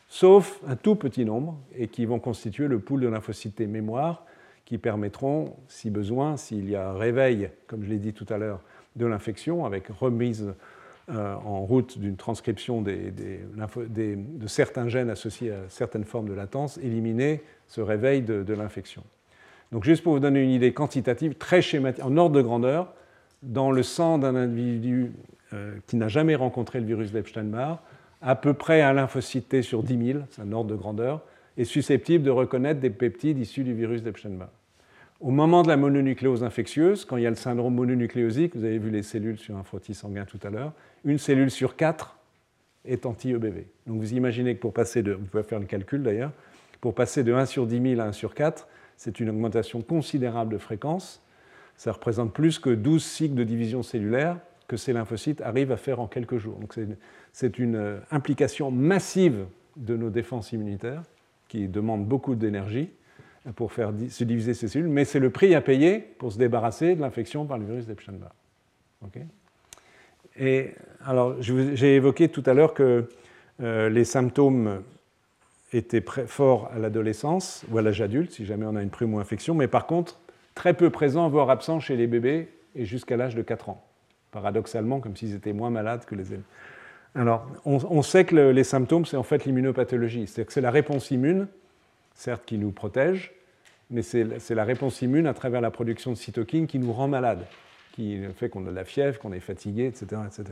[0.07, 4.25] sauf un tout petit nombre, et qui vont constituer le pool de lymphocytes mémoire,
[4.65, 8.37] qui permettront, si besoin, s'il y a un réveil, comme je l'ai dit tout à
[8.37, 8.61] l'heure,
[8.95, 10.53] de l'infection, avec remise
[11.09, 17.43] euh, en route d'une transcription de certains gènes associés à certaines formes de latence, éliminer
[17.67, 19.03] ce réveil de, l'infection.
[19.71, 22.91] Donc juste pour vous donner une idée quantitative, très schématique, en ordre de grandeur,
[23.43, 25.11] dans le sang d'un individu
[25.53, 27.81] euh, qui n'a jamais rencontré le virus d'Epstein-Barr,
[28.21, 31.21] à peu près un lymphocyte sur 10 000, c'est un ordre de grandeur,
[31.57, 34.49] est susceptible de reconnaître des peptides issus du virus d'Epstein-Barr.
[35.21, 38.79] Au moment de la mononucléose infectieuse, quand il y a le syndrome mononucléosique, vous avez
[38.79, 40.73] vu les cellules sur un frottis sanguin tout à l'heure,
[41.05, 42.17] une cellule sur quatre
[42.83, 43.65] est anti-EBV.
[43.87, 46.31] Donc vous imaginez que pour passer de, vous pouvez faire le calcul d'ailleurs,
[46.81, 48.67] pour passer de 1 sur 10 000 à 1 sur 4,
[48.97, 51.21] c'est une augmentation considérable de fréquence.
[51.77, 54.37] Ça représente plus que 12 cycles de division cellulaire
[54.67, 56.57] que ces lymphocytes arrivent à faire en quelques jours.
[56.57, 56.75] Donc
[57.33, 61.03] c'est une euh, implication massive de nos défenses immunitaires
[61.47, 62.89] qui demande beaucoup d'énergie
[63.55, 66.95] pour faire se diviser ces cellules, mais c'est le prix à payer pour se débarrasser
[66.95, 68.33] de l'infection par le virus d'Epstein-Barr.
[70.37, 70.71] et
[71.05, 73.07] alors, j'ai évoqué tout à l'heure que
[73.61, 74.81] euh, les symptômes
[75.73, 79.67] étaient forts à l'adolescence ou à l'âge adulte, si jamais on a une primo-infection, mais
[79.67, 80.19] par contre,
[80.55, 83.85] très peu présents, voire absents chez les bébés et jusqu'à l'âge de 4 ans.
[84.35, 86.43] Paradoxalement, comme s'ils étaient moins malades que les élèves.
[87.15, 91.09] Alors, on, sait que les symptômes, c'est en fait l'immunopathologie, c'est-à-dire que c'est la réponse
[91.09, 91.47] immune
[92.15, 93.33] certes qui nous protège,
[93.89, 97.45] mais c'est la réponse immune à travers la production de cytokines qui nous rend malade,
[97.93, 100.43] qui fait qu'on a de la fièvre, qu'on est fatigué, etc., etc.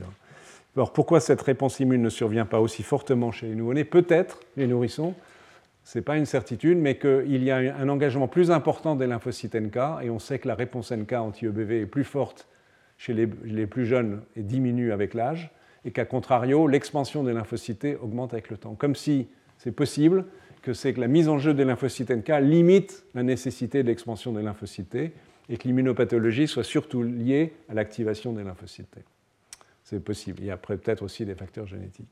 [0.76, 3.84] Alors pourquoi cette réponse immune ne survient pas aussi fortement chez les nouveau-nés?
[3.84, 5.14] Peut-être, les nourrissons,
[5.84, 9.54] ce n'est pas une certitude, mais qu'il y a un engagement plus important des lymphocytes
[9.54, 12.46] NK, et on sait que la réponse NK anti-EBV est plus forte
[12.98, 15.50] chez les, plus jeunes et diminue avec l'âge,
[15.84, 18.74] et qu'à contrario, l'expansion des lymphocytes augmente avec le temps.
[18.74, 20.24] Comme si c'est possible
[20.62, 24.32] que c'est que la mise en jeu des lymphocytes NK limite la nécessité de l'expansion
[24.32, 25.12] des lymphocytes
[25.50, 28.96] et que l'immunopathologie soit surtout liée à l'activation des lymphocytes
[29.82, 30.38] C'est possible.
[30.40, 32.08] Il y a peut-être aussi des facteurs génétiques.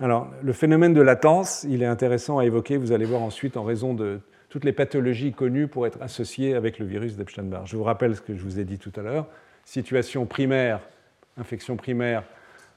[0.00, 3.62] Alors, le phénomène de latence, il est intéressant à évoquer, vous allez voir ensuite, en
[3.62, 7.66] raison de toutes les pathologies connues pour être associées avec le virus d'Epstein-Barr.
[7.66, 9.26] Je vous rappelle ce que je vous ai dit tout à l'heure.
[9.64, 10.80] Situation primaire,
[11.36, 12.24] infection primaire,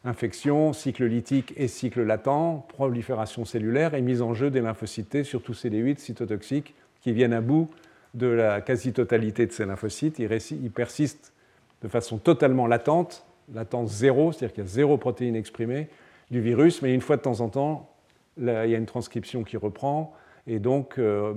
[0.03, 5.53] infection, cycle lytique et cycle latent, prolifération cellulaire et mise en jeu des lymphocytes surtout
[5.53, 7.69] CD8 cytotoxiques, qui viennent à bout
[8.14, 10.19] de la quasi-totalité de ces lymphocytes.
[10.19, 11.34] Ils, persistent
[11.81, 15.88] de façon totalement latente, latence zéro, c'est-à-dire qu'il y a zéro protéine exprimée
[16.31, 17.89] du virus, mais une fois de temps en temps,
[18.38, 20.14] il y a une transcription qui reprend,
[20.47, 21.34] et donc euh,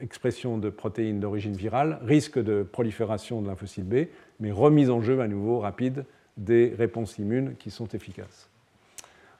[0.00, 4.06] expression de protéines d'origine virale, risque de prolifération de lymphocytes B,
[4.40, 6.04] mais remise en jeu à nouveau rapide
[6.36, 8.48] des réponses immunes qui sont efficaces.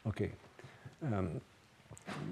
[0.06, 0.28] OK.
[1.04, 1.22] Euh,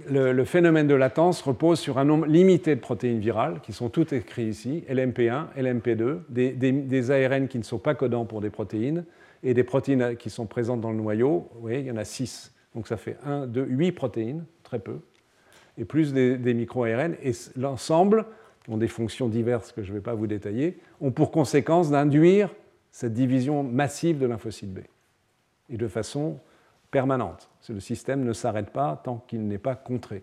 [0.09, 4.13] le, phénomène de latence repose sur un nombre limité de protéines virales, qui sont toutes
[4.13, 9.05] écrites ici, LMP1, LMP2, des, des, ARN qui ne sont pas codants pour des protéines,
[9.43, 11.49] et des protéines qui sont présentes dans le noyau.
[11.55, 12.53] Vous voyez, il y en a 6.
[12.75, 14.99] Donc ça fait 1, 2, 8 protéines, très peu,
[15.79, 17.17] et plus des, des micro-ARN.
[17.23, 18.27] Et l'ensemble,
[18.69, 22.51] ont des fonctions diverses que je ne vais pas vous détailler, ont pour conséquence d'induire
[22.91, 24.81] cette division massive de lymphocytes B,
[25.71, 26.39] et de façon
[26.91, 27.49] permanente.
[27.69, 30.23] Le système ne s'arrête pas tant qu'il n'est pas contré.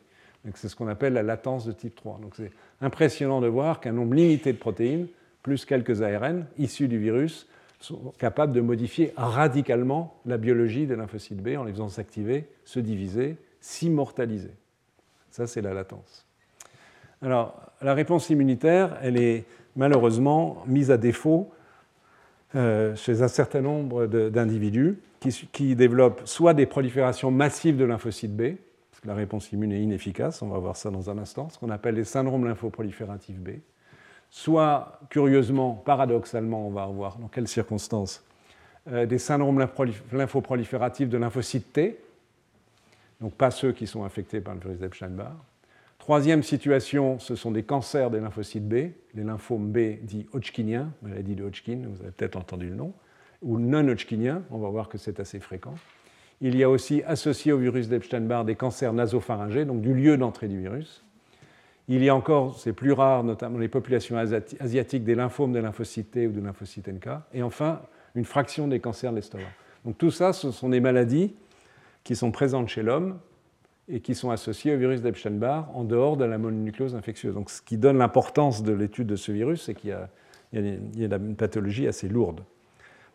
[0.55, 2.19] C'est ce qu'on appelle la latence de type 3.
[2.21, 2.51] Donc c'est
[2.81, 5.07] impressionnant de voir qu'un nombre limité de protéines,
[5.43, 7.47] plus quelques ARN issus du virus,
[7.79, 12.79] sont capables de modifier radicalement la biologie des lymphocytes B en les faisant s'activer, se
[12.79, 14.51] diviser, s'immortaliser.
[15.29, 16.25] Ça, c'est la latence.
[17.21, 19.45] Alors, la réponse immunitaire, elle est
[19.75, 21.51] malheureusement mise à défaut
[22.55, 24.97] euh, chez un certain nombre d'individus
[25.51, 28.55] qui, développent soit des proliférations massives de lymphocytes B,
[28.89, 31.59] parce que la réponse immune est inefficace, on va voir ça dans un instant, ce
[31.59, 33.49] qu'on appelle les syndromes lymphoprolifératifs B,
[34.29, 38.23] soit, curieusement, paradoxalement, on va voir dans quelles circonstances,
[38.91, 39.59] euh, des syndromes
[40.11, 41.99] lymphoprolifératifs de lymphocytes T,
[43.21, 45.35] donc pas ceux qui sont infectés par le virus d'Epstein-Barr,
[46.09, 48.73] Troisième situation, ce sont des cancers des lymphocytes B,
[49.13, 52.93] les lymphomes B dits hodgkiniens, maladie de Hodgkin, vous avez peut-être entendu le nom,
[53.43, 55.75] ou non hodgkiniens, on va voir que c'est assez fréquent.
[56.41, 60.47] Il y a aussi associé au virus d'Epstein-Barr des cancers nasopharyngés, donc du lieu d'entrée
[60.47, 61.05] du virus.
[61.87, 66.09] Il y a encore, c'est plus rare, notamment les populations asiatiques, des lymphomes de lymphocytes
[66.09, 67.07] T ou de lymphocytes NK.
[67.35, 67.83] Et enfin,
[68.15, 69.43] une fraction des cancers de l'estomac.
[69.85, 71.35] Donc tout ça, ce sont des maladies
[72.03, 73.19] qui sont présentes chez l'homme
[73.89, 77.33] et qui sont associés au virus d'Epstein-Barr en dehors de la mononucléose infectieuse.
[77.33, 80.09] Donc, ce qui donne l'importance de l'étude de ce virus, c'est qu'il y, a
[80.53, 82.41] une pathologie assez lourde.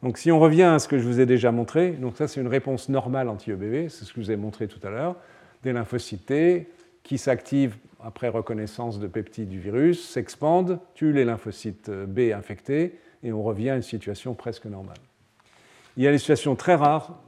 [0.02, 2.40] Donc, si on revient à ce que je vous ai déjà montré, donc ça c'est
[2.40, 5.16] une réponse normale anti-EBV, c'est ce que je vous ai montré tout à l'heure,
[5.62, 6.68] des lymphocytes T
[7.04, 13.32] qui s'activent après reconnaissance de peptides du virus, s'expandent, tuent les lymphocytes B infectés, et
[13.32, 14.98] on revient à une situation presque normale.
[15.96, 17.18] Il y a des situations très rares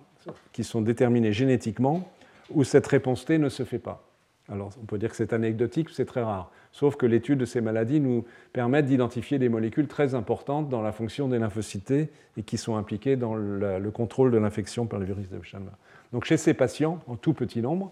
[0.52, 2.10] qui sont déterminées génétiquement,
[2.51, 4.06] où cette réponse T ne se fait pas.
[4.48, 6.51] Alors on peut dire que c'est anecdotique, c'est très rare.
[6.73, 10.93] Sauf que l'étude de ces maladies nous permet d'identifier des molécules très importantes dans la
[10.93, 15.28] fonction des lymphocytes et qui sont impliquées dans le, contrôle de l'infection par le virus
[15.31, 15.77] de Epstein-Barr.
[16.12, 17.90] Donc chez ces patients, en tout petit nombre,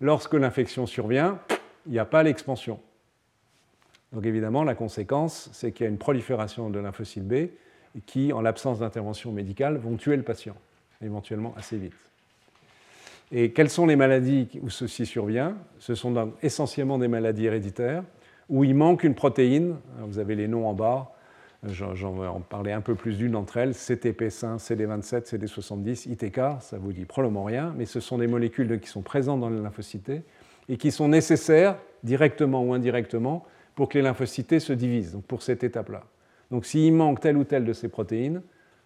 [0.00, 1.38] lorsque l'infection survient,
[1.86, 2.80] il n'y a pas l'expansion.
[4.12, 7.50] Donc évidemment, la conséquence, c'est qu'il y a une prolifération de lymphocytes B
[8.06, 10.56] qui, en l'absence d'intervention médicale, vont tuer le patient,
[11.02, 11.94] éventuellement assez vite.
[13.32, 15.56] Et quelles sont les maladies où ceci survient?
[15.78, 18.04] Ce sont essentiellement des maladies héréditaires
[18.48, 19.76] où il manque une protéine.
[20.00, 21.10] Vous avez les noms en bas.
[21.66, 23.70] J'en vais en parler un peu plus d'une d'entre elles.
[23.70, 28.88] CTP5, CD27, CD70, ITK, ça vous dit probablement rien, mais ce sont des molécules qui
[28.88, 30.12] sont présentes dans les lymphocytes
[30.68, 33.44] et qui sont nécessaires, directement ou indirectement,
[33.74, 36.04] pour que les lymphocytes se divisent, donc pour cette étape-là.
[36.50, 38.42] Donc s'il manque telle ou telle de ces protéines,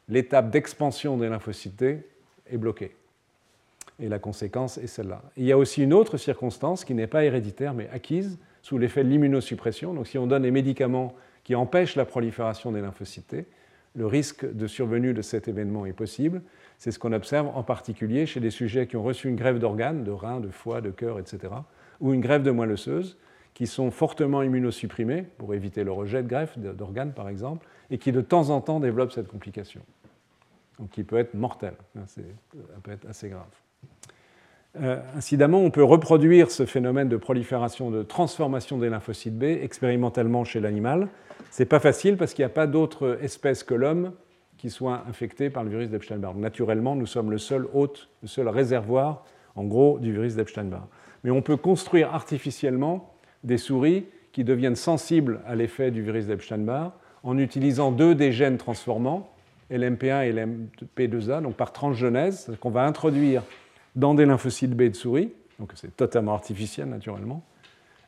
[0.09, 2.95] l'étape d'expansion des lymphocytes est bloquée.
[4.01, 5.23] Et la conséquence est celle-là.
[5.37, 9.03] Il y a aussi une autre circonstance qui n'est pas héréditaire mais acquise sous l'effet
[9.03, 9.95] de l'immunosuppression.
[9.95, 11.15] Donc si on donne des médicaments
[11.45, 13.47] qui empêchent la prolifération des lymphocytes,
[13.95, 16.43] le risque de survenue de cet événement est possible.
[16.79, 20.05] C'est ce qu'on observe en particulier chez des sujets qui ont reçu une grève d'organes,
[20.05, 21.53] de reins, de foie, de cœur, etc.,
[22.01, 23.19] ou une grève de moelle osseuse,
[23.55, 28.13] qui sont fortement immunosupprimés pour éviter le rejet de greffe d'organes, par exemple, et qui
[28.13, 29.81] de temps en temps développent cette complication.
[30.79, 31.75] Donc qui peut être mortelle,
[32.07, 32.21] ça
[32.85, 33.49] peut être assez grave.
[34.81, 40.45] Euh, incidemment, on peut reproduire ce phénomène de prolifération, de transformation des lymphocytes B expérimentalement
[40.45, 41.09] chez l'animal.
[41.51, 44.13] Ce n'est pas facile parce qu'il n'y a pas d'autres espèces que l'homme
[44.57, 46.35] qui soient infectées par le virus d'Epstein-Barr.
[46.35, 49.25] Naturellement, nous sommes le seul hôte, le seul réservoir,
[49.57, 50.87] en gros, du virus d'Epstein-Barr.
[51.25, 53.15] Mais on peut construire artificiellement
[53.45, 56.93] des souris qui deviennent sensibles à l'effet du virus d'Epstein-Barr
[57.23, 59.31] en utilisant deux des gènes transformants,
[59.71, 63.43] LMP1 et LMP2A, donc par transgenèse, qu'on va introduire
[63.97, 67.43] dans des lymphocytes B de souris, donc c'est totalement artificiel naturellement,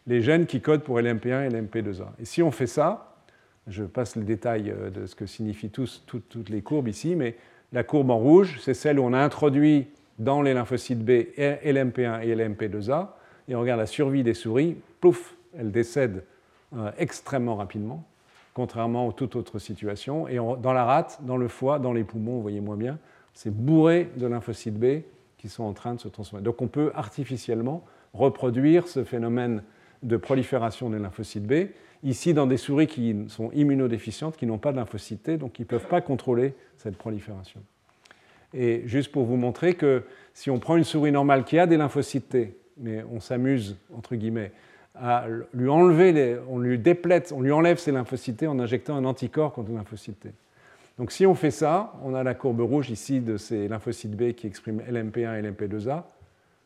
[0.06, 2.06] les gènes qui codent pour LMP1 et LMP2A.
[2.20, 3.06] Et si on fait ça,
[3.68, 7.36] Je passe le détail euh, de ce que signifient toutes les courbes ici, mais
[7.72, 9.88] la courbe en rouge, c'est celle où on a introduit
[10.18, 13.08] dans les lymphocytes B LMP1 et LMP2A,
[13.48, 16.24] et on regarde la survie des souris, pouf, elles décèdent
[16.74, 18.04] euh, extrêmement rapidement,
[18.54, 20.26] contrairement à toute autre situation.
[20.28, 22.98] Et dans la rate, dans le foie, dans les poumons, vous voyez moins bien,
[23.34, 25.02] c'est bourré de lymphocytes B
[25.40, 26.44] qui sont en train de se transformer.
[26.44, 29.62] Donc on peut artificiellement reproduire ce phénomène
[30.02, 31.70] de prolifération des lymphocytes B,
[32.02, 35.62] ici dans des souris qui sont immunodéficientes, qui n'ont pas de lymphocytes T, donc qui
[35.62, 37.60] ne peuvent pas contrôler cette prolifération.
[38.52, 40.02] Et juste pour vous montrer que
[40.34, 44.16] si on prend une souris normale qui a des lymphocytes T, mais on s'amuse, entre
[44.16, 44.52] guillemets,
[44.94, 49.06] à lui enlever, on lui déplète, on lui enlève ses lymphocytes T en injectant un
[49.06, 50.32] anticorps contre les lymphocytes T.
[51.00, 54.32] Donc si on fait ça, on a la courbe rouge ici de ces lymphocytes B
[54.32, 56.02] qui expriment LMP1 et LMP2A,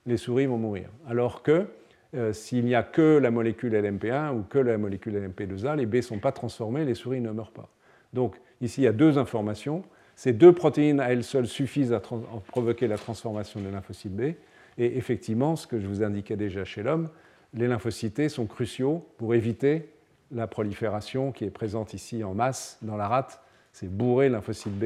[0.06, 0.88] les souris vont mourir.
[1.08, 1.68] Alors que
[2.16, 5.94] euh, s'il n'y a que la molécule LMP1 ou que la molécule LMP2A, les B
[5.94, 7.68] ne sont pas transformés, les souris ne meurent pas.
[8.12, 9.84] Donc ici, il y a deux informations.
[10.16, 14.34] Ces deux protéines à elles seules suffisent à, provoquer la transformation des lymphocytes B.
[14.78, 17.08] Et effectivement, ce que je vous indiquais déjà chez l'homme,
[17.52, 19.90] les lymphocytes sont cruciaux pour éviter
[20.32, 23.40] la prolifération qui est présente ici en masse dans la rate.
[23.74, 24.84] C'est bourré lymphocytes B.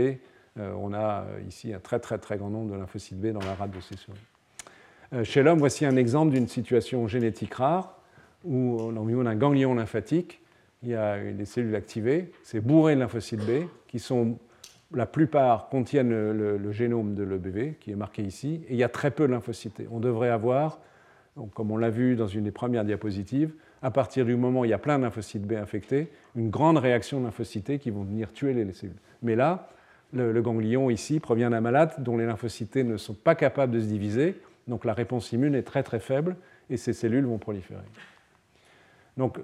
[0.59, 3.40] Euh, on a euh, ici un très très très grand nombre de lymphocytes B dans
[3.40, 4.19] la rate de ces souris.
[5.12, 8.01] Euh, chez l'homme, voici un exemple d'une situation génétique rare
[8.44, 10.40] où on a un ganglion lymphatique,
[10.82, 14.39] il y a des cellules activées, c'est bourré de lymphocytes B qui sont
[14.94, 18.89] la plupart contiennent le, génome de l'EBV, qui est marqué ici, et il y a
[18.89, 19.82] très peu de lymphocytes.
[19.90, 20.78] On devrait avoir,
[21.52, 23.52] comme on l'a vu dans une des premières diapositives,
[23.82, 26.78] à partir du moment où il y a plein de lymphocytes B infectés, une grande
[26.78, 28.96] réaction de lymphocytes qui vont venir tuer les cellules.
[29.22, 29.68] Mais là,
[30.12, 33.86] le, ganglion ici provient d'un malade dont les lymphocytes ne sont pas capables de se
[33.86, 36.36] diviser, donc la réponse immune est très très faible
[36.70, 37.82] et ces cellules vont proliférer.
[39.16, 39.38] Donc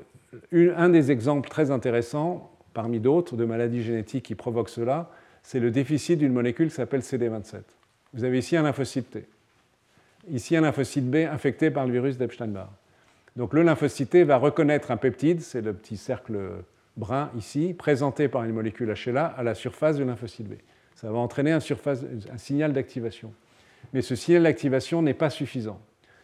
[0.52, 5.10] un des exemples très intéressants, parmi d'autres, de maladies génétiques qui provoquent cela,
[5.42, 7.60] c'est le déficit d'une molécule qui s'appelle CD27.
[8.14, 9.26] Vous avez ici un lymphocyte T.
[10.30, 12.70] Ici un lymphocyte B infecté par le virus d'Epstein-Barr.
[13.36, 16.38] Donc le lymphocyte va reconnaître un peptide, c'est le petit cercle
[16.96, 20.54] brun ici, présenté par une molécule HLA à la surface du lymphocyte B.
[20.94, 21.60] Ça va entraîner un,
[22.38, 23.32] signal d'activation.
[23.92, 25.80] Mais ce signal d'activation n'est pas suffisant.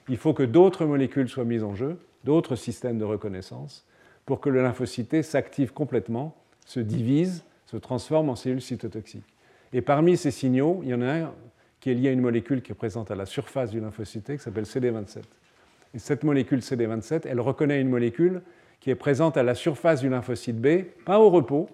[0.08, 3.86] Il faut que d'autres molécules soient mises en jeu, d'autres systèmes de reconnaissance,
[4.24, 9.32] pour que le lymphocyte s'active complètement, se divise se transforme en cellules cytotoxiques.
[9.72, 11.32] Et parmi ces signaux, il y en a un
[11.78, 14.38] qui est lié à une molécule qui est présente à la surface du lymphocyte qui
[14.38, 15.22] s'appelle CD27.
[15.94, 18.42] Et cette molécule CD27, elle reconnaît une molécule
[18.80, 21.68] qui est présente à la surface du lymphocyte B, pas au repos,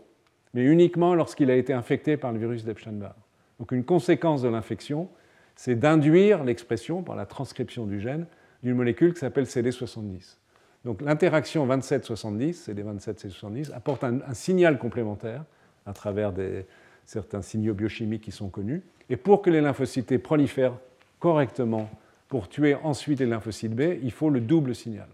[0.55, 3.15] mais uniquement lorsqu'il a été infecté par le virus d'Epstein-Barr.
[3.59, 5.09] Donc une conséquence de l'infection,
[5.55, 8.27] c'est d'induire l'expression par la transcription du gène
[8.63, 10.37] d'une molécule qui s'appelle CD70.
[10.85, 15.45] Donc l'interaction 27-70, CD27-CD70, apporte un signal complémentaire
[15.85, 16.33] à travers
[17.05, 18.83] certains signaux biochimiques qui sont connus.
[19.09, 20.77] Et pour que les lymphocytes prolifèrent
[21.19, 21.89] correctement
[22.29, 25.09] pour tuer ensuite les lymphocytes B, il faut le double signal.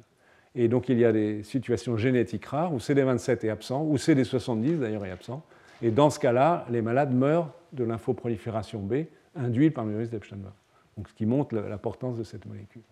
[0.54, 4.78] Et donc il y a des situations génétiques rares où CD27 est absent, ou CD70
[4.78, 5.44] d'ailleurs est absent.
[5.82, 10.52] Et dans ce cas-là, les malades meurent de lymphoprolifération B induite par le virus d'Epstein-Barr.
[10.96, 12.82] Donc ce qui montre l'importance de cette molécule.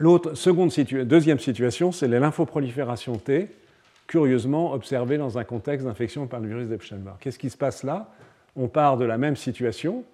[0.00, 0.32] L'autre,
[1.04, 3.48] deuxième situation, c'est les lymphoproliférations T
[4.06, 7.16] curieusement observé dans un contexte d'infection par le virus d'Epstein-Barr.
[7.20, 8.12] Qu'est-ce qui se passe là?
[8.56, 10.04] On part de la même situation,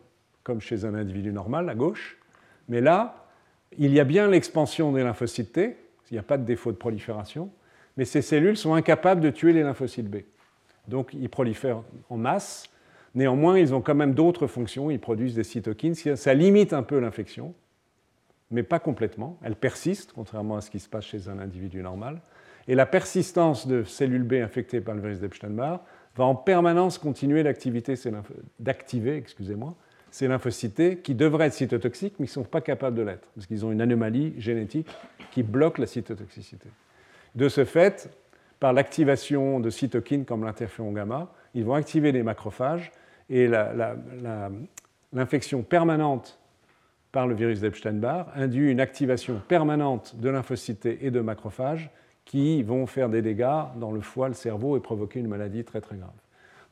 [0.44, 2.18] comme chez un individu normal, à gauche,
[2.70, 3.26] mais là,
[3.76, 5.76] il y a bien l'expansion des lymphocytes T,
[6.10, 7.50] il n'y a pas de défaut de prolifération,
[7.96, 10.18] mais ces cellules sont incapables de tuer les lymphocytes B.
[10.88, 12.64] Donc ils prolifèrent en masse.
[13.14, 17.00] Néanmoins, ils ont quand même d'autres fonctions, ils produisent des cytokines, ça limite un peu
[17.00, 17.54] l'infection,
[18.52, 19.36] mais pas complètement.
[19.42, 22.20] Elle persiste, contrairement à ce qui se passe chez un individu normal.
[22.68, 25.80] Et la persistance de cellules B infectées par le virus d'Epstein-Barr
[26.14, 29.74] va en permanence continuer d'activer excusez-moi,
[30.10, 33.46] ces lymphocytes qui devraient être cytotoxiques, mais qui ne sont pas capables de l'être, parce
[33.46, 34.88] qu'ils ont une anomalie génétique
[35.30, 36.68] qui bloque la cytotoxicité.
[37.34, 38.10] De ce fait,
[38.58, 42.92] par l'activation de cytokines comme l'interféron gamma, ils vont activer les macrophages
[43.28, 43.48] et
[45.12, 46.38] l'infection permanente
[47.12, 51.90] par le virus d'Epstein-Barr induit une activation permanente de lymphocytes et de macrophages
[52.24, 55.80] qui vont faire des dégâts dans le foie, le cerveau et provoquer une maladie très
[55.80, 56.10] très grave.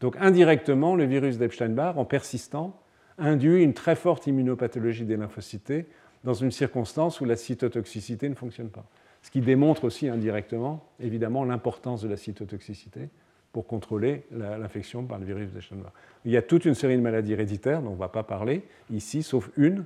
[0.01, 2.81] Donc indirectement, le virus d'Epstein-Barr, en persistant,
[3.19, 5.87] induit une très forte immunopathologie des lymphocytes
[6.25, 8.85] dans une circonstance où la cytotoxicité ne fonctionne pas.
[9.23, 13.09] Ce qui démontre aussi indirectement, évidemment, l'importance de la cytotoxicité
[13.53, 15.93] pour contrôler l'infection par le virus d'Epstein-Barr.
[16.25, 18.63] Il y a toute une série de maladies héréditaires dont on ne va pas parler
[18.91, 19.85] ici, sauf une,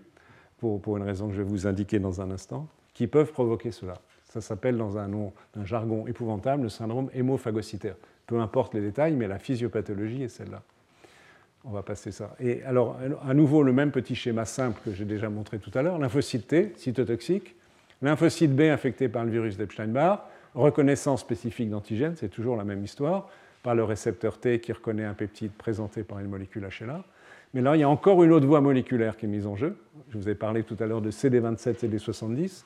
[0.59, 3.71] pour, pour une raison que je vais vous indiquer dans un instant, qui peuvent provoquer
[3.71, 3.95] cela.
[4.25, 7.97] Ça s'appelle dans un un jargon épouvantable, le syndrome hémophagocytaire.
[8.27, 10.63] peu importe les détails, mais la physiopathologie est celle-là.
[11.65, 12.35] On va passer ça.
[12.41, 15.83] Et alors, à nouveau, le même petit schéma simple que j'ai déjà montré tout à
[15.83, 15.99] l'heure.
[15.99, 17.55] Lymphocyte T, cytotoxique.
[18.03, 20.27] Lymphocyte B infecté par le virus d'Epstein-Barr.
[20.55, 23.29] Reconnaissance spécifique d'antigène, c'est toujours la même histoire,
[23.63, 27.05] par le récepteur T qui reconnaît un peptide présenté par une molécule HLA.
[27.55, 29.77] Mais là, il y a encore une autre voie moléculaire qui est mise en jeu.
[30.11, 32.65] Je vous ai parlé tout à l'heure de CD27, CD70.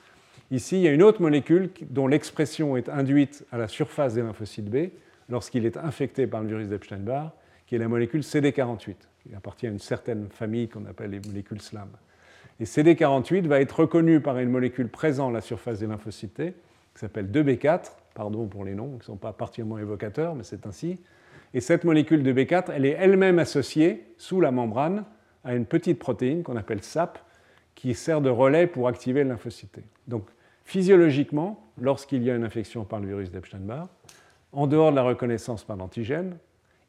[0.50, 4.22] Ici, il y a une autre molécule dont l'expression est induite à la surface des
[4.22, 4.90] lymphocytes B
[5.28, 7.32] lorsqu'il est infecté par le virus d'Epstein-Barr
[7.66, 11.60] qui est la molécule CD48, qui appartient à une certaine famille qu'on appelle les molécules
[11.60, 11.88] SLAM.
[12.60, 17.00] Et CD48 va être reconnu par une molécule présente à la surface des lymphocytes qui
[17.00, 20.98] s'appelle 2B4, pardon pour les noms qui ne sont pas particulièrement évocateurs, mais c'est ainsi.
[21.52, 25.04] Et cette molécule 2B4, elle est elle-même associée sous la membrane
[25.44, 27.18] à une petite protéine qu'on appelle SAP,
[27.74, 29.78] qui sert de relais pour activer le lymphocyte.
[30.08, 30.26] Donc,
[30.64, 33.88] physiologiquement, lorsqu'il y a une infection par le virus d'Epstein-Barr,
[34.52, 36.38] en dehors de la reconnaissance par l'antigène,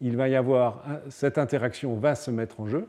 [0.02, 2.88] il va y avoir cette interaction va se mettre en jeu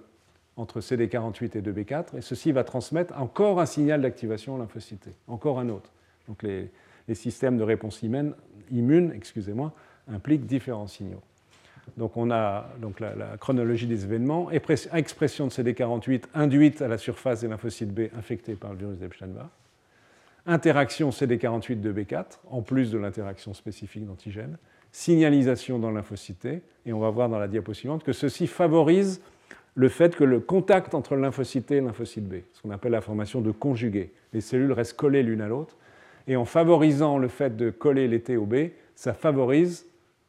[0.56, 5.68] entre CD48 et 2B4, et ceci va transmettre encore un signal d'activation lymphocytée, encore un
[5.68, 5.92] autre.
[6.26, 6.70] Donc les,
[7.14, 9.72] systèmes de réponse immune, excusez-moi,
[10.12, 11.22] impliquent différents signaux.
[11.96, 17.40] Donc on a donc la, chronologie des événements, expression de CD48 induite à la surface
[17.40, 19.48] des lymphocytes B infectés par le virus d'Epstein-Barr,
[20.44, 24.58] interaction CD48-2B4, en plus de l'interaction spécifique d'antigène,
[24.98, 26.48] signalisation dans lymphocyte
[26.84, 29.20] et on va voir dans la diapo suivante que ceci favorise
[29.76, 33.40] le fait que le contact entre lymphocyte et lymphocyte B, ce qu'on appelle la formation
[33.40, 35.76] de conjugués, les cellules restent collées l'une à l'autre,
[36.26, 39.86] et en favorisant le fait de coller T au B, ça favorise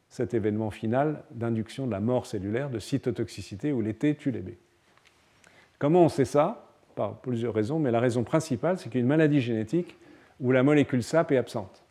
[0.08, 4.42] cet événement final d'induction de la mort cellulaire, de cytotoxicité, où les T tuent les
[4.42, 4.50] B.
[5.80, 6.68] Comment on sait ça?
[6.96, 9.98] Par plusieurs raisons, mais la raison principale, c'est qu'il y a une maladie génétique
[10.40, 11.84] où la molécule SAP est absente.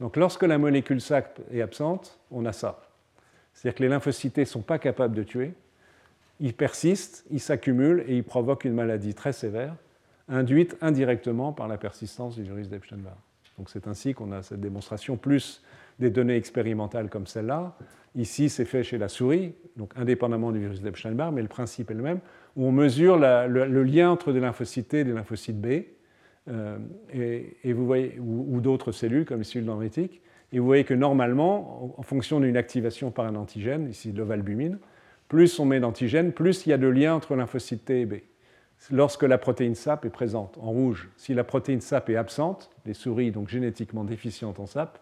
[0.00, 2.82] Donc lorsque la molécule SAP est absente, on a ça.
[3.52, 5.54] C'est-à-dire que les lymphocytes ne sont pas capables de tuer,
[6.40, 9.76] ils persistent, ils s'accumulent et ils provoquent une maladie très sévère,
[10.28, 13.16] induite indirectement par la persistance du virus d'Epstein-Barr.
[13.56, 15.62] Donc c'est ainsi qu'on a cette démonstration, plus
[16.00, 17.76] des données expérimentales comme celle-là.
[18.16, 21.94] Ici, c'est fait chez la souris, donc indépendamment du virus d'Epstein-Barr, mais le principe est
[21.94, 22.20] le même,
[22.56, 25.84] où on mesure le, lien entre des lymphocytes et des lymphocytes B,
[26.50, 26.76] euh,
[27.12, 30.20] et, vous voyez, ou, d'autres cellules comme les cellules dendritiques.
[30.52, 34.78] Et vous voyez que normalement, en, fonction d'une activation par un antigène, ici l'ovalbumine,
[35.28, 38.14] plus on met d'antigène, plus il y a de lien entre lymphocyte T et B.
[38.90, 42.92] Lorsque la protéine SAP est présente en rouge, si la protéine SAP est absente, les
[42.92, 44.98] souris donc génétiquement déficientes en SAP,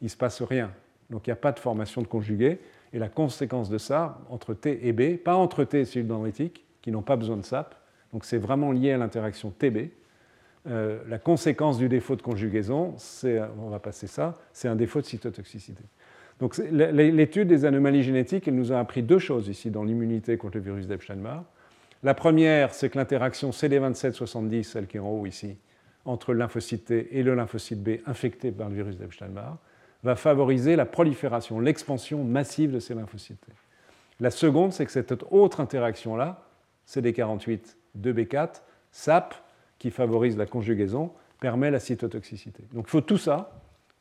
[0.00, 0.72] il ne se passe rien.
[1.10, 2.58] Donc il n'y a pas de formation de conjugués.
[2.92, 6.64] Et la conséquence de ça, entre T et B, pas entre T et cellules dendritiques,
[6.82, 7.76] qui n'ont pas besoin de SAP,
[8.12, 9.90] donc c'est vraiment lié à l'interaction TB,
[10.68, 12.94] euh, la conséquence du défaut de conjugaison,
[13.58, 15.82] on va passer ça, c'est un défaut de cytotoxicité.
[16.40, 20.56] Donc l'étude des anomalies génétiques, elle nous a appris deux choses ici dans l'immunité contre
[20.56, 21.44] le virus d'Epstein-Barr.
[22.02, 25.56] La première, c'est que l'interaction CD27-70, celle qui est en haut ici,
[26.04, 29.58] entre le lymphocyte T et le lymphocyte B infecté par le virus d'Epstein-Barr,
[30.02, 33.52] va favoriser la prolifération, l'expansion massive de ces lymphocytes T.
[34.18, 36.44] La seconde, c'est que cette autre interaction-là,
[36.88, 39.34] CD48, 2B4, SAP,
[39.82, 41.10] qui favorise la conjugaison
[41.40, 42.62] permet la cytotoxicité.
[42.72, 43.50] Donc il faut tout ça,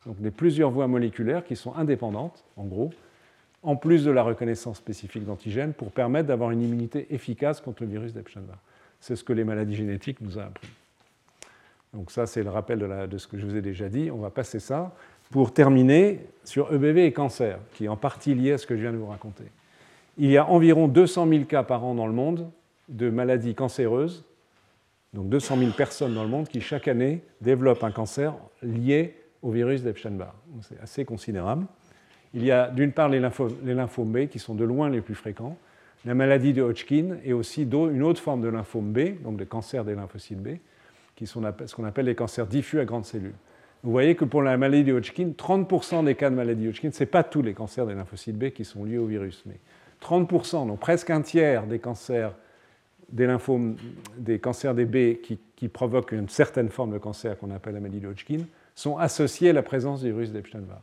[0.05, 2.91] donc des plusieurs voies moléculaires qui sont indépendantes, en gros,
[3.63, 7.89] en plus de la reconnaissance spécifique d'antigènes, pour permettre d'avoir une immunité efficace contre le
[7.89, 8.59] virus d'Epstein-Barr.
[8.99, 10.69] C'est ce que les maladies génétiques nous ont appris.
[11.95, 14.11] Donc ça, c'est le rappel de, de, ce que je vous ai déjà dit.
[14.11, 14.93] On va passer ça
[15.31, 18.81] pour terminer sur EBV et cancer, qui est en partie lié à ce que je
[18.81, 19.45] viens de vous raconter.
[20.19, 22.51] Il y a environ 200 000 cas par an dans le monde
[22.87, 24.23] de maladies cancéreuses
[25.13, 29.51] donc 200 000 personnes dans le monde qui chaque année développent un cancer lié au
[29.51, 30.35] virus d'Epstein-Barr.
[30.61, 31.65] C'est assez considérable.
[32.33, 35.57] Il y a d'une part les, lymphomes B qui sont de loin les plus fréquents,
[36.05, 39.83] la maladie de Hodgkin et aussi une autre forme de lymphome B, donc le cancer
[39.83, 40.57] des lymphocytes B,
[41.15, 43.35] qui sont ce qu'on appelle les cancers diffus à grandes cellules.
[43.83, 46.91] Vous voyez que pour la maladie de Hodgkin, 30% des cas de maladie de Hodgkin,
[46.91, 49.59] ce n'est pas tous les cancers des lymphocytes B qui sont liés au virus, mais
[50.01, 52.33] 30%, donc presque un tiers des cancers
[53.11, 53.75] des lymphomes,
[54.17, 57.99] des cancers des B qui, provoquent une certaine forme de cancer qu'on appelle la maladie
[57.99, 58.39] de Hodgkin,
[58.73, 60.81] sont associés à la présence du virus d'Epstein-Barr.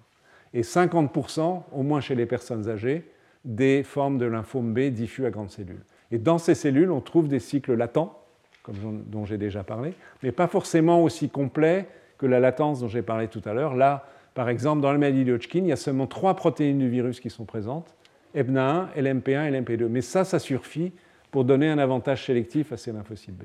[0.54, 3.04] Et 50%, au moins chez les personnes âgées,
[3.44, 5.82] des formes de lymphome B diffus à grandes cellules.
[6.10, 8.22] Et dans ces cellules, on trouve des cycles latents,
[8.62, 8.76] comme
[9.06, 11.88] dont j'ai déjà parlé, mais pas forcément aussi complets
[12.18, 13.74] que la latence dont j'ai parlé tout à l'heure.
[13.74, 16.88] Là, par exemple, dans la maladie de Hodgkin, il y a seulement trois protéines du
[16.88, 17.96] virus qui sont présentes,
[18.36, 19.86] EBNA1, LMP1 et LMP2.
[19.86, 20.92] Mais ça, ça suffit
[21.30, 23.44] pour donner un avantage sélectif à ces lymphocytes B.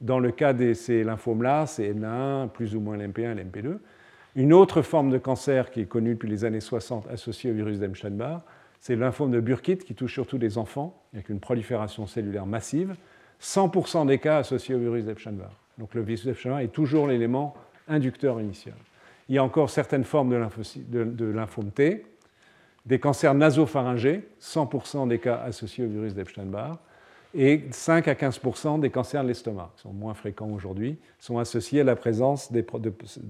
[0.00, 3.78] Dans le cas de ces lymphomes-là, c'est NA1 plus ou moins l'MP1 et l'MP2.
[4.36, 7.78] Une autre forme de cancer qui est connue depuis les années 60 associée au virus
[7.78, 8.42] d'Epstein-Barr,
[8.78, 12.94] c'est le lymphome de Burkitt qui touche surtout des enfants avec une prolifération cellulaire massive.
[13.42, 15.52] 100% des cas associés au virus d'Epstein-Barr.
[15.78, 17.54] Donc le virus d'Epstein-Barr est toujours l'élément
[17.88, 18.76] inducteur initial.
[19.28, 22.04] Il y a encore certaines formes de, de lymphome T,
[22.86, 26.78] des cancers nasopharyngés, 100% des cas associés au virus d'Epstein-Barr,
[27.34, 31.82] et 5 à 15% des cancers de l'estomac, qui sont moins fréquents aujourd'hui, sont associés
[31.82, 32.64] à la présence de,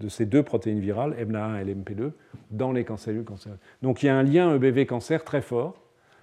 [0.09, 2.12] ces deux protéines virales, EBNA1 et LMP2,
[2.51, 3.59] dans les cellules cancéreuses.
[3.82, 5.74] Donc il y a un lien EBV-cancer très fort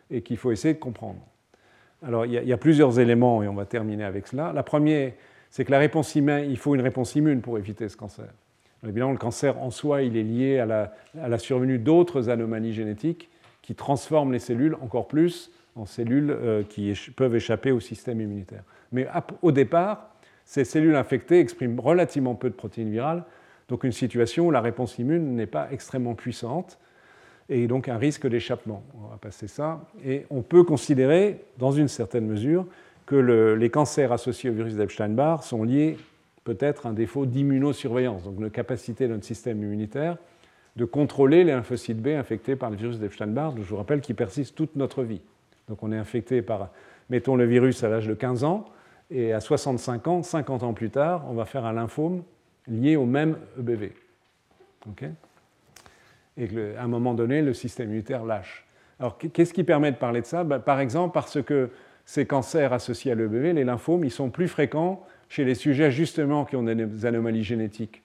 [0.09, 1.19] et qu'il faut essayer de comprendre.
[2.05, 4.53] Alors il y, a, plusieurs éléments et on va terminer avec cela.
[4.53, 5.13] La première,
[5.49, 8.27] c'est que la réponse immune, il faut une réponse immune pour éviter ce cancer.
[8.83, 13.29] Évidemment, le cancer en soi, il est lié à la survenue d'autres anomalies génétiques
[13.63, 18.63] qui transforment les cellules encore plus en cellules euh, qui peuvent échapper au système immunitaire.
[18.91, 19.07] Mais
[19.41, 20.09] au départ,
[20.45, 23.23] ces cellules infectées expriment relativement peu de protéines virales,
[23.69, 26.79] donc une situation où la réponse immune n'est pas extrêmement puissante
[27.49, 28.83] et donc un risque d'échappement.
[28.95, 29.81] On va passer ça.
[30.05, 32.65] Et on peut considérer, dans une certaine mesure,
[33.05, 33.15] que
[33.55, 35.97] les cancers associés au virus d'Epstein-Barr sont liés
[36.43, 40.17] peut-être à un défaut d'immunosurveillance, donc une capacité de notre système immunitaire
[40.77, 44.55] de contrôler les lymphocytes B infectés par le virus d'Epstein-Barr, je vous rappelle, qui persiste
[44.55, 45.21] toute notre vie.
[45.67, 46.69] Donc on est infecté par,
[47.09, 48.65] mettons le virus à l'âge de 15 ans,
[49.09, 52.23] et à 65 ans, 50 ans plus tard, on va faire un lymphome
[52.67, 53.93] lié au même EBV.
[56.37, 58.65] et à un moment donné, le système immunitaire lâche.
[58.99, 60.43] Alors qu'est-ce qui permet de parler de ça?
[60.43, 61.69] Ben, Par exemple, parce que
[62.05, 66.45] ces cancers associés à l'EBV, les lymphomes, ils sont plus fréquents chez les sujets justement
[66.45, 68.01] qui ont des anomalies génétiques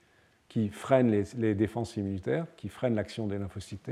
[0.48, 3.88] qui freinent les défenses immunitaires, qui freinent l'action des lymphocytes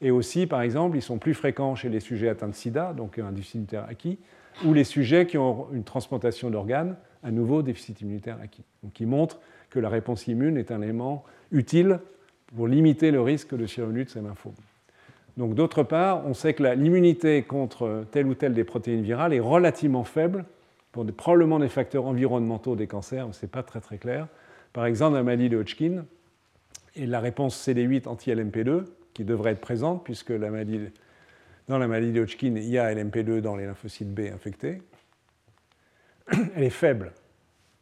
[0.00, 3.18] et aussi, par exemple, ils sont plus fréquents chez les sujets atteints de sida, donc
[3.18, 4.18] un déficit immunitaire acquis,
[4.64, 8.64] ou les sujets qui ont une transplantation d'organes, un nouveau déficit immunitaire acquis.
[8.82, 11.98] Donc, qui montre que la réponse immune est un élément utile
[12.56, 14.52] pour limiter le risque de survenue ces lymphomes.
[15.36, 19.40] Donc, d'autre part, on sait que l'immunité contre telle ou telle des protéines virales est
[19.40, 20.44] relativement faible
[20.92, 24.26] pour probablement des facteurs environnementaux des cancers, ce n'est pas très très clair.
[24.72, 26.04] Par exemple, la maladie de Hodgkin,
[26.96, 28.84] et la réponse CD8 anti-LMP2,
[29.18, 30.38] qui devrait être présente, puisque dans
[31.78, 34.80] la maladie de Hodgkin, il y a LMP2 dans les lymphocytes B infectés.
[36.54, 37.10] Elle est faible,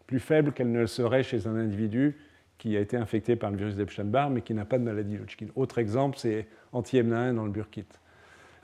[0.07, 2.17] plus faible qu'elle ne le serait chez un individu
[2.57, 5.25] qui a été infecté par le virus d'Epstein-Barr, mais qui n'a pas de maladie de
[5.25, 5.49] Hodgkin.
[5.57, 8.01] Autre exemple, c'est anti-MNA1 dans le Burkitt.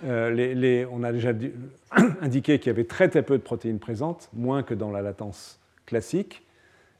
[0.05, 1.35] Euh, on a déjà
[2.23, 5.61] indiqué qu'il y avait très, très peu de protéines présentes, moins que dans la latence
[5.85, 6.43] classique.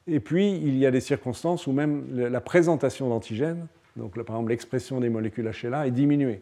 [0.05, 4.49] Et puis, il y a des circonstances où même la présentation d'antigènes donc, par exemple,
[4.49, 6.41] l'expression des molécules HLA est diminuée.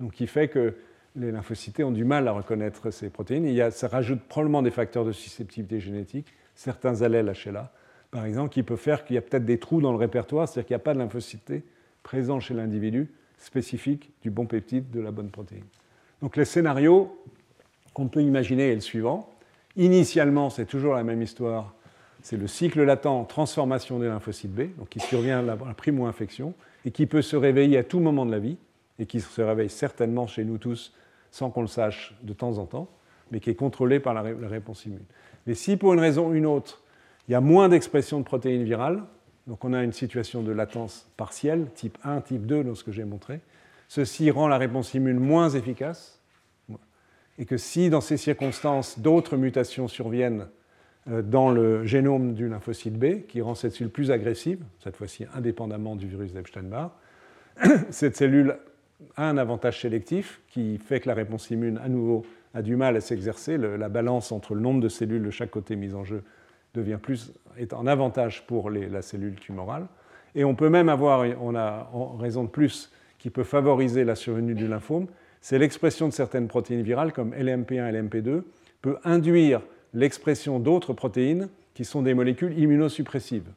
[0.00, 0.74] Donc, qui fait que
[1.16, 3.44] les lymphocytes ont du mal à reconnaître ces protéines.
[3.44, 7.72] il y a, ça rajoute probablement des facteurs de susceptibilité génétique, certains allèles HLA,
[8.10, 10.66] par exemple, qui peuvent faire qu'il y a peut-être des trous dans le répertoire, c'est-à-dire
[10.66, 11.52] qu'il n'y a pas de lymphocyte
[12.02, 15.64] présent chez l'individu spécifique du bon peptide de la bonne protéine.
[16.20, 17.18] Donc les scénarios
[17.94, 19.28] qu'on peut imaginer est le suivant.
[19.76, 21.74] Initialement, c'est toujours la même histoire.
[22.22, 26.54] C'est le cycle latent transformation des lymphocytes B, donc qui survient à la primo-infection
[26.84, 28.56] et qui peut se réveiller à tout moment de la vie,
[28.98, 30.94] et qui se réveille certainement chez nous tous
[31.30, 32.88] sans qu'on le sache de temps en temps,
[33.30, 35.04] mais qui est contrôlé par la, réponse immune.
[35.46, 36.82] Mais si pour une raison ou une autre,
[37.26, 39.02] il y a moins d'expression de protéines virales,
[39.46, 42.92] donc on a une situation de latence partielle, type 1, type 2, dans ce que
[42.92, 43.40] j'ai montré,
[43.88, 46.20] ceci rend la réponse immune moins efficace,
[47.38, 50.46] et que si dans ces circonstances d'autres mutations surviennent
[51.06, 55.96] dans le génome du lymphocyte B, qui rend cette cellule plus agressive, cette fois-ci indépendamment
[55.96, 56.92] du virus d'Epstein-Barr.
[57.90, 58.56] Cette cellule
[59.16, 62.24] a un avantage sélectif qui fait que la réponse immune, à nouveau,
[62.54, 63.58] a du mal à s'exercer.
[63.58, 66.22] La balance entre le nombre de cellules de chaque côté mises en jeu
[66.74, 69.86] devient plus, est en avantage pour la cellule tumorale.
[70.34, 74.14] Et on peut même avoir, on a en raison de plus, qui peut favoriser la
[74.14, 75.06] survenue du lymphome,
[75.40, 78.42] c'est l'expression de certaines protéines virales comme LMP1 et LMP2
[78.80, 79.60] peut induire
[79.94, 83.50] l'expression d'autres protéines qui sont des molécules immunosuppressives,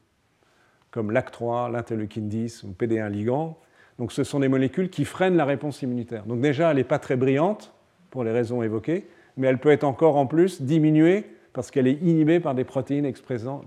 [0.91, 3.57] comme LAC3, l'interleukine 10 ou PD1 ligand.
[3.99, 6.25] Donc ce sont des molécules qui freinent la réponse immunitaire.
[6.25, 7.73] Donc déjà, elle n'est pas très brillante,
[8.15, 12.01] pour les raisons évoquées, mais elle peut être encore en plus diminuée parce qu'elle est
[12.01, 13.11] inhibée par des protéines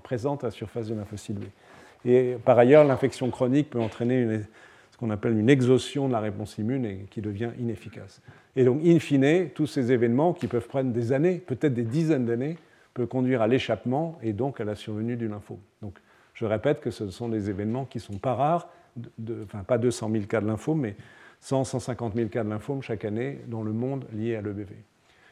[0.03, 1.45] présentes à la surface de lymphocyte B.
[2.07, 4.41] Et par ailleurs, l'infection chronique peut entraîner
[4.91, 8.23] ce qu'on appelle une exhaustion de la réponse immune et qui devient inefficace.
[8.59, 12.27] Et donc, in fine, tous ces événements qui peuvent prendre des années, peut-être des dizaines
[12.27, 12.59] d'années,
[12.93, 15.61] peuvent conduire à l'échappement et donc à la survenue du lymphome.
[15.81, 15.97] Donc,
[16.35, 18.69] je répète que ce sont des événements qui ne sont pas rares,
[19.45, 20.97] enfin pas 200 000 cas de lymphome, mais
[21.39, 24.75] 100, 150 000 cas de lymphome chaque année dans le monde liés à l'EBV.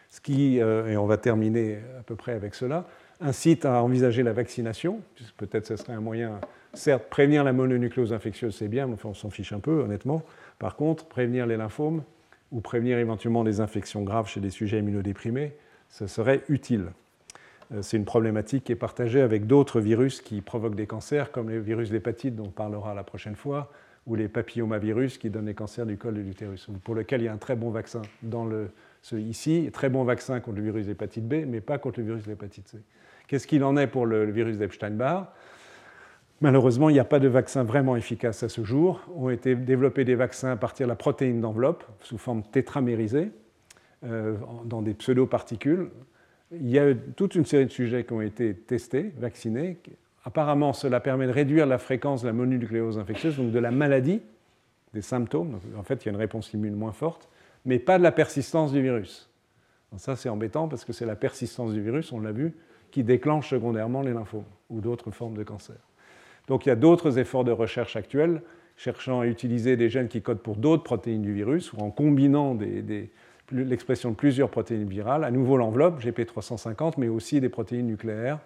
[0.09, 2.87] Ce qui, euh, et on va terminer à peu près avec cela,
[3.21, 6.41] incite à envisager la vaccination, puisque peut-être ce serait un moyen,
[6.75, 10.23] certes, prévenir la mononucléose infectieuse, c'est bien, mais on s'en fiche un peu, honnêtement.
[10.61, 12.05] Par contre, prévenir les lymphomes
[12.53, 15.55] ou prévenir éventuellement des infections graves chez des sujets immunodéprimés,
[15.89, 16.87] ce serait utile.
[17.73, 21.51] Euh, c'est une problématique qui est partagée avec d'autres virus qui provoquent des cancers, comme
[21.51, 23.71] les virus d'hépatite dont on parlera la prochaine fois,
[24.07, 27.29] ou les papillomavirus qui donnent des cancers du col de l'utérus, pour lequel il y
[27.29, 28.71] a un très bon vaccin dans le,
[29.03, 32.25] ce, ici, très bon vaccin contre le virus d'hépatite B, mais pas contre le virus
[32.25, 32.79] d'hépatite C.
[33.27, 35.33] Qu'est-ce qu'il en est pour le, virus d'Epstein-Barr?
[36.43, 39.01] Malheureusement, il n'y a pas de vaccin vraiment efficace à ce jour.
[39.17, 43.31] Ont été développés des vaccins à partir de la protéine d'enveloppe sous forme tétramérisée
[44.05, 44.37] euh,
[44.67, 45.89] dans des pseudo-particules.
[46.53, 49.79] Il y a toute une série de sujets qui ont été testés, vaccinés.
[50.25, 54.21] Apparemment, cela permet de réduire la fréquence de la mononucléose infectieuse, donc de la maladie,
[54.93, 55.59] des symptômes.
[55.77, 57.29] en fait, il y a une réponse immune moins forte,
[57.65, 59.31] mais pas de la persistance du virus.
[59.97, 62.55] ça, c'est embêtant parce que c'est la persistance du virus, on l'a vu,
[62.91, 65.77] qui déclenche secondairement les lymphomes ou d'autres formes de cancer.
[66.49, 68.43] Donc il y a d'autres efforts de recherche actuels
[68.77, 72.57] cherchant à utiliser des gènes qui codent pour d'autres protéines du virus ou en combinant
[73.51, 78.39] l'expression de plusieurs protéines virales, à nouveau l'enveloppe GP350, mais aussi des protéines nucléaires.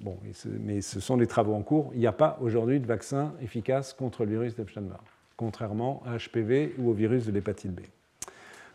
[0.00, 0.18] Bon,
[0.60, 1.90] mais ce sont des travaux en cours.
[1.94, 5.02] Il n'y a pas aujourd'hui de vaccin efficace contre le virus d'Epstein-Barr,
[5.36, 7.80] contrairement à HPV ou au virus de l'hépatite B.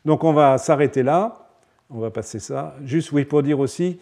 [0.06, 1.48] Donc on va s'arrêter là.
[1.90, 2.76] On va passer ça.
[2.86, 4.00] Juste oui, pour dire aussi,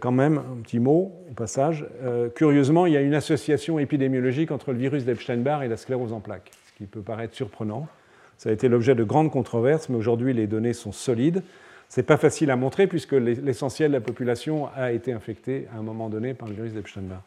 [0.00, 1.86] quand même, un petit mot au passage.
[2.02, 6.12] Euh, curieusement, il y a une association épidémiologique entre le virus d'Epstein-Barr et la sclérose
[6.12, 7.88] en plaques, ce qui peut paraître surprenant.
[8.36, 11.42] Ça a été l'objet de grandes controverses, mais aujourd'hui les données sont solides.
[11.88, 15.78] Ce n'est pas facile à montrer puisque l'essentiel de la population a été infecté à
[15.78, 17.22] un moment donné par le virus d'Epstein-Barr.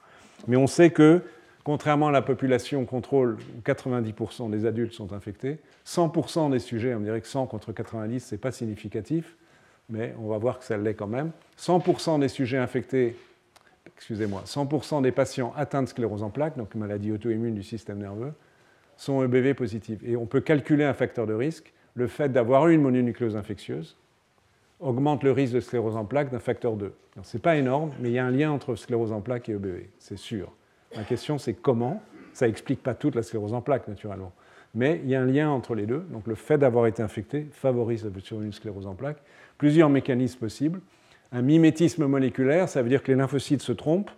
[0.48, 1.22] Mais on sait que,
[1.64, 7.02] contrairement à la population contrôle où 90% des adultes sont infectés, 100% des sujets, on
[7.02, 9.36] dirait que 100 contre 90, ce n'est pas significatif,
[9.90, 11.32] mais on va voir que ça l'est quand même.
[11.60, 13.16] 100% des sujets infectés,
[13.96, 18.34] excusez-moi, 100% des patients atteints de sclérose en plaques, donc maladie auto-immune du système nerveux,
[18.98, 20.00] sont EBV positifs.
[20.04, 21.74] Et on peut calculer un facteur de risque.
[21.96, 23.98] Le fait d'avoir eu une mononucléose infectieuse
[24.80, 26.94] augmente le risque de sclérose en plaques d'un facteur 2.
[27.22, 29.54] Ce n'est pas énorme, mais il y a un lien entre sclérose en plaques et
[29.54, 30.52] EBV, c'est sûr.
[30.96, 32.02] La question, c'est comment.
[32.34, 34.34] Ça n'explique pas toute la sclérose en plaques, naturellement.
[34.76, 36.06] Mais il y a un lien entre les deux.
[36.10, 39.22] Donc le fait d'avoir été infecté favorise la sclérose en plaques
[39.64, 40.82] plusieurs mécanismes possibles.
[41.32, 44.12] Un mimétisme moléculaire, ça veut dire que les lymphocytes se trompent.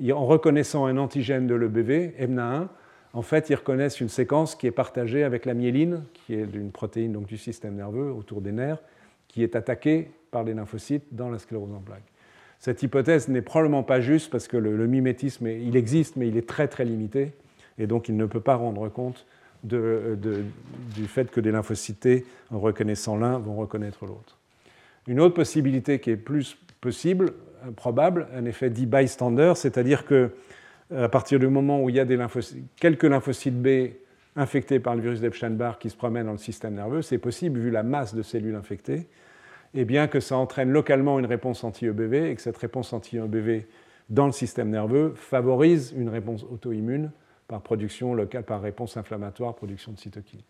[0.00, 2.68] En reconnaissant un antigène de l'EBV, EMNA1,
[3.12, 6.70] en fait, ils reconnaissent une séquence qui est partagée avec la myéline, qui est une
[6.70, 8.78] protéine donc, du système nerveux autour des nerfs,
[9.26, 12.12] qui est attaquée par les lymphocytes dans la sclérose en plaques.
[12.60, 16.48] Cette hypothèse n'est probablement pas juste parce que le, mimétisme, il existe, mais il est
[16.48, 17.32] très très limité,
[17.78, 19.26] et donc il ne peut pas rendre compte
[19.64, 24.38] du fait que des lymphocytes, en reconnaissant l'un, vont reconnaître l'autre.
[25.06, 27.32] Une autre possibilité qui est plus possible,
[27.76, 30.30] probable, un effet dit bystander, c'est-à-dire que
[30.92, 32.06] euh, à partir du moment où il y a
[32.76, 33.94] quelques lymphocytes B
[34.36, 37.70] infectés par le virus d'Epstein-Barr qui se promènent dans le système nerveux, c'est possible vu
[37.70, 39.06] la masse de cellules infectées,
[39.74, 43.66] et bien que ça entraîne localement une réponse anti-EBV et que cette réponse anti-EBV
[44.10, 47.10] dans le système nerveux favorise une réponse auto-immune
[47.48, 50.40] par production locale, par réponse inflammatoire, production de cytokines.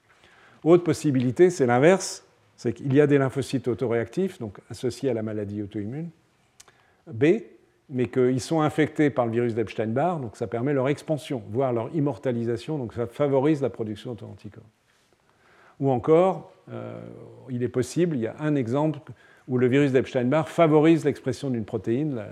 [0.63, 2.25] Autre possibilité, c'est l'inverse,
[2.57, 6.09] c'est qu'il y a des lymphocytes autoréactifs, donc associés à la maladie auto-immune,
[7.07, 7.25] B,
[7.91, 11.95] mais qu'ils sont infectés par le virus d'Epstein-Barr, donc ça permet leur expansion, voire leur
[11.95, 14.63] immortalisation, donc ça favorise la production d'auto-anticorps.
[15.81, 17.01] Ou encore, euh,
[17.51, 19.01] il est possible, il y a un exemple
[19.49, 22.23] où le virus d'Epstein-Barr favorise l'expression d'une protéine,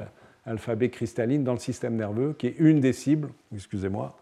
[0.46, 4.16] l'alphabet cristalline, dans le système nerveux, qui est une des cibles, excusez-moi,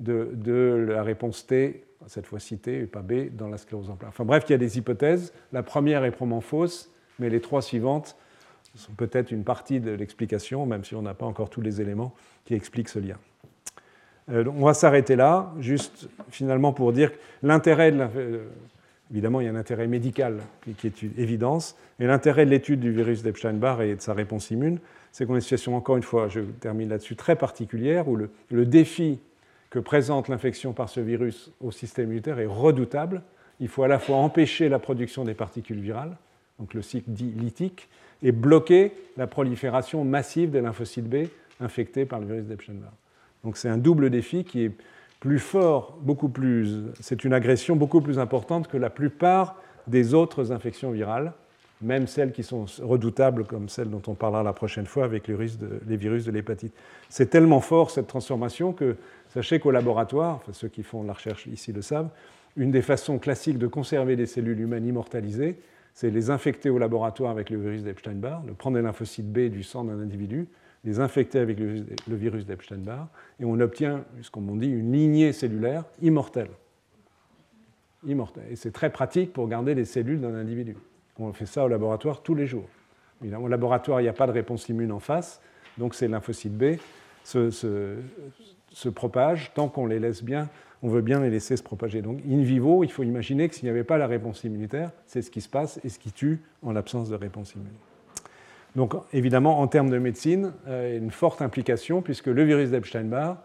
[0.00, 4.10] de, la réponse T cette fois cité, et pas B, dans la sclérose en plaques.
[4.10, 5.32] Enfin bref, il y a des hypothèses.
[5.52, 8.16] La première est probablement fausse, mais les trois suivantes
[8.74, 12.14] sont peut-être une partie de l'explication, même si on n'a pas encore tous les éléments
[12.44, 13.16] qui expliquent ce lien.
[14.30, 18.00] Euh, on va s'arrêter là, juste finalement pour dire que l'intérêt de.
[18.16, 18.44] Euh,
[19.10, 20.38] évidemment, il y a un intérêt médical
[20.78, 24.50] qui est une évidence, et l'intérêt de l'étude du virus d'Epstein-Barr et de sa réponse
[24.50, 24.78] immune,
[25.10, 28.66] c'est qu'on est une situation, encore une fois, je termine là-dessus, très particulière, où le
[28.66, 29.18] défi
[29.70, 33.22] que présente l'infection par ce virus au système immunitaire est redoutable.
[33.60, 36.16] Il faut à la fois empêcher la production des particules virales,
[36.58, 37.88] donc le cycle dit lytique,
[38.22, 41.28] et bloquer la prolifération massive des lymphocytes B
[41.60, 42.92] infectés par le virus d'Epstein-Barr.
[43.44, 44.72] Donc c'est un double défi qui est
[45.20, 46.84] plus fort, beaucoup plus.
[47.00, 49.56] C'est une agression beaucoup plus importante que la plupart
[49.86, 51.32] des autres infections virales,
[51.82, 55.34] même celles qui sont redoutables, comme celles dont on parlera la prochaine fois avec les
[55.96, 56.74] virus de l'hépatite.
[57.08, 58.96] C'est tellement fort cette transformation que
[59.32, 62.10] Sachez qu'au laboratoire, ceux qui font la recherche ici le savent,
[62.56, 65.56] une des façons classiques de conserver des cellules humaines immortalisées,
[65.94, 69.62] c'est les infecter au laboratoire avec le virus d'Epstein-Barr, de prendre des lymphocytes B du
[69.62, 70.48] sang d'un individu,
[70.82, 73.06] les infecter avec le virus d'Epstein-Barr,
[73.38, 76.50] et on obtient, comme on dit, une lignée cellulaire immortelle.
[78.04, 78.46] Immortelle.
[78.50, 80.76] Et c'est très pratique pour garder les cellules d'un individu.
[81.18, 82.68] On fait ça au laboratoire tous les jours.
[83.22, 85.40] Au laboratoire, il n'y a pas de réponse immune en face,
[85.78, 86.78] donc ces lymphocytes B
[88.70, 90.48] se, propagent tant qu'on les laisse bien,
[90.82, 92.02] on veut bien les laisser se propager.
[92.02, 95.22] Donc in vivo, il faut imaginer que s'il n'y avait pas la réponse immunitaire, c'est
[95.22, 97.78] ce qui se passe et ce qui tue en l'absence de réponse immunitaire.
[98.76, 103.38] Donc évidemment, en termes de médecine, euh, une forte implication, puisque le virus d'Epstein-Barr,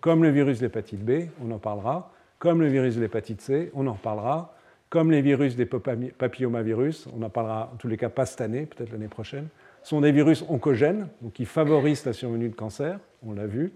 [0.00, 3.70] comme le virus de l'hépatite B, on en parlera, comme le virus de l'hépatite C,
[3.74, 4.56] on en reparlera,
[4.90, 8.66] comme les virus des papillomavirus, on en parlera en tous les cas pas cette année,
[8.66, 9.46] peut-être l'année prochaine,
[9.82, 13.72] sont des virus oncogènes, donc qui favorisent la survenue de cancer, on l'a vu,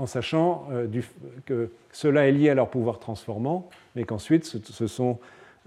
[0.00, 0.88] en sachant euh,
[1.44, 4.50] que cela est lié à leur pouvoir transformant, mais qu'ensuite,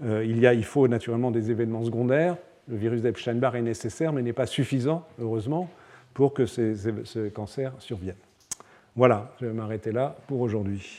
[0.02, 2.36] euh, il, y a, il faut naturellement des événements secondaires.
[2.68, 5.70] Le virus d'Epstein-Barr est nécessaire, mais n'est pas suffisant, heureusement,
[6.14, 8.16] pour que ce cancer survienne.
[8.96, 10.98] Voilà, je vais m'arrêter là pour aujourd'hui.